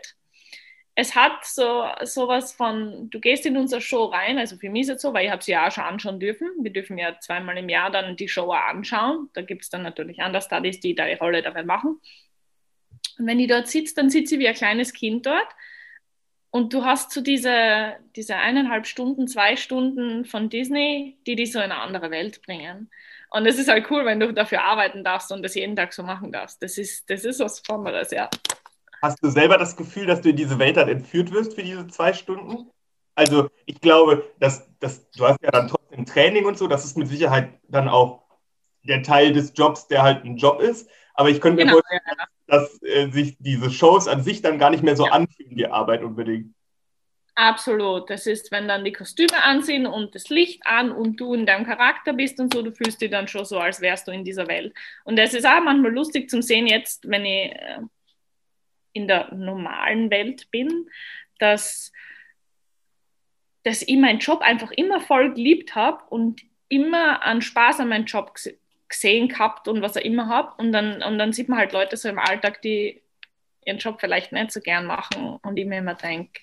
es 0.96 1.16
hat 1.16 1.46
so 1.46 1.86
sowas 2.04 2.52
von, 2.52 3.10
du 3.10 3.20
gehst 3.22 3.46
in 3.46 3.56
unsere 3.56 3.82
Show 3.82 4.06
rein, 4.06 4.38
also 4.38 4.58
für 4.58 4.70
mich 4.70 4.84
ist 4.84 4.90
es 4.90 5.02
so, 5.02 5.14
weil 5.14 5.26
ich 5.26 5.32
habe 5.32 5.42
sie 5.42 5.54
ja 5.54 5.68
auch 5.68 5.72
schon 5.72 5.86
anschauen 5.86 6.20
dürfen. 6.20 6.50
Wir 6.62 6.74
dürfen 6.74 6.98
ja 6.98 7.18
zweimal 7.20 7.58
im 7.58 7.70
Jahr 7.70 7.90
dann 7.90 8.18
die 8.18 8.28
Show 8.28 8.52
anschauen. 8.52 9.30
Da 9.34 9.42
gibt 9.42 9.64
es 9.64 9.70
dann 9.70 9.84
natürlich 9.84 10.18
Understudies, 10.18 10.82
die 10.82 10.96
da 10.96 11.06
die 11.08 11.14
Rolle 11.14 11.42
dabei 11.42 11.64
machen. 11.64 12.02
Und 13.18 13.28
wenn 13.28 13.38
die 13.38 13.48
dort 13.48 13.68
sitzt, 13.68 13.98
dann 13.98 14.10
sitzt 14.10 14.30
sie 14.30 14.40
wie 14.40 14.48
ein 14.48 14.56
kleines 14.56 14.94
Kind 14.94 15.26
dort. 15.26 15.48
Und 16.52 16.74
du 16.74 16.84
hast 16.84 17.12
so 17.12 17.22
diese, 17.22 17.96
diese 18.16 18.36
eineinhalb 18.36 18.88
Stunden, 18.88 19.28
zwei 19.28 19.56
Stunden 19.56 20.26
von 20.26 20.50
Disney, 20.50 21.18
die 21.28 21.36
dich 21.36 21.52
so 21.52 21.60
in 21.60 21.66
eine 21.66 21.78
andere 21.78 22.12
Welt 22.12 22.42
bringen. 22.42 22.90
Und 23.32 23.46
es 23.46 23.60
ist 23.60 23.70
halt 23.70 23.90
cool, 23.92 24.06
wenn 24.06 24.20
du 24.20 24.34
dafür 24.34 24.64
arbeiten 24.64 25.04
darfst 25.04 25.32
und 25.32 25.44
das 25.44 25.56
jeden 25.56 25.76
Tag 25.76 25.94
so 25.94 26.04
machen 26.04 26.32
darfst. 26.32 26.62
Das 26.64 26.78
ist, 26.78 27.10
das 27.10 27.24
ist 27.24 27.40
was 27.40 27.62
Besonderes, 27.62 28.12
ja. 28.12 28.30
Hast 29.02 29.24
du 29.24 29.30
selber 29.30 29.58
das 29.58 29.78
Gefühl, 29.78 30.08
dass 30.08 30.22
du 30.22 30.30
in 30.30 30.36
diese 30.36 30.60
Welt 30.60 30.78
dann 30.78 30.90
entführt 30.90 31.32
wirst 31.32 31.54
für 31.54 31.64
diese 31.64 31.88
zwei 31.88 32.12
Stunden? 32.14 32.70
Also 33.16 33.50
ich 33.66 33.80
glaube, 33.82 34.26
dass, 34.40 34.68
dass 34.80 35.10
du 35.12 35.28
hast 35.28 35.42
ja 35.42 35.52
dann 35.52 35.68
trotzdem 35.68 36.06
Training 36.06 36.46
und 36.46 36.58
so, 36.58 36.68
das 36.68 36.86
ist 36.86 36.98
mit 36.98 37.08
Sicherheit 37.08 37.60
dann 37.68 37.88
auch 37.88 38.24
der 38.84 39.04
Teil 39.04 39.34
des 39.34 39.54
Jobs, 39.56 39.88
der 39.88 40.04
halt 40.04 40.26
ein 40.26 40.38
Job 40.38 40.62
ist. 40.62 40.90
Aber 41.14 41.30
ich 41.30 41.42
könnte 41.42 41.58
mir 41.58 41.64
genau, 41.66 41.74
vorstellen, 41.74 42.02
ja. 42.08 42.26
dass 42.48 42.82
äh, 42.82 43.10
sich 43.10 43.38
diese 43.40 43.70
Shows 43.72 44.08
an 44.08 44.24
sich 44.24 44.42
dann 44.42 44.58
gar 44.58 44.70
nicht 44.70 44.84
mehr 44.84 44.96
so 44.96 45.06
ja. 45.06 45.12
anfühlen, 45.12 45.56
die 45.56 45.68
Arbeit 45.68 46.04
unbedingt. 46.04 46.54
Absolut. 47.40 48.10
Das 48.10 48.28
ist, 48.28 48.52
wenn 48.52 48.68
dann 48.68 48.84
die 48.84 48.92
Kostüme 48.92 49.42
ansehen 49.42 49.88
und 49.88 50.14
das 50.14 50.28
Licht 50.28 50.60
an 50.66 50.92
und 50.92 51.22
du 51.22 51.34
in 51.34 51.46
deinem 51.46 51.66
Charakter 51.66 52.12
bist 52.12 52.38
und 52.42 52.54
so, 52.54 52.62
du 52.62 52.74
fühlst 52.74 53.00
dich 53.00 53.10
dann 53.12 53.30
schon 53.30 53.46
so, 53.46 53.60
als 53.60 53.80
wärst 53.80 54.10
du 54.10 54.12
in 54.12 54.26
dieser 54.26 54.50
Welt. 54.50 54.74
Und 55.06 55.18
es 55.18 55.34
ist 55.34 55.46
auch 55.46 55.64
manchmal 55.64 55.94
lustig 55.94 56.30
zum 56.30 56.42
Sehen 56.42 56.68
jetzt, 56.68 57.10
wenn 57.10 57.24
ich 57.24 57.54
äh, 57.54 57.80
in 58.92 59.08
der 59.08 59.34
normalen 59.34 60.12
Welt 60.12 60.52
bin, 60.52 60.90
dass, 61.38 61.94
dass 63.64 63.84
ich 63.84 63.96
meinen 63.96 64.20
Job 64.20 64.42
einfach 64.42 64.72
immer 64.72 65.00
voll 65.00 65.34
geliebt 65.34 65.76
habe 65.76 66.04
und 66.10 66.42
immer 66.68 67.24
an 67.24 67.42
Spaß 67.42 67.80
an 67.80 67.88
meinem 67.88 68.06
Job 68.06 68.34
gesehen 68.90 69.30
gehabt 69.30 69.70
und 69.70 69.82
was 69.82 69.96
er 69.96 70.04
immer 70.04 70.28
habe. 70.28 70.62
Und 70.62 70.74
dann, 70.74 71.02
und 71.02 71.18
dann 71.18 71.32
sieht 71.32 71.48
man 71.48 71.60
halt 71.60 71.72
Leute 71.72 71.96
so 71.96 72.10
im 72.10 72.20
Alltag, 72.20 72.62
die 72.64 73.02
ihren 73.66 73.78
Job 73.78 74.02
vielleicht 74.02 74.34
nicht 74.34 74.52
so 74.52 74.60
gern 74.60 74.86
machen 74.86 75.38
und 75.42 75.56
ich 75.56 75.66
mir 75.66 75.78
immer 75.78 75.96
denke, 75.96 76.42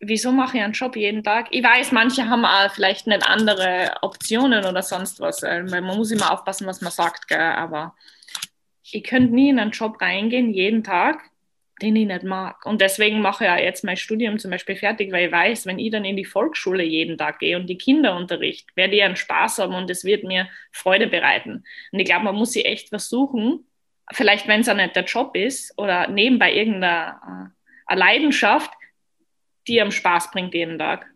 wieso 0.00 0.32
mache 0.32 0.58
ich 0.58 0.62
einen 0.62 0.72
Job 0.72 0.96
jeden 0.96 1.22
Tag? 1.22 1.48
Ich 1.50 1.62
weiß, 1.62 1.92
manche 1.92 2.28
haben 2.28 2.44
auch 2.44 2.70
vielleicht 2.72 3.06
nicht 3.06 3.28
andere 3.28 3.96
Optionen 4.02 4.64
oder 4.64 4.82
sonst 4.82 5.20
was, 5.20 5.42
äh, 5.42 5.62
man 5.62 5.84
muss 5.84 6.10
immer 6.10 6.32
aufpassen, 6.32 6.66
was 6.66 6.80
man 6.80 6.92
sagt, 6.92 7.28
gell? 7.28 7.38
aber 7.38 7.94
ich 8.90 9.04
könnte 9.04 9.34
nie 9.34 9.50
in 9.50 9.58
einen 9.58 9.72
Job 9.72 10.00
reingehen, 10.00 10.52
jeden 10.52 10.82
Tag, 10.82 11.20
den 11.82 11.96
ich 11.96 12.06
nicht 12.06 12.22
mag. 12.22 12.64
Und 12.64 12.80
deswegen 12.80 13.20
mache 13.20 13.44
ich 13.44 13.48
ja 13.48 13.58
jetzt 13.58 13.84
mein 13.84 13.96
Studium 13.96 14.38
zum 14.38 14.50
Beispiel 14.50 14.76
fertig, 14.76 15.12
weil 15.12 15.26
ich 15.26 15.32
weiß, 15.32 15.66
wenn 15.66 15.78
ich 15.78 15.90
dann 15.90 16.04
in 16.04 16.16
die 16.16 16.24
Volksschule 16.24 16.82
jeden 16.82 17.18
Tag 17.18 17.38
gehe 17.38 17.56
und 17.56 17.66
die 17.66 17.78
Kinder 17.78 18.16
unterricht, 18.16 18.68
werde 18.76 18.96
ich 18.96 19.02
einen 19.02 19.16
Spaß 19.16 19.58
haben 19.58 19.74
und 19.74 19.90
es 19.90 20.04
wird 20.04 20.24
mir 20.24 20.48
Freude 20.72 21.06
bereiten. 21.06 21.64
Und 21.92 21.98
ich 21.98 22.06
glaube, 22.06 22.24
man 22.24 22.34
muss 22.34 22.52
sich 22.52 22.64
echt 22.64 22.92
was 22.92 23.08
suchen, 23.08 23.66
vielleicht 24.12 24.48
wenn 24.48 24.62
es 24.62 24.68
auch 24.68 24.74
nicht 24.74 24.96
der 24.96 25.04
Job 25.04 25.36
ist 25.36 25.76
oder 25.76 26.08
nebenbei 26.08 26.54
irgendeine 26.54 27.52
äh, 27.88 27.94
Leidenschaft, 27.94 28.70
die 29.68 29.80
einem 29.80 29.92
Spaß 29.92 30.30
bringt 30.30 30.54
jeden 30.54 30.78
Tag. 30.78 31.06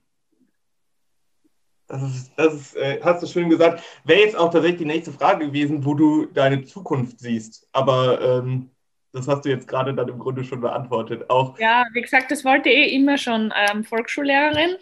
Das, 1.88 2.02
ist, 2.02 2.32
das 2.36 2.54
ist, 2.54 2.76
äh, 2.76 3.00
hast 3.02 3.22
du 3.22 3.26
schön 3.26 3.50
gesagt. 3.50 3.82
Wäre 4.04 4.20
jetzt 4.20 4.36
auch 4.36 4.50
tatsächlich 4.50 4.78
die 4.78 4.86
nächste 4.86 5.12
Frage 5.12 5.46
gewesen, 5.46 5.84
wo 5.84 5.94
du 5.94 6.26
deine 6.26 6.64
Zukunft 6.64 7.20
siehst. 7.20 7.68
Aber 7.72 8.20
ähm, 8.20 8.70
das 9.12 9.28
hast 9.28 9.44
du 9.44 9.50
jetzt 9.50 9.68
gerade 9.68 9.92
dann 9.92 10.08
im 10.08 10.18
Grunde 10.18 10.44
schon 10.44 10.60
beantwortet. 10.60 11.28
Auch 11.28 11.58
ja, 11.58 11.84
wie 11.92 12.00
gesagt, 12.00 12.30
das 12.30 12.44
wollte 12.44 12.70
eh 12.70 12.94
immer 12.94 13.18
schon 13.18 13.52
ähm, 13.54 13.84
Volksschullehrerin. 13.84 14.76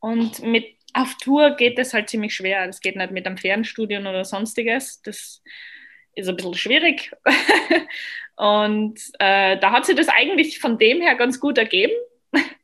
Und 0.00 0.42
mit 0.42 0.64
auf 0.94 1.14
Tour 1.22 1.52
geht 1.56 1.78
das 1.78 1.94
halt 1.94 2.08
ziemlich 2.08 2.34
schwer. 2.34 2.66
Das 2.66 2.80
geht 2.80 2.96
nicht 2.96 3.12
mit 3.12 3.26
einem 3.26 3.36
Fernstudium 3.36 4.06
oder 4.06 4.24
sonstiges. 4.24 5.00
Das 5.02 5.42
ist 6.14 6.28
ein 6.28 6.36
bisschen 6.36 6.54
schwierig. 6.54 7.12
und 8.36 8.98
äh, 9.20 9.58
da 9.58 9.70
hat 9.70 9.86
sich 9.86 9.94
das 9.94 10.08
eigentlich 10.08 10.58
von 10.58 10.78
dem 10.78 11.00
her 11.00 11.14
ganz 11.14 11.38
gut 11.38 11.58
ergeben 11.58 11.94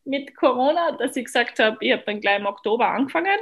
mit 0.05 0.37
Corona, 0.37 0.93
dass 0.93 1.17
ich 1.17 1.25
gesagt 1.27 1.59
habe, 1.59 1.77
ich 1.81 1.93
habe 1.93 2.03
dann 2.05 2.21
gleich 2.21 2.39
im 2.39 2.47
Oktober 2.47 2.89
angefangen 2.89 3.39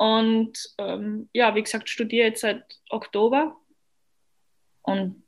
und 0.00 0.52
ähm, 0.78 1.28
ja, 1.34 1.54
wie 1.54 1.62
gesagt, 1.62 1.90
studiere 1.90 2.28
jetzt 2.28 2.40
seit 2.40 2.64
Oktober. 2.88 3.54
Und 4.80 5.22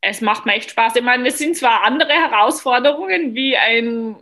es 0.00 0.20
macht 0.20 0.44
mir 0.44 0.54
echt 0.54 0.70
Spaß. 0.70 0.96
Ich 0.96 1.04
meine, 1.04 1.28
es 1.28 1.38
sind 1.38 1.56
zwar 1.56 1.84
andere 1.84 2.12
Herausforderungen 2.12 3.36
wie 3.36 3.56
ein, 3.56 4.16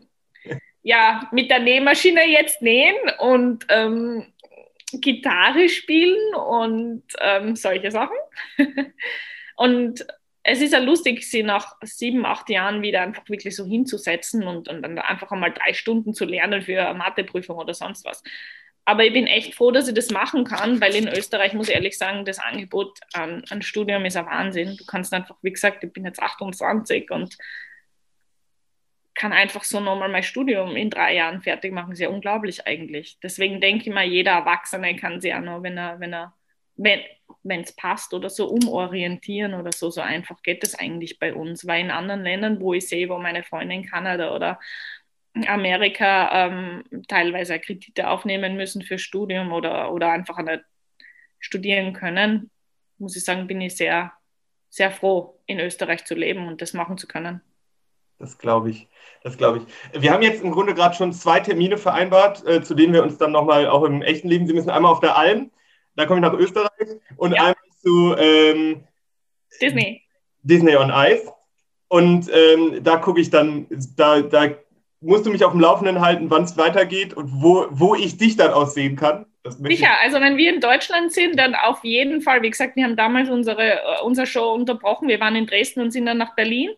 ja, 0.83 1.31
mit 1.33 1.51
der 1.51 1.61
Nähmaschine 1.61 2.29
jetzt 2.29 2.61
nähen 2.61 2.94
und 3.20 3.64
ähm, 3.70 4.35
Gitarre 4.92 5.70
spielen 5.70 6.35
und 6.35 7.05
ähm, 7.20 7.57
solche 7.57 7.90
Sachen. 7.90 8.16
und 9.57 10.07
es 10.47 10.61
ist 10.61 10.75
ja 10.75 10.79
lustig, 10.79 11.29
sie 11.29 11.43
nach 11.43 11.75
sieben, 11.83 12.27
acht 12.27 12.51
Jahren 12.51 12.83
wieder 12.83 13.01
einfach 13.01 13.27
wirklich 13.31 13.57
so 13.57 13.65
hinzusetzen 13.65 14.47
und, 14.47 14.69
und 14.69 14.83
dann 14.83 14.99
einfach 14.99 15.33
einmal 15.33 15.53
drei 15.53 15.73
Stunden 15.73 16.13
zu 16.13 16.27
lernen 16.27 16.61
für 16.61 16.87
eine 16.87 16.99
Matheprüfung 16.99 17.57
oder 17.57 17.73
sonst 17.73 18.05
was. 18.05 18.23
Aber 18.85 19.05
ich 19.07 19.15
bin 19.15 19.27
echt 19.27 19.55
froh, 19.55 19.71
dass 19.71 19.89
ich 19.89 19.95
das 19.95 20.11
machen 20.11 20.45
kann, 20.45 20.83
weil 20.83 20.95
in 20.95 21.09
Österreich, 21.09 21.55
muss 21.55 21.71
ich 21.71 21.75
ehrlich 21.75 21.97
sagen, 21.97 22.27
das 22.27 22.39
Angebot 22.39 23.01
an, 23.15 23.43
an 23.49 23.63
Studium 23.63 24.05
ist 24.05 24.19
ein 24.19 24.27
Wahnsinn. 24.27 24.77
Du 24.77 24.85
kannst 24.85 25.15
einfach, 25.15 25.37
wie 25.41 25.53
gesagt, 25.53 25.83
ich 25.83 25.91
bin 25.91 26.05
jetzt 26.05 26.21
28 26.21 27.11
und 27.11 27.39
kann 29.15 29.33
einfach 29.33 29.65
so 29.65 29.81
nochmal 29.81 30.11
mein 30.11 30.23
Studium 30.23 30.77
in 30.77 30.91
drei 30.91 31.15
Jahren 31.15 31.41
fertig 31.41 31.73
machen. 31.73 31.95
Sehr 31.95 32.11
unglaublich 32.11 32.67
eigentlich. 32.67 33.19
Deswegen 33.23 33.63
denke 33.63 33.89
ich 33.89 33.95
mal, 33.95 34.05
jeder 34.05 34.33
Erwachsene 34.33 34.95
kann 34.97 35.23
sich 35.23 35.33
auch 35.33 35.41
noch, 35.41 35.63
wenn 35.63 35.79
er, 35.79 35.99
wenn 36.01 36.13
er, 36.13 36.35
wenn 36.77 37.01
es 37.45 37.73
passt 37.77 38.15
oder 38.15 38.31
so 38.31 38.49
umorientieren 38.49 39.55
oder 39.55 39.73
so. 39.73 39.91
So 39.91 40.01
einfach 40.01 40.43
geht 40.43 40.63
das 40.63 40.75
eigentlich 40.75 41.19
bei 41.19 41.35
uns. 41.35 41.67
Weil 41.67 41.83
in 41.83 41.91
anderen 41.91 42.23
Ländern, 42.23 42.61
wo 42.61 42.75
ich 42.75 42.89
sehe, 42.89 43.09
wo 43.09 43.19
meine 43.19 43.43
Freunde 43.43 43.75
in 43.75 43.87
Kanada 43.87 44.35
oder 44.35 44.59
Amerika 45.47 46.47
ähm, 46.47 46.85
teilweise 47.09 47.59
Kredite 47.59 48.09
aufnehmen 48.09 48.57
müssen 48.57 48.83
für 48.83 48.99
Studium 48.99 49.53
oder, 49.53 49.93
oder 49.93 50.11
einfach 50.11 50.39
nicht 50.43 50.63
studieren 51.41 51.93
können, 51.93 52.51
muss 52.99 53.17
ich 53.17 53.25
sagen, 53.25 53.47
bin 53.47 53.61
ich 53.61 53.77
sehr, 53.77 54.13
sehr 54.71 54.91
froh, 54.91 55.41
in 55.47 55.59
Österreich 55.59 56.05
zu 56.05 56.15
leben 56.15 56.47
und 56.47 56.63
das 56.63 56.73
machen 56.73 56.99
zu 56.99 57.07
können. 57.07 57.43
Das 58.19 58.39
glaube 58.39 58.71
ich. 58.71 58.89
Das 59.23 59.37
glaube 59.37 59.59
ich. 59.59 60.03
Wir 60.03 60.13
haben 60.13 60.23
jetzt 60.23 60.43
im 60.43 60.53
Grunde 60.53 60.75
gerade 60.75 60.95
schon 60.95 61.13
zwei 61.13 61.41
Termine 61.41 61.77
vereinbart, 61.77 62.47
äh, 62.47 62.63
zu 62.63 62.75
denen 62.75 62.93
wir 62.93 63.03
uns 63.03 63.19
dann 63.19 63.33
nochmal 63.33 63.67
auch 63.67 63.83
im 63.83 64.03
echten 64.03 64.29
Leben, 64.29 64.47
Sie 64.47 64.55
müssen 64.55 64.71
einmal 64.71 64.93
auf 64.93 65.01
der 65.01 65.17
Alm, 65.17 65.51
da 65.97 66.07
komme 66.07 66.21
ich 66.21 66.33
nach 66.33 66.39
Österreich 66.39 67.01
und 67.17 67.33
ja. 67.33 67.41
einmal 67.41 67.57
zu 67.83 68.15
ähm, 68.17 68.85
Disney. 69.61 70.03
Disney 70.43 70.77
on 70.77 70.91
Ice. 70.91 71.31
Und 71.89 72.31
ähm, 72.33 72.83
da 72.83 72.97
gucke 72.97 73.21
ich 73.21 73.31
dann, 73.31 73.67
da, 73.97 74.21
da 74.21 74.51
musst 75.01 75.27
du 75.27 75.31
mich 75.31 75.45
auf 75.45 75.53
dem 75.53 75.61
Laufenden 75.61 76.01
halten, 76.01 76.31
wann 76.31 76.45
es 76.45 76.57
weitergeht 76.57 77.15
und 77.15 77.31
wo, 77.43 77.67
wo 77.71 77.95
ich 77.95 78.17
dich 78.17 78.37
dann 78.37 78.53
aussehen 78.53 78.97
kann. 78.97 79.27
Sicher, 79.47 79.91
also 80.03 80.21
wenn 80.21 80.39
wir 80.39 80.55
in 80.55 80.61
Deutschland 80.61 81.13
sind, 81.13 81.39
dann 81.39 81.55
auf 81.55 81.85
jeden 81.85 82.23
Fall. 82.23 82.41
Wie 82.41 82.51
gesagt, 82.51 82.77
wir 82.77 82.85
haben 82.85 82.97
damals 82.97 83.29
unsere, 83.29 83.75
äh, 83.75 84.03
unsere 84.03 84.27
Show 84.27 84.55
unterbrochen. 84.55 85.07
Wir 85.07 85.21
waren 85.21 85.37
in 85.37 85.47
Dresden 85.47 85.83
und 85.83 85.91
sind 85.91 86.07
dann 86.07 86.19
nach 86.19 86.35
Berlin 86.35 86.71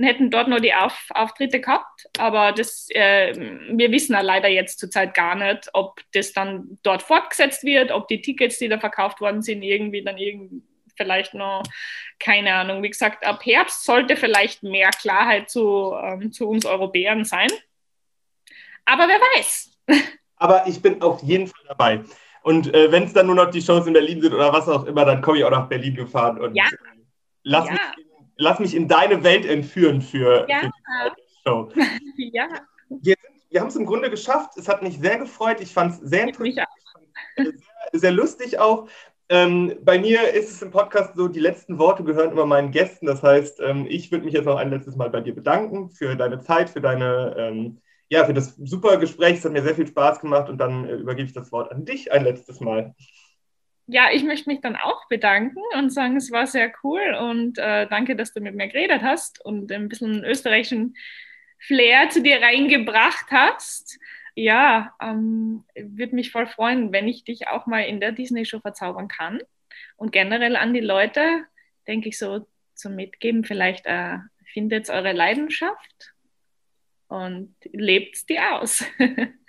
hätten 0.00 0.30
dort 0.30 0.48
nur 0.48 0.60
die 0.60 0.74
auf 0.74 1.06
Auftritte 1.10 1.60
gehabt. 1.60 2.08
Aber 2.18 2.52
das, 2.52 2.88
äh, 2.90 3.34
wir 3.70 3.90
wissen 3.90 4.12
ja 4.12 4.20
leider 4.20 4.48
jetzt 4.48 4.78
zurzeit 4.78 5.14
gar 5.14 5.34
nicht, 5.34 5.68
ob 5.72 6.00
das 6.12 6.32
dann 6.32 6.78
dort 6.82 7.02
fortgesetzt 7.02 7.64
wird, 7.64 7.90
ob 7.90 8.08
die 8.08 8.22
Tickets, 8.22 8.58
die 8.58 8.68
da 8.68 8.78
verkauft 8.78 9.20
worden 9.20 9.42
sind, 9.42 9.62
irgendwie 9.62 10.02
dann 10.02 10.18
irgendwie 10.18 10.62
vielleicht 10.96 11.34
noch, 11.34 11.62
keine 12.18 12.54
Ahnung. 12.54 12.82
Wie 12.82 12.90
gesagt, 12.90 13.24
ab 13.24 13.44
Herbst 13.44 13.84
sollte 13.84 14.16
vielleicht 14.16 14.62
mehr 14.62 14.90
Klarheit 14.90 15.48
zu, 15.48 15.94
ähm, 16.02 16.32
zu 16.32 16.48
uns 16.48 16.66
Europäern 16.66 17.24
sein. 17.24 17.48
Aber 18.84 19.08
wer 19.08 19.20
weiß. 19.36 19.70
Aber 20.36 20.66
ich 20.66 20.80
bin 20.80 21.02
auf 21.02 21.22
jeden 21.22 21.46
Fall 21.46 21.64
dabei. 21.68 22.00
Und 22.42 22.72
äh, 22.72 22.90
wenn 22.92 23.04
es 23.04 23.12
dann 23.12 23.26
nur 23.26 23.34
noch 23.34 23.50
die 23.50 23.60
Shows 23.60 23.86
in 23.86 23.92
Berlin 23.92 24.20
sind 24.20 24.32
oder 24.32 24.52
was 24.52 24.68
auch 24.68 24.84
immer, 24.84 25.04
dann 25.04 25.20
komme 25.20 25.38
ich 25.38 25.44
auch 25.44 25.50
nach 25.50 25.68
Berlin 25.68 25.94
gefahren 25.94 26.38
und 26.38 26.54
ja. 26.54 26.64
lass, 27.42 27.66
ja. 27.66 27.72
Mich 27.72 28.07
lass 28.38 28.58
mich 28.58 28.74
in 28.74 28.88
deine 28.88 29.22
Welt 29.22 29.44
entführen 29.44 30.00
für, 30.00 30.46
ja. 30.48 30.60
für 30.60 30.70
die 31.16 31.22
Show. 31.46 31.68
ja. 32.16 32.48
Wir, 32.88 33.16
wir 33.50 33.60
haben 33.60 33.68
es 33.68 33.76
im 33.76 33.84
Grunde 33.84 34.08
geschafft. 34.08 34.56
Es 34.56 34.68
hat 34.68 34.82
mich 34.82 34.98
sehr 34.98 35.18
gefreut. 35.18 35.60
Ich 35.60 35.72
fand 35.72 35.92
es 35.92 35.98
sehr 36.00 36.28
interessant. 36.28 36.68
Sehr, 37.36 37.52
sehr 37.92 38.12
lustig 38.12 38.58
auch. 38.58 38.88
Ähm, 39.30 39.74
bei 39.82 39.98
mir 39.98 40.32
ist 40.32 40.50
es 40.50 40.62
im 40.62 40.70
Podcast 40.70 41.14
so, 41.16 41.28
die 41.28 41.40
letzten 41.40 41.78
Worte 41.78 42.02
gehören 42.02 42.30
immer 42.30 42.46
meinen 42.46 42.70
Gästen. 42.70 43.06
Das 43.06 43.22
heißt, 43.22 43.60
ähm, 43.60 43.86
ich 43.88 44.10
würde 44.10 44.24
mich 44.24 44.32
jetzt 44.32 44.46
noch 44.46 44.56
ein 44.56 44.70
letztes 44.70 44.96
Mal 44.96 45.10
bei 45.10 45.20
dir 45.20 45.34
bedanken 45.34 45.90
für 45.90 46.16
deine 46.16 46.40
Zeit, 46.40 46.70
für 46.70 46.80
deine 46.80 47.34
ähm, 47.36 47.80
ja, 48.10 48.24
für 48.24 48.32
das 48.32 48.56
super 48.56 48.96
Gespräch. 48.96 49.38
Es 49.38 49.44
hat 49.44 49.52
mir 49.52 49.62
sehr 49.62 49.74
viel 49.74 49.86
Spaß 49.86 50.20
gemacht 50.20 50.48
und 50.48 50.58
dann 50.58 50.86
äh, 50.86 50.94
übergebe 50.94 51.26
ich 51.26 51.34
das 51.34 51.52
Wort 51.52 51.70
an 51.70 51.84
dich 51.84 52.10
ein 52.10 52.24
letztes 52.24 52.60
Mal. 52.60 52.94
Ja, 53.90 54.10
ich 54.12 54.22
möchte 54.22 54.50
mich 54.50 54.60
dann 54.60 54.76
auch 54.76 55.08
bedanken 55.08 55.62
und 55.74 55.90
sagen, 55.90 56.16
es 56.16 56.30
war 56.30 56.46
sehr 56.46 56.70
cool 56.84 57.00
und 57.14 57.56
äh, 57.56 57.86
danke, 57.88 58.16
dass 58.16 58.34
du 58.34 58.40
mit 58.42 58.54
mir 58.54 58.68
geredet 58.68 59.00
hast 59.02 59.42
und 59.42 59.72
ein 59.72 59.88
bisschen 59.88 60.24
österreichischen 60.24 60.94
Flair 61.58 62.10
zu 62.10 62.22
dir 62.22 62.42
reingebracht 62.42 63.30
hast. 63.30 63.98
Ja, 64.34 64.94
ähm, 65.00 65.64
würde 65.74 66.14
mich 66.14 66.30
voll 66.30 66.46
freuen, 66.46 66.92
wenn 66.92 67.08
ich 67.08 67.24
dich 67.24 67.48
auch 67.48 67.66
mal 67.66 67.80
in 67.80 67.98
der 67.98 68.12
Disney-Show 68.12 68.60
verzaubern 68.60 69.08
kann. 69.08 69.40
Und 69.96 70.12
generell 70.12 70.56
an 70.56 70.74
die 70.74 70.80
Leute, 70.80 71.46
denke 71.86 72.10
ich 72.10 72.18
so 72.18 72.46
zum 72.74 72.94
Mitgeben, 72.94 73.42
vielleicht 73.42 73.86
äh, 73.86 74.18
findet 74.52 74.90
eure 74.90 75.12
Leidenschaft 75.12 76.12
und 77.08 77.54
lebt 77.72 78.28
die 78.28 78.38
aus. 78.38 78.84